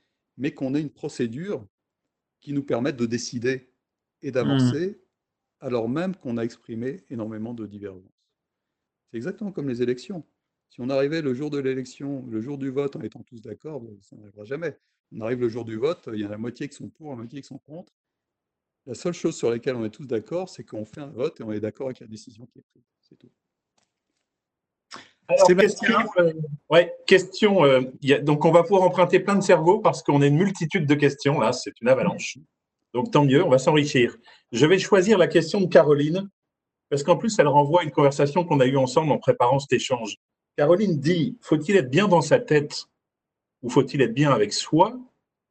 mais 0.43 0.53
qu'on 0.53 0.75
ait 0.75 0.81
une 0.81 0.91
procédure 0.91 1.65
qui 2.41 2.53
nous 2.53 2.65
permette 2.65 2.97
de 2.97 3.07
décider 3.07 3.73
et 4.23 4.33
d'avancer, 4.33 4.89
mmh. 4.89 5.65
alors 5.65 5.89
même 5.89 6.17
qu'on 6.17 6.37
a 6.37 6.43
exprimé 6.43 7.05
énormément 7.11 7.55
de 7.55 7.65
divergences. 7.65 8.27
C'est 9.07 9.19
exactement 9.19 9.53
comme 9.53 9.69
les 9.69 9.83
élections. 9.83 10.27
Si 10.69 10.81
on 10.81 10.91
arrivait 10.91 11.23
le 11.23 11.33
jour 11.33 11.49
de 11.49 11.59
l'élection, 11.59 12.27
le 12.27 12.41
jour 12.41 12.59
du 12.59 12.71
vote, 12.71 12.97
en 12.97 13.03
étant 13.03 13.23
tous 13.23 13.41
d'accord, 13.41 13.85
ça 14.01 14.17
n'arrivera 14.17 14.45
jamais. 14.45 14.77
On 15.13 15.21
arrive 15.21 15.41
le 15.41 15.49
jour 15.49 15.65
du 15.65 15.77
vote, 15.77 16.09
il 16.13 16.19
y 16.19 16.25
a 16.25 16.29
la 16.29 16.39
moitié 16.39 16.69
qui 16.69 16.75
sont 16.75 16.89
pour, 16.89 17.11
la 17.11 17.17
moitié 17.19 17.41
qui 17.41 17.47
sont 17.47 17.59
contre. 17.59 17.93
La 18.87 18.95
seule 18.95 19.15
chose 19.15 19.37
sur 19.37 19.49
laquelle 19.49 19.77
on 19.77 19.85
est 19.85 19.91
tous 19.91 20.07
d'accord, 20.07 20.49
c'est 20.49 20.65
qu'on 20.65 20.85
fait 20.85 21.03
un 21.03 21.11
vote 21.11 21.39
et 21.39 21.45
on 21.45 21.53
est 21.53 21.61
d'accord 21.61 21.87
avec 21.87 22.01
la 22.01 22.09
décision 22.09 22.47
qui 22.47 22.59
est 22.59 22.63
prise. 22.63 22.83
C'est 23.01 23.17
tout. 23.17 23.31
Alors, 25.29 25.47
question, 25.47 25.97
euh, 26.19 26.33
ouais, 26.71 26.95
question 27.07 27.65
euh, 27.65 27.81
donc, 28.23 28.45
on 28.45 28.51
va 28.51 28.63
pouvoir 28.63 28.83
emprunter 28.83 29.21
plein 29.21 29.37
de 29.37 29.43
cerveaux 29.43 29.79
parce 29.79 30.03
qu'on 30.03 30.21
a 30.21 30.27
une 30.27 30.37
multitude 30.37 30.87
de 30.87 30.95
questions. 30.95 31.41
Là, 31.41 31.53
c'est 31.53 31.81
une 31.81 31.89
avalanche. 31.89 32.39
Donc, 32.93 33.11
tant 33.11 33.25
mieux, 33.25 33.43
on 33.43 33.49
va 33.49 33.59
s'enrichir. 33.59 34.17
Je 34.51 34.67
vais 34.67 34.79
choisir 34.79 35.19
la 35.19 35.29
question 35.29 35.61
de 35.61 35.67
Caroline 35.67 36.29
parce 36.91 37.03
qu'en 37.03 37.17
plus, 37.17 37.39
elle 37.39 37.49
renvoie 37.49 37.81
à 37.81 37.85
une 37.85 37.91
conversation 37.91 38.45
qu'on 38.45 38.61
a 38.61 38.67
eue 38.67 38.77
ensemble 38.77 39.13
en 39.13 39.19
préparant 39.19 39.59
cet 39.59 39.73
échange. 39.73 40.19
Caroline 40.57 40.99
dit 41.01 41.39
faut-il 41.41 41.77
être 41.77 41.91
bien 41.91 42.09
dans 42.09 42.21
sa 42.21 42.39
tête 42.39 42.87
ou 43.63 43.71
faut-il 43.71 44.03
être 44.03 44.13
bien 44.13 44.31
avec 44.31 44.53
soi 44.53 44.99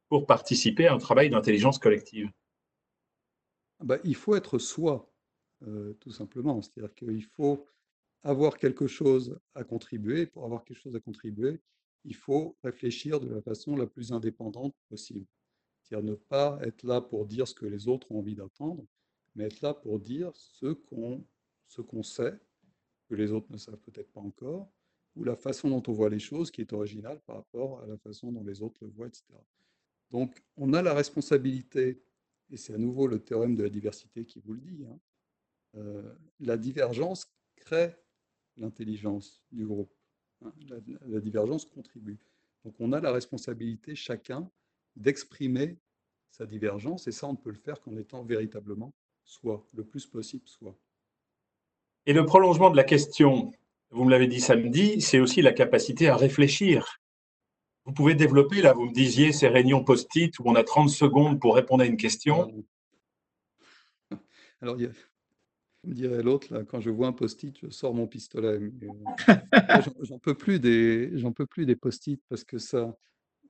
pour 0.08 0.26
participer 0.26 0.86
à 0.86 0.94
un 0.94 0.98
travail 0.98 1.30
d'intelligence 1.30 1.78
collective? 1.78 2.30
Bah, 3.82 3.98
Il 4.04 4.14
faut 4.14 4.36
être 4.36 4.58
soi, 4.58 5.10
euh, 5.66 5.94
tout 5.94 6.12
simplement. 6.12 6.62
C'est-à-dire 6.62 6.94
qu'il 6.94 7.24
faut 7.24 7.66
avoir 8.22 8.56
quelque 8.56 8.86
chose 8.86 9.38
à 9.54 9.64
contribuer. 9.64 10.26
Pour 10.26 10.44
avoir 10.44 10.64
quelque 10.64 10.80
chose 10.80 10.96
à 10.96 11.00
contribuer, 11.00 11.60
il 12.04 12.14
faut 12.14 12.56
réfléchir 12.62 13.20
de 13.20 13.28
la 13.28 13.42
façon 13.42 13.76
la 13.76 13.86
plus 13.86 14.12
indépendante 14.12 14.74
possible. 14.88 15.26
C'est-à-dire 15.82 16.08
ne 16.08 16.14
pas 16.14 16.58
être 16.62 16.84
là 16.84 17.00
pour 17.00 17.26
dire 17.26 17.46
ce 17.46 17.54
que 17.54 17.66
les 17.66 17.88
autres 17.88 18.10
ont 18.10 18.18
envie 18.18 18.34
d'entendre, 18.34 18.84
mais 19.34 19.44
être 19.44 19.60
là 19.60 19.74
pour 19.74 19.98
dire 19.98 20.30
ce 20.34 20.72
qu'on 20.72 21.24
qu'on 21.88 22.02
sait, 22.02 22.38
que 23.08 23.14
les 23.14 23.32
autres 23.32 23.50
ne 23.50 23.56
savent 23.56 23.78
peut-être 23.78 24.12
pas 24.12 24.20
encore, 24.20 24.70
ou 25.16 25.24
la 25.24 25.36
façon 25.36 25.70
dont 25.70 25.82
on 25.88 25.92
voit 25.92 26.10
les 26.10 26.18
choses 26.18 26.50
qui 26.50 26.60
est 26.60 26.74
originale 26.74 27.18
par 27.26 27.36
rapport 27.36 27.80
à 27.80 27.86
la 27.86 27.96
façon 27.96 28.30
dont 28.30 28.44
les 28.44 28.60
autres 28.60 28.76
le 28.82 28.90
voient, 28.90 29.06
etc. 29.06 29.24
Donc 30.10 30.42
on 30.58 30.74
a 30.74 30.82
la 30.82 30.92
responsabilité, 30.92 32.02
et 32.50 32.56
c'est 32.58 32.74
à 32.74 32.78
nouveau 32.78 33.06
le 33.06 33.20
théorème 33.20 33.54
de 33.54 33.62
la 33.62 33.70
diversité 33.70 34.26
qui 34.26 34.40
vous 34.40 34.52
le 34.52 34.60
dit, 34.60 34.84
hein, 34.84 35.00
euh, 35.76 36.14
la 36.40 36.58
divergence 36.58 37.32
crée 37.56 37.96
l'intelligence 38.56 39.42
du 39.50 39.66
groupe. 39.66 39.92
Hein, 40.44 40.52
la, 41.06 41.20
divergence 41.20 41.64
contribue. 41.64 42.18
Donc 42.64 42.74
on 42.78 42.92
a 42.92 43.00
la 43.00 43.12
responsabilité 43.12 43.94
chacun 43.94 44.50
d'exprimer 44.96 45.78
sa 46.30 46.46
divergence, 46.46 47.06
et 47.06 47.12
ça 47.12 47.28
on 47.28 47.32
ne 47.32 47.36
peut 47.36 47.50
le 47.50 47.58
faire 47.58 47.80
qu'en 47.80 47.96
étant 47.96 48.22
véritablement 48.22 48.92
soi, 49.24 49.66
le 49.74 49.84
plus 49.84 50.06
possible 50.06 50.46
soi. 50.48 50.76
Et 52.06 52.12
le 52.12 52.24
prolongement 52.24 52.70
de 52.70 52.76
la 52.76 52.84
question, 52.84 53.52
vous 53.90 54.04
me 54.04 54.10
l'avez 54.10 54.26
dit 54.26 54.40
samedi, 54.40 55.00
c'est 55.00 55.20
aussi 55.20 55.42
la 55.42 55.52
capacité 55.52 56.08
à 56.08 56.16
réfléchir. 56.16 57.00
Vous 57.84 57.92
pouvez 57.92 58.14
développer, 58.14 58.62
là, 58.62 58.72
vous 58.72 58.86
me 58.86 58.92
disiez, 58.92 59.32
ces 59.32 59.48
réunions 59.48 59.84
post-it 59.84 60.38
où 60.38 60.44
on 60.46 60.54
a 60.54 60.64
30 60.64 60.88
secondes 60.88 61.40
pour 61.40 61.54
répondre 61.54 61.82
à 61.82 61.86
une 61.86 61.96
question. 61.96 62.64
Alors, 64.60 64.76
il 64.78 64.84
y 64.84 64.86
a, 64.86 64.90
comme 65.82 65.94
dirait 65.94 66.22
l'autre, 66.22 66.52
là, 66.54 66.64
quand 66.64 66.80
je 66.80 66.90
vois 66.90 67.08
un 67.08 67.12
post-it, 67.12 67.58
je 67.58 67.68
sors 67.68 67.94
mon 67.94 68.06
pistolet. 68.06 68.58
Euh, 68.58 68.70
j'en 70.02 70.18
peux 70.18 70.34
plus 70.34 70.60
des, 70.60 71.10
j'en 71.18 71.32
peux 71.32 71.46
plus 71.46 71.66
des 71.66 71.76
post-it 71.76 72.22
parce 72.28 72.44
que 72.44 72.58
ça, 72.58 72.96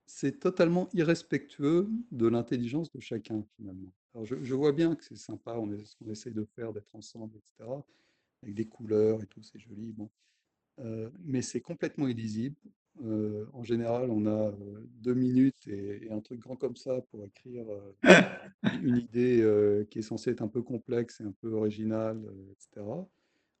c'est 0.05 0.39
totalement 0.39 0.89
irrespectueux 0.93 1.89
de 2.11 2.27
l'intelligence 2.27 2.91
de 2.91 2.99
chacun 2.99 3.45
finalement. 3.55 3.93
Alors 4.13 4.25
je, 4.25 4.35
je 4.41 4.53
vois 4.53 4.71
bien 4.71 4.95
que 4.95 5.03
c'est 5.03 5.15
sympa, 5.15 5.55
on 5.57 5.71
est, 5.71 5.85
ce 5.85 5.95
qu'on 5.95 6.09
essaye 6.09 6.33
de 6.33 6.45
faire, 6.55 6.73
d'être 6.73 6.93
ensemble, 6.93 7.37
etc 7.37 7.71
avec 8.43 8.55
des 8.55 8.65
couleurs 8.65 9.21
et 9.23 9.27
tout, 9.27 9.41
c'est 9.41 9.59
joli. 9.59 9.93
Bon. 9.93 10.09
Euh, 10.79 11.09
mais 11.23 11.41
c'est 11.41 11.61
complètement 11.61 12.07
illisible. 12.07 12.55
Euh, 13.01 13.45
en 13.53 13.63
général, 13.63 14.11
on 14.11 14.25
a 14.27 14.49
euh, 14.49 14.53
deux 15.01 15.15
minutes 15.15 15.67
et, 15.67 16.07
un 16.11 16.19
truc 16.19 16.39
grand 16.39 16.55
comme 16.55 16.75
ça 16.75 17.01
pour 17.09 17.25
écrire 17.25 17.65
une 18.83 18.97
idée 18.97 19.85
qui 19.89 19.99
est 19.99 20.03
censée 20.03 20.31
être 20.31 20.41
un 20.41 20.47
peu 20.47 20.61
complexe 20.61 21.19
et 21.21 21.23
un 21.23 21.33
peu 21.41 21.51
originale, 21.51 22.21
etc. 22.51 22.85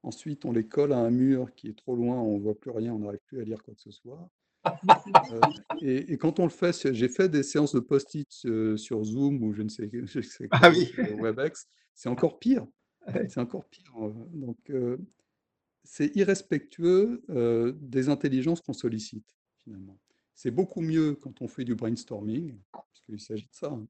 Ensuite, 0.03 0.45
on 0.45 0.51
les 0.51 0.67
colle 0.67 0.93
à 0.93 0.97
un 0.97 1.09
mur 1.09 1.53
qui 1.55 1.69
est 1.69 1.77
trop 1.77 1.95
loin, 1.95 2.19
on 2.19 2.37
ne 2.37 2.43
voit 2.43 2.59
plus 2.59 2.71
rien, 2.71 2.93
on 2.93 2.99
n'arrive 2.99 3.21
plus 3.25 3.41
à 3.41 3.43
lire 3.43 3.63
quoi 3.63 3.73
que 3.73 3.81
ce 3.81 3.91
soit. 3.91 4.29
et, 5.81 6.17
quand 6.17 6.39
on 6.39 6.43
le 6.43 6.49
fait, 6.49 6.93
j'ai 6.93 7.09
fait 7.09 7.27
des 7.27 7.43
séances 7.43 7.73
de 7.73 7.79
post-it 7.79 8.29
sur 8.77 9.03
Zoom 9.03 9.43
ou 9.43 9.53
je 9.53 9.63
ne 9.63 9.69
sais, 9.69 9.89
je 9.91 10.21
sais 10.21 10.47
ah 10.51 10.69
oui. 10.69 10.91
WebEx, 11.19 11.67
c'est 11.95 12.09
encore 12.09 12.39
pire. 12.39 12.65
C'est 13.29 13.39
encore 13.39 13.65
pire. 13.65 13.93
Donc, 14.33 14.57
euh, 14.69 14.97
c'est 15.83 16.15
irrespectueux 16.15 17.23
euh, 17.29 17.73
des 17.81 18.09
intelligences 18.09 18.61
qu'on 18.61 18.73
sollicite, 18.73 19.35
finalement. 19.63 19.99
C'est 20.33 20.51
beaucoup 20.51 20.81
mieux 20.81 21.15
quand 21.15 21.41
on 21.41 21.47
fait 21.47 21.65
du 21.65 21.75
brainstorming, 21.75 22.57
puisqu'il 22.91 23.19
s'agit 23.19 23.45
de 23.45 23.53
ça. 23.53 23.67
Hein. 23.67 23.87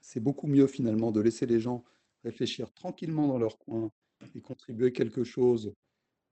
C'est 0.00 0.20
beaucoup 0.20 0.46
mieux, 0.46 0.66
finalement, 0.66 1.12
de 1.12 1.20
laisser 1.20 1.46
les 1.46 1.60
gens 1.60 1.84
réfléchir 2.24 2.72
tranquillement 2.72 3.28
dans 3.28 3.38
leur 3.38 3.58
coin 3.58 3.90
et 4.34 4.40
contribuer 4.40 4.92
quelque 4.92 5.24
chose, 5.24 5.74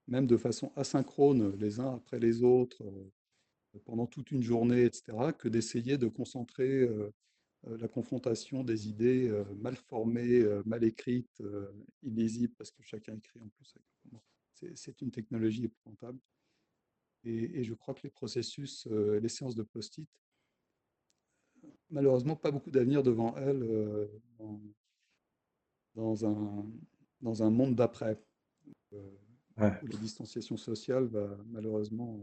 même 0.06 0.26
de 0.26 0.36
façon 0.36 0.72
asynchrone, 0.76 1.56
les 1.58 1.80
uns 1.80 1.94
après 1.96 2.18
les 2.18 2.42
autres, 2.42 2.82
euh, 2.82 3.78
pendant 3.84 4.06
toute 4.06 4.30
une 4.30 4.42
journée, 4.42 4.84
etc., 4.84 5.32
que 5.36 5.48
d'essayer 5.48 5.98
de 5.98 6.08
concentrer 6.08 6.82
euh, 6.82 7.10
la 7.66 7.88
confrontation 7.88 8.64
des 8.64 8.88
idées 8.88 9.30
mal 9.56 9.74
formées, 9.76 10.44
mal 10.64 10.84
écrites, 10.84 11.42
illisibles, 12.04 12.54
parce 12.56 12.70
que 12.70 12.82
chacun 12.84 13.16
écrit 13.16 13.40
en 13.40 13.48
plus. 13.48 13.74
C'est 14.74 15.00
une 15.00 15.11
technologie 15.11 15.64
épouvantable. 15.64 16.18
Et, 17.24 17.64
je 17.64 17.74
crois 17.74 17.94
que 17.94 18.02
les 18.04 18.11
processus, 18.11 18.86
les 18.86 19.28
séances 19.28 19.54
de 19.54 19.62
post-it, 19.62 20.09
malheureusement, 21.90 22.36
pas 22.36 22.50
beaucoup 22.50 22.70
d'avenir 22.70 23.02
devant 23.02 23.36
elles 23.36 24.09
dans, 25.94 26.24
un, 26.24 26.66
dans 27.20 27.42
un 27.42 27.50
monde 27.50 27.74
d'après. 27.74 28.18
où 28.92 28.96
la 29.56 29.98
distanciation 30.00 30.56
sociale 30.56 31.06
va 31.06 31.36
malheureusement 31.46 32.20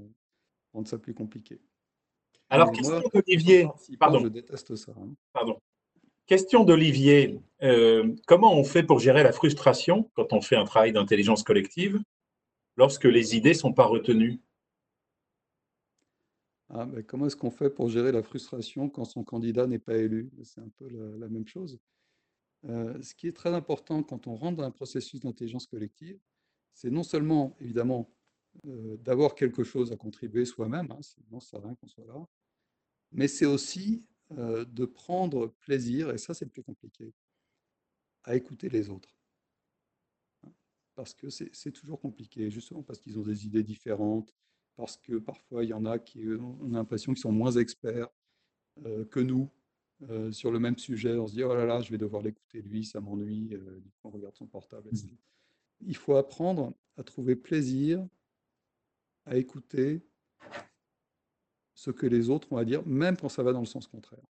rendre 0.73 0.87
ça 0.87 0.97
plus 0.97 1.13
compliqué. 1.13 1.59
Alors, 2.49 2.71
question 2.71 3.01
d'Olivier. 3.13 3.67
Pardon. 3.99 4.19
Je 4.19 4.27
déteste 4.27 4.75
ça. 4.75 4.93
Hein. 4.97 5.13
Pardon. 5.33 5.59
Question 6.25 6.63
d'Olivier. 6.63 7.39
Euh, 7.61 8.15
comment 8.27 8.53
on 8.53 8.63
fait 8.63 8.83
pour 8.83 8.99
gérer 8.99 9.23
la 9.23 9.31
frustration 9.31 10.09
quand 10.15 10.33
on 10.33 10.41
fait 10.41 10.55
un 10.55 10.65
travail 10.65 10.91
d'intelligence 10.91 11.43
collective 11.43 11.99
lorsque 12.77 13.05
les 13.05 13.35
idées 13.35 13.49
ne 13.49 13.55
sont 13.55 13.73
pas 13.73 13.85
retenues 13.85 14.41
ah, 16.69 16.85
ben, 16.85 17.03
Comment 17.03 17.27
est-ce 17.27 17.35
qu'on 17.35 17.51
fait 17.51 17.69
pour 17.69 17.89
gérer 17.89 18.11
la 18.11 18.23
frustration 18.23 18.89
quand 18.89 19.05
son 19.05 19.23
candidat 19.23 19.67
n'est 19.67 19.79
pas 19.79 19.97
élu? 19.97 20.31
C'est 20.43 20.61
un 20.61 20.69
peu 20.77 20.87
la, 20.87 21.27
même 21.29 21.47
chose. 21.47 21.79
Euh, 22.65 23.01
ce 23.01 23.13
qui 23.13 23.27
est 23.27 23.35
très 23.35 23.53
important 23.53 24.03
quand 24.03 24.27
on 24.27 24.35
rentre 24.35 24.57
dans 24.57 24.63
un 24.63 24.71
processus 24.71 25.19
d'intelligence 25.19 25.67
collective, 25.67 26.19
c'est 26.73 26.91
non 26.91 27.03
seulement, 27.03 27.55
évidemment, 27.61 28.11
euh, 28.65 28.97
d'avoir 28.97 29.35
quelque 29.35 29.63
chose 29.63 29.91
à 29.91 29.97
contribuer 29.97 30.45
soi-même, 30.45 30.91
hein, 30.91 31.01
sinon 31.01 31.39
ça 31.39 31.59
rien 31.59 31.75
qu'on 31.75 31.87
soit 31.87 32.05
là, 32.05 32.25
mais 33.11 33.27
c'est 33.27 33.45
aussi 33.45 34.05
euh, 34.31 34.65
de 34.65 34.85
prendre 34.85 35.47
plaisir, 35.59 36.09
et 36.11 36.17
ça 36.17 36.33
c'est 36.33 36.45
le 36.45 36.51
plus 36.51 36.63
compliqué, 36.63 37.13
à 38.23 38.35
écouter 38.35 38.69
les 38.69 38.89
autres. 38.89 39.14
Parce 40.95 41.13
que 41.13 41.29
c'est 41.29 41.71
toujours 41.71 41.99
compliqué, 41.99 42.49
justement 42.49 42.81
parce 42.81 42.99
qu'ils 42.99 43.19
ont 43.19 43.23
des 43.23 43.45
idées 43.45 43.63
différentes, 43.63 44.33
parce 44.75 44.97
que 44.97 45.17
parfois 45.17 45.63
il 45.63 45.69
y 45.69 45.73
en 45.73 45.85
a 45.85 45.99
qui 45.99 46.25
ont 46.27 46.57
l'impression 46.63 47.13
qu'ils 47.13 47.21
sont 47.21 47.33
moins 47.33 47.51
experts 47.51 48.09
euh, 48.85 49.05
que 49.05 49.19
nous 49.19 49.49
sur 50.31 50.51
le 50.51 50.59
même 50.59 50.77
sujet. 50.77 51.17
On 51.17 51.25
se 51.25 51.33
dit, 51.33 51.43
oh 51.43 51.55
là 51.55 51.65
là, 51.65 51.81
je 51.81 51.89
vais 51.89 51.97
devoir 51.97 52.21
l'écouter 52.21 52.61
lui, 52.61 52.83
ça 52.83 52.99
m'ennuie, 52.99 53.57
on 54.03 54.09
regarde 54.09 54.35
son 54.35 54.45
portable, 54.45 54.89
etc. 54.89 55.07
Mmh. 55.07 55.17
Il 55.87 55.95
faut 55.95 56.15
apprendre 56.15 56.73
à 56.97 57.03
trouver 57.03 57.35
plaisir 57.35 58.05
à 59.25 59.37
écouter 59.37 60.01
ce 61.73 61.91
que 61.91 62.05
les 62.05 62.29
autres 62.29 62.51
ont 62.53 62.57
à 62.57 62.65
dire, 62.65 62.85
même 62.85 63.17
quand 63.17 63.29
ça 63.29 63.43
va 63.43 63.51
dans 63.51 63.59
le 63.59 63.65
sens 63.65 63.87
contraire. 63.87 64.25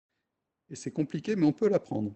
Et 0.70 0.76
c'est 0.76 0.90
compliqué, 0.90 1.36
mais 1.36 1.46
on 1.46 1.52
peut 1.52 1.68
l'apprendre. 1.68 2.14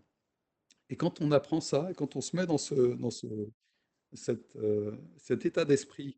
Et 0.88 0.96
quand 0.96 1.20
on 1.20 1.32
apprend 1.32 1.60
ça, 1.60 1.90
et 1.90 1.94
quand 1.94 2.16
on 2.16 2.20
se 2.20 2.34
met 2.34 2.46
dans, 2.46 2.56
ce, 2.56 2.74
dans 2.94 3.10
ce, 3.10 3.26
euh, 4.56 4.96
cet 5.16 5.46
état 5.46 5.64
d'esprit 5.64 6.16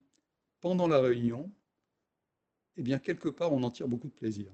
pendant 0.61 0.87
la 0.87 1.01
réunion, 1.01 1.51
eh 2.77 2.83
bien, 2.83 2.99
quelque 2.99 3.29
part, 3.29 3.53
on 3.53 3.63
en 3.63 3.71
tire 3.71 3.89
beaucoup 3.89 4.09
de 4.09 4.15
plaisir. 4.15 4.53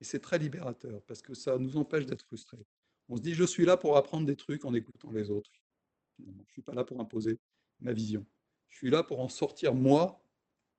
Et 0.00 0.04
c'est 0.04 0.20
très 0.20 0.38
libérateur, 0.38 1.02
parce 1.02 1.22
que 1.22 1.34
ça 1.34 1.58
nous 1.58 1.76
empêche 1.76 2.06
d'être 2.06 2.22
frustrés. 2.22 2.66
On 3.08 3.16
se 3.16 3.22
dit, 3.22 3.34
je 3.34 3.44
suis 3.44 3.64
là 3.64 3.76
pour 3.76 3.96
apprendre 3.96 4.26
des 4.26 4.36
trucs 4.36 4.64
en 4.64 4.74
écoutant 4.74 5.12
les 5.12 5.30
autres. 5.30 5.50
Je 6.18 6.24
ne 6.24 6.44
suis 6.48 6.62
pas 6.62 6.74
là 6.74 6.84
pour 6.84 7.00
imposer 7.00 7.38
ma 7.80 7.92
vision. 7.92 8.26
Je 8.68 8.76
suis 8.76 8.90
là 8.90 9.02
pour 9.02 9.20
en 9.20 9.28
sortir, 9.28 9.74
moi, 9.74 10.20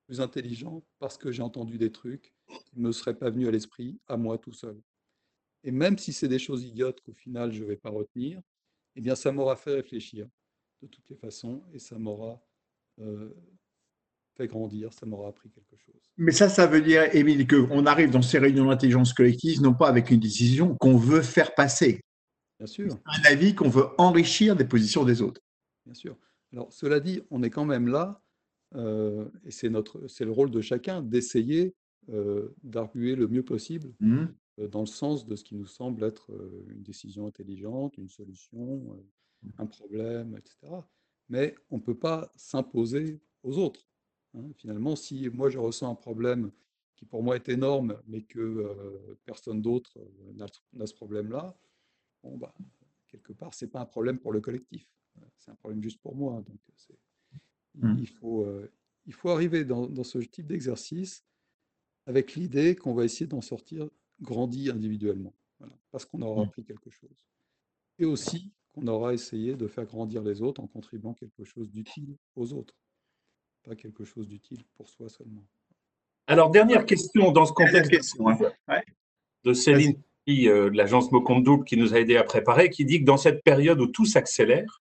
plus 0.07 0.21
intelligent 0.21 0.83
parce 0.99 1.17
que 1.17 1.31
j'ai 1.31 1.43
entendu 1.43 1.77
des 1.77 1.91
trucs 1.91 2.33
qui 2.47 2.79
ne 2.79 2.87
me 2.87 2.91
seraient 2.91 3.17
pas 3.17 3.29
venus 3.29 3.47
à 3.47 3.51
l'esprit 3.51 3.99
à 4.07 4.17
moi 4.17 4.37
tout 4.37 4.53
seul. 4.53 4.81
Et 5.63 5.71
même 5.71 5.97
si 5.97 6.13
c'est 6.13 6.29
des 6.29 6.39
choses 6.39 6.63
idiotes 6.63 7.01
qu'au 7.01 7.13
final 7.13 7.51
je 7.51 7.61
ne 7.61 7.67
vais 7.67 7.75
pas 7.75 7.89
retenir, 7.89 8.41
eh 8.95 9.01
bien 9.01 9.15
ça 9.15 9.31
m'aura 9.31 9.57
fait 9.57 9.73
réfléchir 9.73 10.27
de 10.81 10.87
toutes 10.87 11.09
les 11.09 11.15
façons 11.15 11.63
et 11.73 11.79
ça 11.79 11.97
m'aura 11.97 12.41
euh, 12.99 13.33
fait 14.35 14.47
grandir, 14.47 14.93
ça 14.93 15.05
m'aura 15.05 15.29
appris 15.29 15.49
quelque 15.49 15.75
chose. 15.77 16.11
Mais 16.17 16.31
ça, 16.31 16.49
ça 16.49 16.67
veut 16.67 16.81
dire, 16.81 17.13
Émile, 17.15 17.47
qu'on 17.47 17.85
arrive 17.85 18.11
dans 18.11 18.21
ces 18.21 18.37
réunions 18.37 18.65
d'intelligence 18.65 19.13
collective 19.13 19.61
non 19.61 19.73
pas 19.73 19.87
avec 19.87 20.11
une 20.11 20.19
décision 20.19 20.75
qu'on 20.75 20.97
veut 20.97 21.21
faire 21.21 21.55
passer. 21.55 22.01
Bien 22.59 22.67
sûr. 22.67 22.97
Un 23.05 23.31
avis 23.31 23.55
qu'on 23.55 23.69
veut 23.69 23.87
enrichir 23.97 24.55
des 24.55 24.65
positions 24.65 25.03
des 25.03 25.21
autres. 25.21 25.41
Bien 25.85 25.93
sûr. 25.93 26.17
Alors, 26.53 26.71
cela 26.71 26.99
dit, 26.99 27.21
on 27.29 27.43
est 27.43 27.49
quand 27.49 27.65
même 27.65 27.87
là 27.87 28.21
euh, 28.75 29.29
et 29.45 29.51
c'est 29.51 29.69
notre, 29.69 30.07
c'est 30.07 30.25
le 30.25 30.31
rôle 30.31 30.51
de 30.51 30.61
chacun 30.61 31.01
d'essayer 31.01 31.75
euh, 32.09 32.53
d'arguer 32.63 33.15
le 33.15 33.27
mieux 33.27 33.43
possible 33.43 33.93
mmh. 33.99 34.25
euh, 34.59 34.67
dans 34.67 34.81
le 34.81 34.87
sens 34.87 35.25
de 35.25 35.35
ce 35.35 35.43
qui 35.43 35.55
nous 35.55 35.65
semble 35.65 36.03
être 36.03 36.31
une 36.69 36.83
décision 36.83 37.27
intelligente, 37.27 37.97
une 37.97 38.09
solution. 38.09 38.97
Un 39.57 39.65
problème, 39.65 40.35
etc. 40.37 40.57
Mais 41.29 41.55
on 41.69 41.77
ne 41.77 41.81
peut 41.81 41.97
pas 41.97 42.31
s'imposer 42.35 43.19
aux 43.43 43.57
autres. 43.57 43.87
Hein. 44.33 44.49
Finalement, 44.57 44.95
si 44.95 45.29
moi 45.29 45.49
je 45.49 45.57
ressens 45.57 45.91
un 45.91 45.95
problème 45.95 46.51
qui 46.95 47.05
pour 47.05 47.21
moi 47.21 47.35
est 47.35 47.49
énorme, 47.49 48.01
mais 48.07 48.23
que 48.23 49.17
personne 49.25 49.61
d'autre 49.61 49.99
n'a 50.33 50.85
ce 50.87 50.93
problème-là, 50.95 51.55
bon, 52.23 52.37
bah, 52.37 52.53
quelque 53.07 53.33
part, 53.33 53.53
ce 53.53 53.65
n'est 53.65 53.71
pas 53.71 53.81
un 53.81 53.85
problème 53.85 54.17
pour 54.19 54.31
le 54.31 54.41
collectif. 54.41 54.89
C'est 55.37 55.51
un 55.51 55.55
problème 55.55 55.81
juste 55.83 56.01
pour 56.01 56.15
moi. 56.15 56.41
Donc, 56.47 56.59
Mmh. 57.77 57.95
il, 57.99 58.07
faut, 58.07 58.43
euh, 58.43 58.71
il 59.05 59.13
faut 59.13 59.29
arriver 59.29 59.63
dans, 59.63 59.87
dans 59.87 60.03
ce 60.03 60.17
type 60.19 60.47
d'exercice 60.47 61.23
avec 62.05 62.33
l'idée 62.35 62.75
qu'on 62.75 62.93
va 62.93 63.05
essayer 63.05 63.27
d'en 63.27 63.41
sortir 63.41 63.87
grandi 64.19 64.69
individuellement, 64.69 65.35
voilà, 65.59 65.77
parce 65.91 66.05
qu'on 66.05 66.21
aura 66.21 66.41
Mmh. 66.41 66.47
appris 66.47 66.63
quelque 66.63 66.89
chose. 66.89 67.23
Et 67.99 68.05
aussi 68.05 68.51
qu'on 68.77 68.87
aura 68.87 69.13
essayé 69.13 69.55
de 69.55 69.67
faire 69.67 69.85
grandir 69.85 70.21
les 70.21 70.41
autres 70.41 70.61
en 70.61 70.67
contribuant 70.67 71.13
quelque 71.13 71.43
chose 71.43 71.69
d'utile 71.71 72.15
aux 72.35 72.53
autres, 72.53 72.75
pas 73.63 73.75
quelque 73.75 74.05
chose 74.05 74.27
d'utile 74.27 74.63
pour 74.75 74.87
soi 74.89 75.09
seulement. 75.09 75.43
Alors, 76.27 76.51
dernière 76.51 76.85
question 76.85 77.31
dans 77.31 77.45
ce 77.45 77.53
contexte 77.53 77.89
question, 77.89 78.29
hein. 78.29 78.37
Ouais. 78.67 78.83
de 79.45 79.53
Céline, 79.53 80.01
qui, 80.25 80.49
euh, 80.49 80.69
de 80.69 80.77
l'agence 80.77 81.11
Mocombe 81.11 81.43
Double, 81.43 81.63
qui 81.63 81.77
nous 81.77 81.93
a 81.93 81.99
aidé 81.99 82.17
à 82.17 82.23
préparer, 82.23 82.69
qui 82.69 82.85
dit 82.85 82.99
que 82.99 83.05
dans 83.05 83.17
cette 83.17 83.43
période 83.43 83.79
où 83.79 83.87
tout 83.87 84.05
s'accélère, 84.05 84.81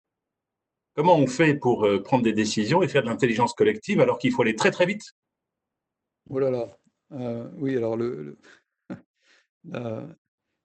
comment 0.95 1.17
on 1.17 1.27
fait 1.27 1.55
pour 1.55 1.85
euh, 1.85 2.03
prendre 2.03 2.23
des 2.23 2.33
décisions 2.33 2.83
et 2.83 2.89
faire 2.89 3.03
de 3.03 3.09
l'intelligence 3.09 3.53
collective 3.53 4.01
alors 4.01 4.19
qu'il 4.19 4.33
faut 4.33 4.43
aller 4.43 4.55
très 4.57 4.71
très 4.71 4.87
vite? 4.87 5.13
Oh 6.31 6.39
là 6.39 6.51
là, 6.51 6.79
euh, 7.13 7.51
oui, 7.57 7.77
alors 7.77 7.97
le, 7.97 8.23
le- 8.23 8.39
la, 9.65 10.09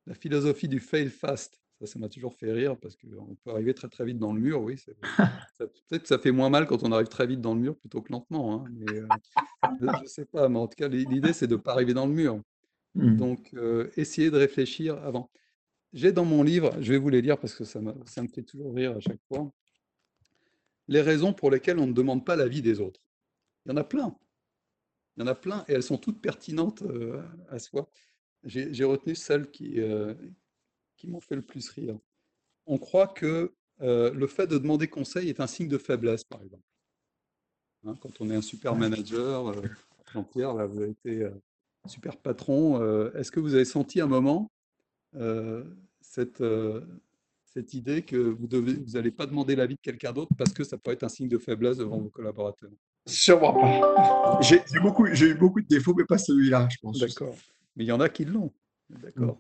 la 0.06 0.14
philosophie 0.14 0.68
du 0.68 0.80
fail 0.80 1.10
fast, 1.10 1.60
ça, 1.80 1.86
ça 1.86 2.00
m'a 2.00 2.10
toujours 2.10 2.34
fait 2.34 2.52
rire 2.52 2.78
parce 2.78 2.96
qu'on 2.96 3.36
peut 3.44 3.52
arriver 3.52 3.74
très 3.74 3.88
très 3.88 4.06
vite 4.06 4.18
dans 4.18 4.34
le 4.34 4.40
mur, 4.40 4.62
oui. 4.62 4.76
Peut-être 5.58 6.02
que 6.04 6.08
ça 6.08 6.18
fait 6.18 6.32
moins 6.32 6.50
mal 6.50 6.66
quand 6.66 6.84
on 6.84 6.92
arrive 6.92 7.08
très 7.08 7.28
vite 7.28 7.42
dans 7.42 7.54
le 7.54 7.62
mur 7.62 7.78
plutôt 7.78 8.02
que 8.02 8.12
lentement, 8.12 8.56
hein, 8.56 8.66
mais 8.72 9.00
euh, 9.00 9.08
je 9.82 10.02
ne 10.02 10.08
sais 10.08 10.26
pas, 10.26 10.50
mais 10.50 10.60
en 10.60 10.68
tout 10.68 10.76
cas, 10.76 10.88
l'idée 10.88 11.34
c'est 11.34 11.48
de 11.48 11.56
ne 11.56 11.62
pas 11.62 11.74
arriver 11.74 11.94
dans 11.94 12.08
le 12.08 12.14
mur. 12.14 12.42
Mmh. 12.96 13.16
Donc, 13.18 13.54
euh, 13.54 13.92
essayez 13.96 14.32
de 14.32 14.38
réfléchir 14.38 14.98
avant. 15.04 15.30
J'ai 15.94 16.12
dans 16.12 16.26
mon 16.26 16.44
livre, 16.44 16.72
je 16.82 16.94
vais 16.94 16.98
vous 16.98 17.10
les 17.10 17.22
lire 17.22 17.38
parce 17.38 17.54
que 17.54 17.64
ça 17.64 17.80
me, 17.80 17.94
ça 18.06 18.22
me 18.24 18.28
fait 18.28 18.44
toujours 18.44 18.74
rire 18.74 18.96
à 18.98 19.00
chaque 19.00 19.22
fois, 19.28 19.52
les 20.88 21.02
raisons 21.02 21.34
pour 21.34 21.52
lesquelles 21.52 21.80
on 21.80 21.88
ne 21.88 21.94
demande 21.94 22.26
pas 22.26 22.36
l'avis 22.36 22.62
des 22.62 22.80
autres. 22.80 23.02
Il 23.66 23.70
y 23.70 23.74
en 23.74 23.78
a 23.78 23.84
plein. 23.84 24.16
Il 25.16 25.22
y 25.22 25.24
en 25.24 25.28
a 25.28 25.36
plein 25.36 25.64
et 25.68 25.74
elles 25.74 25.84
sont 25.84 25.98
toutes 25.98 26.22
pertinentes 26.22 26.82
euh, 26.84 27.22
à 27.50 27.60
soi. 27.60 27.90
J'ai 28.44 28.84
retenu 28.84 29.16
celles 29.16 29.50
qui, 29.52 29.82
euh, 29.82 30.14
qui 30.98 31.08
m'ont 31.08 31.22
fait 31.22 31.36
le 31.36 31.42
plus 31.42 31.70
rire. 31.70 31.98
On 32.66 32.78
croit 32.78 33.08
que 33.08 33.54
euh, 33.82 34.12
le 34.14 34.28
fait 34.28 34.48
de 34.48 34.58
demander 34.58 34.88
conseil 34.88 35.30
est 35.30 35.40
un 35.40 35.48
signe 35.48 35.68
de 35.68 35.78
faiblesse, 35.78 36.24
par 36.24 36.42
exemple. 36.42 36.64
Hein, 37.86 37.96
quand 38.02 38.20
on 38.20 38.30
est 38.30 38.36
un 38.36 38.42
super 38.42 38.76
manager, 38.76 39.50
euh, 39.50 39.62
Jean-Pierre, 40.12 40.54
là, 40.54 40.66
vous 40.66 40.82
avez 40.82 40.92
été 40.92 41.22
euh, 41.22 41.32
super 41.86 42.18
patron, 42.18 42.82
euh, 42.82 43.12
est-ce 43.14 43.32
que 43.32 43.40
vous 43.40 43.54
avez 43.56 43.66
senti 43.66 44.02
un 44.02 44.08
moment 44.08 44.52
euh, 45.16 45.64
cette, 46.02 46.44
cette 47.46 47.74
idée 47.74 48.02
que 48.02 48.18
vous 48.18 48.48
n'allez 48.94 49.12
pas 49.12 49.26
demander 49.26 49.56
l'avis 49.56 49.76
de 49.76 49.82
quelqu'un 49.82 50.12
d'autre 50.12 50.32
parce 50.38 50.52
que 50.52 50.64
ça 50.64 50.78
pourrait 50.78 50.96
être 50.96 51.04
un 51.04 51.10
signe 51.10 51.30
de 51.30 51.38
faiblesse 51.38 51.78
devant 51.78 52.00
vos 52.00 52.10
collaborateurs? 52.10 52.72
Sûrement 53.06 53.54
pas. 53.54 54.40
J'ai 54.42 54.62
j'ai 54.72 54.80
beaucoup, 54.82 55.06
j'ai 55.14 55.28
eu 55.28 55.36
beaucoup 55.36 55.62
de 55.62 55.68
défauts, 55.68 55.94
mais 55.94 56.04
pas 56.04 56.18
celui-là, 56.18 56.68
je 56.70 56.78
pense. 56.82 57.00
D'accord. 57.00 57.36
Mais 57.76 57.86
il 57.86 57.88
y 57.88 57.92
en 57.92 58.02
a 58.02 58.10
qui 58.10 58.26
l'ont. 58.26 58.52
D'accord. 58.90 59.40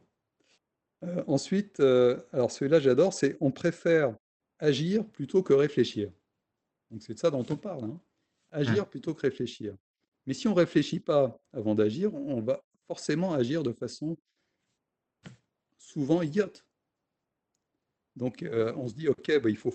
Euh, 1.03 1.23
ensuite, 1.27 1.79
euh, 1.79 2.19
alors 2.31 2.51
celui-là, 2.51 2.79
j'adore, 2.79 3.13
c'est 3.13 3.37
on 3.39 3.51
préfère 3.51 4.15
agir 4.59 5.05
plutôt 5.07 5.43
que 5.43 5.53
réfléchir. 5.53 6.11
Donc 6.89 7.03
c'est 7.03 7.13
de 7.13 7.19
ça 7.19 7.29
dont 7.29 7.45
on 7.49 7.57
parle. 7.57 7.85
hein. 7.85 8.01
Agir 8.51 8.87
plutôt 8.89 9.13
que 9.13 9.21
réfléchir. 9.21 9.75
Mais 10.25 10.33
si 10.33 10.47
on 10.47 10.51
ne 10.51 10.57
réfléchit 10.57 10.99
pas 10.99 11.39
avant 11.53 11.75
d'agir, 11.75 12.13
on 12.13 12.41
va 12.41 12.63
forcément 12.87 13.33
agir 13.33 13.61
de 13.63 13.73
façon 13.73 14.17
souvent 15.77 16.21
idiote. 16.21 16.65
Donc 18.15 18.41
euh, 18.43 18.73
on 18.75 18.87
se 18.87 18.93
dit, 18.95 19.07
OK, 19.07 19.39
bah, 19.41 19.49
il 19.49 19.57
faut 19.57 19.73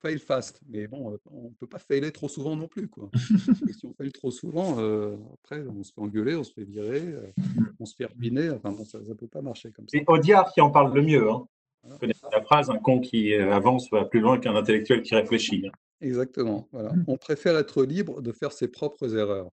fail 0.00 0.18
fast. 0.18 0.60
Mais 0.68 0.86
bon, 0.86 1.12
euh, 1.12 1.16
on 1.30 1.44
ne 1.50 1.54
peut 1.54 1.66
pas 1.66 1.78
failer 1.78 2.12
trop 2.12 2.28
souvent 2.28 2.56
non 2.56 2.68
plus. 2.68 2.88
Quoi. 2.88 3.10
Si 3.78 3.86
on 3.86 3.92
fail 3.94 4.12
trop 4.12 4.30
souvent, 4.30 4.78
euh, 4.78 5.16
après, 5.34 5.62
on 5.66 5.82
se 5.82 5.92
fait 5.92 6.00
engueuler, 6.00 6.34
on 6.36 6.44
se 6.44 6.52
fait 6.52 6.64
virer, 6.64 7.02
euh, 7.02 7.30
on 7.78 7.84
se 7.84 7.94
fait 7.94 8.06
ruiner. 8.06 8.50
Enfin 8.50 8.72
bon, 8.72 8.84
ça 8.84 8.98
ne 9.00 9.14
peut 9.14 9.28
pas 9.28 9.42
marcher 9.42 9.70
comme 9.70 9.88
ça. 9.88 9.98
C'est 9.98 10.04
Audiard 10.08 10.52
qui 10.52 10.60
en 10.60 10.70
parle 10.70 10.94
le 10.94 11.02
mieux. 11.02 11.30
Hein. 11.30 11.46
Voilà. 11.82 11.94
Vous 11.94 11.98
connaissez 12.00 12.26
la 12.32 12.42
phrase, 12.42 12.70
un 12.70 12.78
con 12.78 13.00
qui 13.00 13.34
avance 13.34 13.90
va 13.90 14.04
plus 14.04 14.20
loin 14.20 14.38
qu'un 14.38 14.56
intellectuel 14.56 15.02
qui 15.02 15.14
réfléchit. 15.14 15.64
hein. 15.66 15.72
Exactement. 16.00 16.68
Voilà. 16.72 16.92
On 17.06 17.16
préfère 17.16 17.56
être 17.56 17.84
libre 17.84 18.20
de 18.22 18.32
faire 18.32 18.52
ses 18.52 18.68
propres 18.68 19.16
erreurs. 19.16 19.50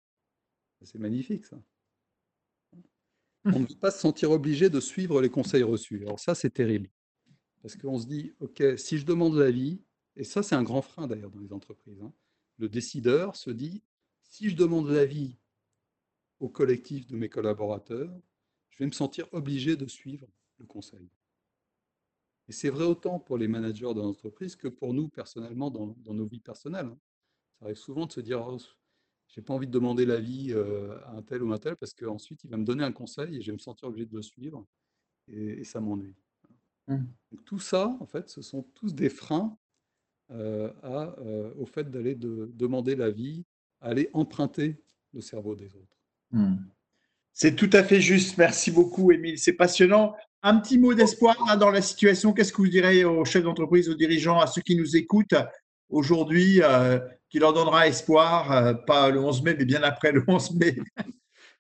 C'est 0.83 0.99
magnifique, 0.99 1.47
ça. 1.47 1.57
On 3.45 3.61
ne 3.61 3.67
veut 3.67 3.79
pas 3.81 3.91
se 3.91 4.01
sentir 4.01 4.31
obligé 4.31 4.69
de 4.69 4.79
suivre 4.81 5.21
les 5.21 5.31
conseils 5.31 5.63
reçus. 5.63 6.03
Alors 6.03 6.21
ça, 6.21 6.35
c'est 6.35 6.51
terrible. 6.51 6.89
Parce 7.63 7.77
qu'on 7.77 7.99
se 7.99 8.07
dit, 8.07 8.33
OK, 8.41 8.63
si 8.77 8.99
je 8.99 9.07
demande 9.07 9.37
l'avis, 9.37 9.81
et 10.19 10.25
ça, 10.25 10.43
c'est 10.43 10.57
un 10.57 10.65
grand 10.65 10.83
frein 10.83 11.07
d'ailleurs 11.07 11.31
dans 11.31 11.41
les 11.41 11.53
entreprises, 11.53 12.03
hein, 12.03 12.13
le 12.59 12.69
décideur 12.69 13.37
se 13.37 13.51
dit, 13.51 13.83
si 14.25 14.51
je 14.51 14.57
demande 14.57 14.89
l'avis 14.89 15.39
au 16.41 16.49
collectif 16.49 17.07
de 17.07 17.17
mes 17.17 17.29
collaborateurs, 17.29 18.13
je 18.71 18.79
vais 18.79 18.87
me 18.87 18.93
sentir 18.93 19.27
obligé 19.33 19.77
de 19.77 19.87
suivre 19.87 20.29
le 20.59 20.67
conseil. 20.67 21.09
Et 22.49 22.53
c'est 22.53 22.71
vrai 22.71 22.85
autant 22.85 23.21
pour 23.21 23.39
les 23.39 23.47
managers 23.47 23.95
de 23.95 24.01
l'entreprise 24.01 24.57
que 24.57 24.69
pour 24.69 24.93
nous 24.93 25.09
personnellement 25.09 25.71
dans, 25.71 25.95
dans 25.99 26.15
nos 26.15 26.27
vies 26.27 26.41
personnelles. 26.41 26.87
hein. 26.87 26.99
Ça 27.59 27.67
arrive 27.67 27.77
souvent 27.77 28.07
de 28.07 28.13
se 28.13 28.21
dire, 28.21 28.45
oh, 28.47 28.59
j'ai 29.29 29.43
pas 29.43 29.55
envie 29.55 29.67
de 29.67 29.73
demander 29.73 30.05
l'avis 30.05 30.53
euh, 30.53 30.99
à 31.05 31.13
un 31.13 31.23
tel 31.23 31.43
ou 31.43 31.53
un 31.53 31.59
tel 31.59 31.77
parce 31.77 31.93
qu'ensuite 31.93 32.43
il 32.45 32.51
va 32.51 32.57
me 32.57 32.65
donner 32.65 32.85
un 32.85 32.93
conseil 32.93 33.37
et 33.37 33.41
je 33.41 33.47
vais 33.51 33.57
me 33.57 33.59
sentir 33.59 33.89
obligé 33.89 34.07
de 34.07 34.17
le 34.17 34.23
suivre 34.23 34.67
et, 35.29 35.61
et 35.61 35.65
ça 35.65 35.81
m'ennuie. 35.81 36.17
Mm. 36.89 37.05
Donc, 37.31 37.45
tout 37.45 37.59
ça, 37.59 37.97
en 38.01 38.07
fait, 38.07 38.29
ce 38.31 38.43
sont 38.43 38.63
tous 38.75 38.95
des 38.95 39.11
freins 39.11 39.57
à, 40.31 40.35
euh, 40.35 41.51
au 41.59 41.67
fait 41.67 41.91
d'aller 41.91 42.15
de, 42.15 42.51
demander 42.55 42.95
l'avis, 42.97 43.45
aller 43.81 44.11
emprunter 44.13 44.77
le 45.15 45.21
cerveau 45.21 45.55
des 45.55 45.75
autres. 45.77 45.97
Hmm. 46.31 46.57
C'est 47.33 47.55
tout 47.55 47.71
à 47.73 47.83
fait 47.85 48.01
juste. 48.01 48.37
Merci 48.37 48.71
beaucoup, 48.71 49.13
Émile. 49.13 49.39
C'est 49.39 49.53
passionnant. 49.53 50.15
Un 50.43 50.59
petit 50.59 50.79
mot 50.79 50.93
d'espoir 50.95 51.57
dans 51.59 51.71
la 51.71 51.81
situation. 51.83 52.33
Qu'est-ce 52.33 52.53
que 52.53 52.59
vous 52.63 52.69
direz 52.69 53.05
aux 53.05 53.25
chefs 53.25 53.43
d'entreprise, 53.45 53.89
aux 53.89 53.95
dirigeants, 53.95 54.41
à 54.41 54.47
ceux 54.47 54.61
qui 54.61 54.77
nous 54.77 54.97
écoutent 54.97 55.35
aujourd'hui, 55.89 56.61
euh, 56.63 56.99
qui 57.31 57.39
leur 57.39 57.53
donnera 57.53 57.87
espoir, 57.89 58.53
euh, 58.53 58.75
pas 58.75 59.11
le 59.11 59.21
11 59.21 59.43
mai, 59.43 59.55
mais 59.59 59.65
bien 59.65 59.83
après 59.83 60.13
le 60.13 60.25
11 60.27 60.55
mai? 60.57 60.77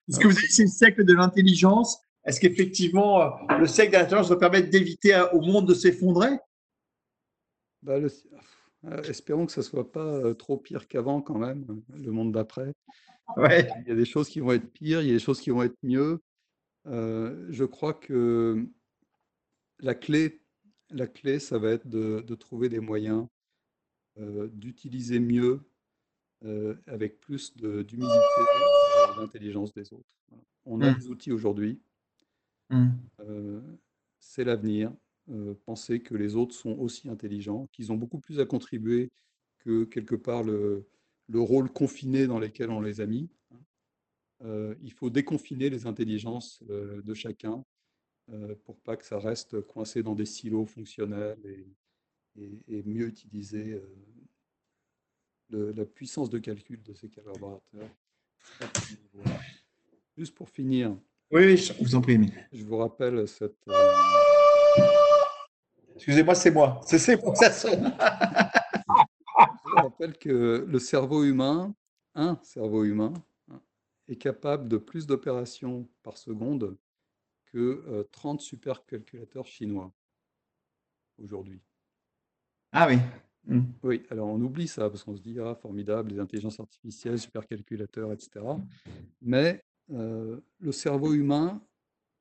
Est-ce 0.08 0.18
que 0.18 0.26
vous 0.26 0.36
avez 0.36 0.46
dit 0.46 0.52
c'est 0.52 0.62
le 0.62 0.68
siècle 0.68 1.04
de 1.04 1.14
l'intelligence 1.14 1.98
Est-ce 2.24 2.40
qu'effectivement, 2.40 3.20
euh, 3.22 3.56
le 3.58 3.66
siècle 3.66 3.92
de 3.92 3.98
l'intelligence 3.98 4.28
va 4.28 4.36
permettre 4.36 4.70
d'éviter 4.70 5.14
euh, 5.14 5.28
au 5.32 5.40
monde 5.40 5.66
de 5.68 5.74
s'effondrer? 5.74 6.30
Bah, 7.82 7.98
le- 7.98 8.06
euh, 8.06 8.36
espérons 9.04 9.46
que 9.46 9.52
ça 9.52 9.60
ne 9.60 9.66
soit 9.66 9.90
pas 9.92 10.06
euh, 10.06 10.34
trop 10.34 10.56
pire 10.56 10.88
qu'avant 10.88 11.20
quand 11.22 11.38
même, 11.38 11.66
euh, 11.70 11.98
le 11.98 12.10
monde 12.12 12.32
d'après. 12.32 12.72
Ouais. 13.36 13.68
Il 13.82 13.88
y 13.88 13.92
a 13.92 13.94
des 13.94 14.06
choses 14.06 14.28
qui 14.28 14.40
vont 14.40 14.52
être 14.52 14.70
pires, 14.72 15.02
il 15.02 15.08
y 15.08 15.10
a 15.10 15.14
des 15.14 15.18
choses 15.18 15.40
qui 15.40 15.50
vont 15.50 15.62
être 15.62 15.76
mieux. 15.82 16.20
Euh, 16.86 17.46
je 17.50 17.64
crois 17.64 17.92
que 17.94 18.66
la 19.80 19.94
clé, 19.94 20.40
la 20.90 21.06
clé, 21.06 21.38
ça 21.38 21.58
va 21.58 21.70
être 21.70 21.88
de, 21.88 22.20
de 22.26 22.34
trouver 22.34 22.68
des 22.68 22.80
moyens 22.80 23.26
euh, 24.18 24.48
d'utiliser 24.52 25.20
mieux, 25.20 25.60
euh, 26.44 26.74
avec 26.86 27.20
plus 27.20 27.56
d'humilité, 27.56 27.98
euh, 27.98 29.20
l'intelligence 29.20 29.72
des 29.72 29.92
autres. 29.92 30.16
On 30.64 30.80
a 30.82 30.90
Mm. 30.90 30.98
des 30.98 31.08
outils 31.08 31.32
aujourd'hui, 31.32 31.80
euh, 33.20 33.60
c'est 34.18 34.44
l'avenir. 34.44 34.92
Euh, 35.30 35.54
penser 35.66 36.00
que 36.00 36.14
les 36.14 36.36
autres 36.36 36.54
sont 36.54 36.78
aussi 36.78 37.08
intelligents, 37.10 37.66
qu'ils 37.72 37.92
ont 37.92 37.96
beaucoup 37.96 38.18
plus 38.18 38.40
à 38.40 38.46
contribuer 38.46 39.10
que 39.58 39.84
quelque 39.84 40.14
part 40.14 40.42
le, 40.42 40.86
le 41.28 41.40
rôle 41.40 41.70
confiné 41.70 42.26
dans 42.26 42.38
lequel 42.38 42.70
on 42.70 42.80
les 42.80 43.00
a 43.02 43.06
mis. 43.06 43.28
Euh, 44.42 44.74
il 44.82 44.92
faut 44.92 45.10
déconfiner 45.10 45.68
les 45.68 45.86
intelligences 45.86 46.62
euh, 46.70 47.02
de 47.02 47.14
chacun 47.14 47.62
pour 48.64 48.78
pas 48.80 48.96
que 48.96 49.04
ça 49.06 49.18
reste 49.18 49.60
coincé 49.62 50.02
dans 50.02 50.14
des 50.14 50.26
silos 50.26 50.66
fonctionnels 50.66 51.38
et, 51.44 51.66
et- 52.42 52.62
et 52.68 52.82
mieux 52.84 53.06
utiliser 53.08 53.82
le- 55.48 55.72
la 55.72 55.84
puissance 55.86 56.28
de 56.30 56.38
calcul 56.38 56.82
de 56.82 56.92
ses 56.94 57.08
collaborateurs. 57.08 57.88
Juste 60.16 60.34
pour 60.34 60.48
finir, 60.50 60.94
Oui, 61.30 61.56
je 61.56 61.72
vous 61.82 61.94
en 61.94 62.00
prie, 62.02 62.18
je 62.52 62.64
vous 62.64 62.76
rappelle 62.76 63.26
cette, 63.26 63.56
Excusez-moi, 65.98 66.34
c'est 66.36 66.52
moi. 66.52 66.80
C'est 66.86 66.98
c'est 66.98 67.16
pour 67.16 67.32
que 67.32 67.38
ça 67.40 67.50
sonne. 67.50 67.92
Je 69.66 69.82
rappelle 69.82 70.16
que 70.16 70.64
le 70.66 70.78
cerveau 70.78 71.24
humain, 71.24 71.74
un 72.14 72.38
cerveau 72.44 72.84
humain, 72.84 73.12
est 74.06 74.16
capable 74.16 74.68
de 74.68 74.76
plus 74.76 75.08
d'opérations 75.08 75.88
par 76.04 76.16
seconde 76.16 76.76
que 77.46 77.84
euh, 77.88 78.04
30 78.12 78.40
supercalculateurs 78.40 79.46
chinois 79.46 79.92
aujourd'hui. 81.20 81.60
Ah 82.70 82.86
oui. 82.88 82.98
Hmm. 83.48 83.64
Oui, 83.82 84.04
alors 84.10 84.28
on 84.28 84.40
oublie 84.40 84.68
ça 84.68 84.88
parce 84.88 85.02
qu'on 85.02 85.16
se 85.16 85.22
dit, 85.22 85.38
ah, 85.40 85.56
formidable, 85.56 86.12
les 86.12 86.20
intelligences 86.20 86.60
artificielles, 86.60 87.18
supercalculateurs, 87.18 88.12
etc. 88.12 88.44
Mais 89.20 89.64
euh, 89.90 90.40
le 90.60 90.70
cerveau 90.70 91.12
humain, 91.12 91.60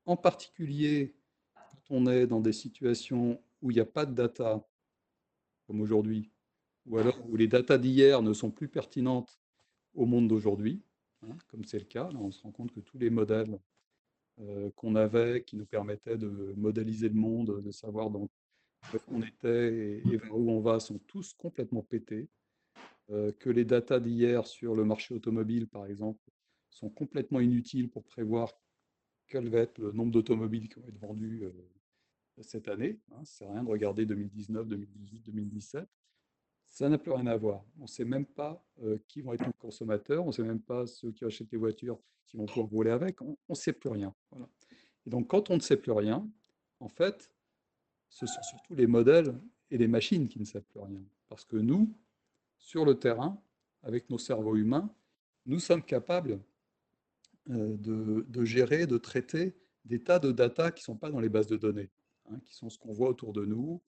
en 0.04 0.16
particulier 0.16 1.14
quand 1.54 1.78
on 1.90 2.06
est 2.06 2.26
dans 2.26 2.40
des 2.40 2.52
situations 2.52 3.40
où 3.62 3.70
il 3.70 3.74
n'y 3.74 3.80
a 3.80 3.86
pas 3.86 4.06
de 4.06 4.14
data, 4.14 4.64
comme 5.66 5.80
aujourd'hui, 5.80 6.30
ou 6.86 6.98
alors 6.98 7.18
où 7.28 7.36
les 7.36 7.48
datas 7.48 7.78
d'hier 7.78 8.22
ne 8.22 8.32
sont 8.32 8.50
plus 8.50 8.68
pertinentes 8.68 9.38
au 9.94 10.06
monde 10.06 10.28
d'aujourd'hui, 10.28 10.82
hein, 11.22 11.36
comme 11.48 11.64
c'est 11.64 11.78
le 11.78 11.84
cas, 11.84 12.08
on 12.14 12.30
se 12.30 12.42
rend 12.42 12.52
compte 12.52 12.72
que 12.72 12.80
tous 12.80 12.98
les 12.98 13.10
modèles 13.10 13.58
euh, 14.40 14.70
qu'on 14.76 14.94
avait, 14.94 15.42
qui 15.42 15.56
nous 15.56 15.66
permettaient 15.66 16.16
de 16.16 16.54
modéliser 16.56 17.08
le 17.08 17.16
monde, 17.16 17.60
de 17.60 17.70
savoir 17.72 18.08
où 18.14 18.28
on 19.08 19.22
était 19.22 20.00
et, 20.06 20.16
vers 20.16 20.36
où 20.36 20.50
on 20.50 20.60
va, 20.60 20.78
sont 20.78 20.98
tous 21.06 21.32
complètement 21.34 21.82
pétés. 21.82 22.28
Euh, 23.10 23.32
que 23.32 23.48
les 23.48 23.64
datas 23.64 24.00
d'hier 24.00 24.46
sur 24.46 24.74
le 24.74 24.84
marché 24.84 25.14
automobile, 25.14 25.66
par 25.66 25.86
exemple, 25.86 26.20
sont 26.70 26.90
complètement 26.90 27.40
inutiles 27.40 27.88
pour 27.88 28.04
prévoir 28.04 28.52
quel 29.26 29.48
va 29.48 29.60
être 29.60 29.78
le 29.78 29.92
nombre 29.92 30.12
d'automobiles 30.12 30.68
qui 30.68 30.78
vont 30.78 30.86
être 30.86 30.98
vendus 30.98 31.40
euh, 31.42 31.52
cette 32.42 32.68
année. 32.68 32.98
Hein. 33.12 33.22
Rien 33.40 33.64
de 33.64 33.68
regarder 33.68 34.06
2019, 34.06 34.68
2018, 34.68 35.26
2017. 35.26 35.88
Ça 36.68 36.88
n'a 36.88 36.98
plus 36.98 37.12
rien 37.12 37.26
à 37.26 37.36
voir. 37.36 37.64
On 37.78 37.82
ne 37.82 37.86
sait 37.88 38.04
même 38.04 38.26
pas 38.26 38.62
euh, 38.82 38.98
qui 39.08 39.22
vont 39.22 39.32
être 39.32 39.46
les 39.46 39.52
consommateurs, 39.58 40.24
on 40.24 40.28
ne 40.28 40.32
sait 40.32 40.42
même 40.42 40.60
pas 40.60 40.86
ceux 40.86 41.12
qui 41.12 41.24
achètent 41.24 41.50
les 41.50 41.58
voitures 41.58 41.98
qui 42.26 42.36
vont 42.36 42.46
pouvoir 42.46 42.68
rouler 42.68 42.90
avec, 42.90 43.22
on 43.22 43.36
ne 43.48 43.54
sait 43.54 43.72
plus 43.72 43.88
rien. 43.88 44.14
Et 45.06 45.10
donc 45.10 45.28
quand 45.28 45.48
on 45.50 45.54
ne 45.54 45.60
sait 45.60 45.78
plus 45.78 45.92
rien, 45.92 46.28
en 46.80 46.88
fait, 46.88 47.32
ce 48.10 48.26
sont 48.26 48.42
surtout 48.42 48.74
les 48.74 48.86
modèles 48.86 49.34
et 49.70 49.78
les 49.78 49.88
machines 49.88 50.28
qui 50.28 50.38
ne 50.38 50.44
savent 50.44 50.62
plus 50.62 50.80
rien. 50.80 51.02
Parce 51.28 51.44
que 51.44 51.56
nous, 51.56 51.90
sur 52.58 52.84
le 52.84 52.98
terrain, 52.98 53.40
avec 53.82 54.10
nos 54.10 54.18
cerveaux 54.18 54.56
humains, 54.56 54.92
nous 55.46 55.58
sommes 55.58 55.82
capables 55.82 56.40
euh, 57.50 57.76
de, 57.78 58.44
gérer, 58.44 58.86
de 58.86 58.98
traiter 58.98 59.56
des 59.84 60.02
tas 60.02 60.18
de 60.18 60.32
data 60.32 60.70
qui 60.70 60.82
ne 60.82 60.84
sont 60.84 60.96
pas 60.96 61.10
dans 61.10 61.20
les 61.20 61.28
bases 61.30 61.46
de 61.46 61.56
données, 61.56 61.88
hein, 62.30 62.40
qui 62.44 62.54
sont 62.54 62.70
ce 62.70 62.78
qu'on 62.78 62.92
voit 62.92 63.08
autour 63.08 63.32
de 63.32 63.44
nous, 63.44 63.82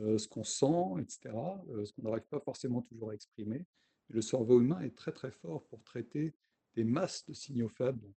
euh, 0.00 0.18
ce 0.18 0.28
qu'on 0.28 0.44
sent, 0.44 1.00
etc., 1.00 1.34
euh, 1.70 1.84
ce 1.84 1.92
qu'on 1.92 2.02
n'arrive 2.02 2.26
pas 2.26 2.40
forcément 2.40 2.82
toujours 2.82 3.10
à 3.10 3.14
exprimer. 3.14 3.66
le 4.08 4.20
cerveau 4.20 4.60
humain 4.60 4.80
est 4.80 4.94
très 4.96 5.12
très 5.12 5.30
fort 5.30 5.64
pour 5.68 5.82
traiter 5.82 6.34
des 6.74 6.84
masses 6.84 7.24
de 7.26 7.32
signaux 7.32 7.68
faibles, 7.68 8.12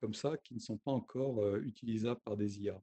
comme 0.00 0.14
ça, 0.14 0.36
qui 0.38 0.54
ne 0.54 0.60
sont 0.60 0.76
pas 0.76 0.90
encore 0.90 1.56
utilisables 1.58 2.20
par 2.20 2.36
des 2.36 2.60
IA. 2.60 2.80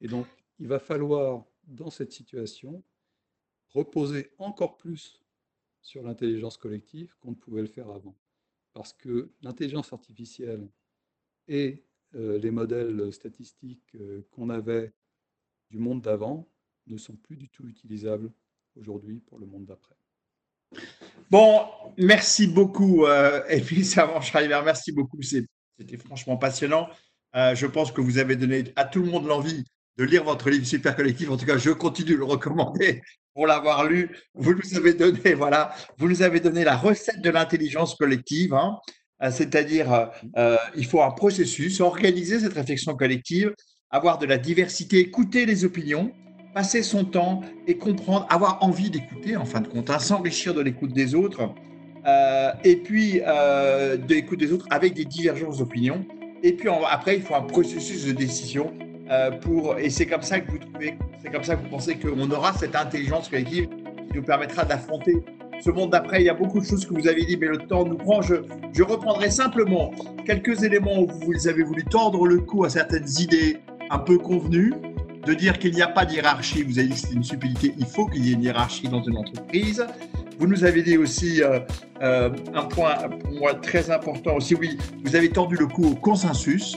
Et 0.00 0.08
donc, 0.08 0.26
il 0.58 0.68
va 0.68 0.78
falloir, 0.78 1.44
dans 1.64 1.90
cette 1.90 2.12
situation, 2.12 2.82
reposer 3.68 4.32
encore 4.38 4.76
plus 4.76 5.22
sur 5.80 6.02
l'intelligence 6.02 6.56
collective 6.56 7.14
qu'on 7.20 7.30
ne 7.30 7.36
pouvait 7.36 7.62
le 7.62 7.68
faire 7.68 7.90
avant. 7.90 8.16
Parce 8.72 8.92
que 8.92 9.32
l'intelligence 9.42 9.92
artificielle 9.92 10.68
et 11.46 11.72
euh, 11.72 11.87
les 12.14 12.50
modèles 12.50 13.12
statistiques 13.12 13.94
euh, 13.94 14.26
qu'on 14.30 14.50
avait 14.50 14.92
du 15.70 15.78
monde 15.78 16.02
d'avant 16.02 16.48
ne 16.86 16.96
sont 16.96 17.16
plus 17.16 17.36
du 17.36 17.48
tout 17.48 17.66
utilisables 17.66 18.30
aujourd'hui 18.76 19.20
pour 19.20 19.38
le 19.38 19.46
monde 19.46 19.66
d'après. 19.66 19.94
Bon, 21.30 21.66
merci 21.98 22.46
beaucoup, 22.46 23.04
euh, 23.04 23.42
et 23.48 23.60
puis 23.60 23.84
Savant-Schreiber, 23.84 24.60
merci 24.64 24.92
beaucoup, 24.92 25.20
c'était 25.22 25.96
franchement 25.98 26.36
passionnant. 26.36 26.88
Euh, 27.36 27.54
je 27.54 27.66
pense 27.66 27.92
que 27.92 28.00
vous 28.00 28.18
avez 28.18 28.36
donné 28.36 28.64
à 28.76 28.84
tout 28.84 29.02
le 29.02 29.10
monde 29.10 29.26
l'envie 29.26 29.64
de 29.98 30.04
lire 30.04 30.24
votre 30.24 30.48
livre 30.48 30.64
Super 30.64 30.96
Collectif. 30.96 31.28
En 31.28 31.36
tout 31.36 31.44
cas, 31.44 31.58
je 31.58 31.70
continue 31.70 32.12
de 32.12 32.16
le 32.16 32.24
recommander 32.24 33.02
pour 33.34 33.46
l'avoir 33.46 33.84
lu. 33.84 34.16
Vous 34.34 34.54
nous 34.54 34.76
avez 34.76 34.94
donné, 34.94 35.34
voilà, 35.34 35.74
vous 35.98 36.08
nous 36.08 36.22
avez 36.22 36.40
donné 36.40 36.64
la 36.64 36.76
recette 36.76 37.20
de 37.20 37.30
l'intelligence 37.30 37.94
collective, 37.94 38.54
hein. 38.54 38.78
Euh, 39.22 39.30
c'est-à-dire 39.30 40.10
euh, 40.36 40.56
il 40.76 40.86
faut 40.86 41.02
un 41.02 41.10
processus, 41.10 41.80
organiser 41.80 42.40
cette 42.40 42.52
réflexion 42.52 42.94
collective, 42.94 43.54
avoir 43.90 44.18
de 44.18 44.26
la 44.26 44.38
diversité, 44.38 44.98
écouter 44.98 45.46
les 45.46 45.64
opinions, 45.64 46.12
passer 46.54 46.82
son 46.82 47.04
temps 47.04 47.40
et 47.66 47.76
comprendre, 47.76 48.26
avoir 48.30 48.62
envie 48.62 48.90
d'écouter 48.90 49.36
en 49.36 49.44
fin 49.44 49.60
de 49.60 49.68
compte, 49.68 49.90
hein, 49.90 49.98
s'enrichir 49.98 50.54
de 50.54 50.60
l'écoute 50.60 50.92
des 50.92 51.14
autres, 51.14 51.50
euh, 52.06 52.52
et 52.64 52.76
puis 52.76 53.20
de 53.20 54.14
l'écoute 54.14 54.38
des 54.38 54.52
autres 54.52 54.66
avec 54.70 54.94
des 54.94 55.04
divergences 55.04 55.58
d'opinions. 55.58 56.06
Et 56.42 56.52
puis 56.52 56.68
après, 56.88 57.16
il 57.16 57.22
faut 57.22 57.34
un 57.34 57.42
processus 57.42 58.06
de 58.06 58.12
décision 58.12 58.72
euh, 59.10 59.30
pour, 59.30 59.78
et 59.78 59.88
c'est 59.88 60.06
comme 60.06 60.22
ça 60.22 60.38
que 60.40 60.50
vous 60.50 60.58
trouvez, 60.58 60.98
c'est 61.22 61.30
comme 61.30 61.42
ça 61.42 61.56
que 61.56 61.62
vous 61.62 61.70
pensez 61.70 61.96
qu'on 61.96 62.30
aura 62.30 62.52
cette 62.52 62.76
intelligence 62.76 63.28
collective 63.28 63.68
qui 64.10 64.16
nous 64.16 64.22
permettra 64.22 64.64
d'affronter 64.64 65.16
ce 65.60 65.70
monde 65.70 65.90
d'après. 65.90 66.22
Il 66.22 66.26
y 66.26 66.30
a 66.30 66.34
beaucoup 66.34 66.60
de 66.60 66.64
choses 66.64 66.86
que 66.86 66.94
vous 66.94 67.08
avez 67.08 67.24
dit, 67.24 67.36
mais 67.36 67.48
le 67.48 67.58
temps 67.58 67.84
nous 67.84 67.96
prend. 67.96 68.22
Je, 68.22 68.82
reprendrai 68.82 69.30
simplement 69.30 69.92
quelques 70.24 70.62
éléments 70.62 71.00
où 71.00 71.08
vous 71.08 71.48
avez 71.48 71.62
voulu 71.62 71.84
tordre 71.84 72.26
le 72.26 72.40
cou 72.40 72.64
à 72.64 72.70
certaines 72.70 73.08
idées 73.18 73.58
un 73.90 73.98
peu 73.98 74.18
convenues, 74.18 74.72
de 75.26 75.34
dire 75.34 75.58
qu'il 75.58 75.74
n'y 75.74 75.82
a 75.82 75.88
pas 75.88 76.04
de 76.04 76.14
hiérarchie. 76.14 76.62
Vous 76.62 76.78
avez 76.78 76.88
dit 76.88 76.94
que 76.94 77.08
c'est 77.08 77.14
une 77.14 77.24
subtilité. 77.24 77.74
Il 77.78 77.86
faut 77.86 78.06
qu'il 78.06 78.24
y 78.24 78.30
ait 78.30 78.34
une 78.34 78.42
hiérarchie 78.42 78.88
dans 78.88 79.02
une 79.02 79.16
entreprise. 79.16 79.84
Vous 80.38 80.46
nous 80.46 80.64
avez 80.64 80.82
dit 80.82 80.96
aussi 80.96 81.42
euh, 81.42 81.58
euh, 82.00 82.30
un 82.54 82.64
point 82.64 82.94
pour 82.94 83.32
moi 83.32 83.54
très 83.54 83.90
important 83.90 84.36
aussi. 84.36 84.54
Oui, 84.54 84.78
vous 85.04 85.16
avez 85.16 85.28
tordu 85.28 85.56
le 85.56 85.66
cou 85.66 85.86
au 85.86 85.94
consensus 85.94 86.76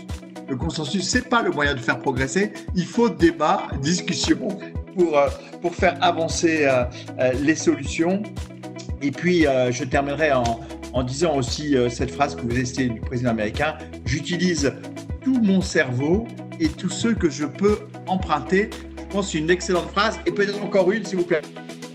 le 0.49 0.57
consensus, 0.57 1.07
c'est 1.07 1.29
pas 1.29 1.41
le 1.41 1.49
moyen 1.49 1.75
de 1.75 1.79
faire 1.79 1.97
progresser. 1.97 2.51
Il 2.75 2.83
faut 2.83 3.07
débat, 3.07 3.67
discussion 3.81 4.49
pour, 4.97 5.17
euh, 5.17 5.29
pour 5.61 5.73
faire 5.73 5.97
avancer 6.01 6.67
les 7.41 7.55
solutions. 7.55 8.21
Et 9.01 9.11
puis, 9.11 9.45
je 9.71 9.83
terminerai 9.83 10.31
en, 10.33 11.03
disant 11.03 11.35
aussi 11.35 11.75
cette 11.89 12.11
phrase 12.11 12.35
que 12.35 12.41
vous 12.41 12.65
citée 12.65 12.89
du 12.89 12.99
président 12.99 13.31
américain 13.31 13.77
J'utilise 14.05 14.73
tout 15.23 15.39
mon 15.41 15.61
cerveau 15.61 16.27
et 16.59 16.67
tous 16.67 16.89
ceux 16.89 17.13
que 17.13 17.29
je 17.29 17.45
peux 17.45 17.79
emprunter. 18.07 18.69
Je 18.97 19.13
pense 19.13 19.25
que 19.27 19.31
c'est 19.33 19.37
une 19.39 19.49
excellente 19.49 19.89
phrase 19.91 20.19
et 20.25 20.31
peut-être 20.31 20.63
encore 20.63 20.91
une, 20.91 21.05
si 21.05 21.15
vous 21.15 21.25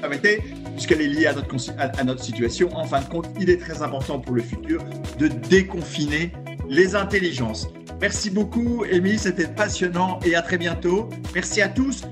permettez, 0.01 0.43
puisqu'elle 0.73 1.01
est 1.01 1.09
liée 1.09 1.27
à 1.27 1.35
notre, 1.35 1.55
à 1.79 2.05
notre 2.05 2.23
situation. 2.23 2.75
En 2.77 2.85
fin 2.85 3.01
de 3.01 3.07
compte, 3.07 3.29
il 3.41 3.51
est 3.51 3.59
très 3.59 3.83
important 3.83 4.19
pour 4.19 4.35
le 4.35 4.43
futur 4.43 4.85
de 5.19 5.29
déconfiner 5.29 6.33
les 6.69 6.95
intelligences. 6.95 7.69
Merci 8.01 8.29
beaucoup, 8.31 8.85
Émilie, 8.85 9.19
c'était 9.19 9.47
passionnant 9.47 10.21
et 10.25 10.35
à 10.35 10.43
très 10.43 10.59
bientôt. 10.59 11.09
Merci 11.35 11.63
à 11.63 11.69
tous. 11.69 12.03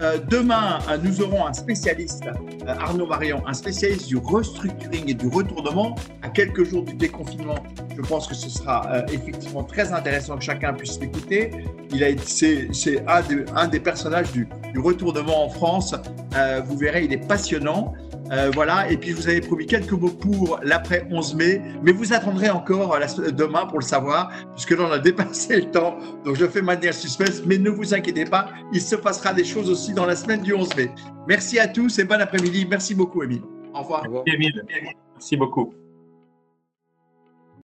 Euh, 0.00 0.18
demain, 0.28 0.80
euh, 0.88 0.98
nous 1.02 1.20
aurons 1.20 1.46
un 1.46 1.52
spécialiste, 1.52 2.24
euh, 2.26 2.66
Arnaud 2.66 3.06
Marion, 3.06 3.46
un 3.46 3.52
spécialiste 3.52 4.08
du 4.08 4.16
restructuring 4.16 5.08
et 5.08 5.14
du 5.14 5.28
retournement. 5.28 5.94
À 6.22 6.30
quelques 6.30 6.64
jours 6.64 6.82
du 6.82 6.94
déconfinement, 6.94 7.62
je 7.94 8.02
pense 8.02 8.26
que 8.26 8.34
ce 8.34 8.48
sera 8.48 9.04
effectivement 9.12 9.62
très 9.62 9.92
intéressant 9.92 10.36
que 10.36 10.44
chacun 10.44 10.72
puisse 10.72 10.98
l'écouter. 10.98 11.52
Il 11.92 12.04
c'est, 12.24 13.04
un, 13.06 13.22
un, 13.54 13.68
des 13.68 13.80
personnages 13.80 14.32
du, 14.32 14.48
du 14.72 14.80
retournement 14.80 15.44
en 15.44 15.48
France. 15.48 15.94
vous 16.66 16.76
verrez, 16.76 17.04
il 17.04 17.12
est 17.12 17.28
passionnant. 17.28 17.94
Euh, 18.32 18.50
voilà, 18.54 18.90
et 18.90 18.96
puis 18.96 19.10
je 19.10 19.16
vous 19.16 19.28
avais 19.28 19.40
promis 19.40 19.66
quelques 19.66 19.92
mots 19.92 20.08
pour 20.08 20.58
l'après 20.62 21.06
11 21.10 21.34
mai, 21.34 21.60
mais 21.82 21.92
vous 21.92 22.12
attendrez 22.12 22.48
encore 22.50 22.98
demain 23.32 23.66
pour 23.66 23.80
le 23.80 23.84
savoir, 23.84 24.32
puisque 24.54 24.70
là 24.70 24.86
on 24.88 24.92
a 24.92 24.98
dépassé 24.98 25.56
le 25.56 25.70
temps, 25.70 25.98
donc 26.24 26.36
je 26.36 26.46
fais 26.46 26.62
manière 26.62 26.94
suspense, 26.94 27.42
mais 27.44 27.58
ne 27.58 27.70
vous 27.70 27.92
inquiétez 27.92 28.24
pas, 28.24 28.48
il 28.72 28.80
se 28.80 28.96
passera 28.96 29.34
des 29.34 29.44
choses 29.44 29.68
aussi 29.68 29.92
dans 29.92 30.06
la 30.06 30.16
semaine 30.16 30.40
du 30.40 30.54
11 30.54 30.74
mai. 30.76 30.90
Merci 31.28 31.58
à 31.58 31.68
tous 31.68 31.98
et 31.98 32.04
bon 32.04 32.20
après-midi. 32.20 32.66
Merci 32.68 32.94
beaucoup, 32.94 33.22
Émile. 33.22 33.42
Au 33.74 33.80
revoir. 33.80 34.04
Émile, 34.26 34.64
merci 35.14 35.36
beaucoup. 35.36 35.74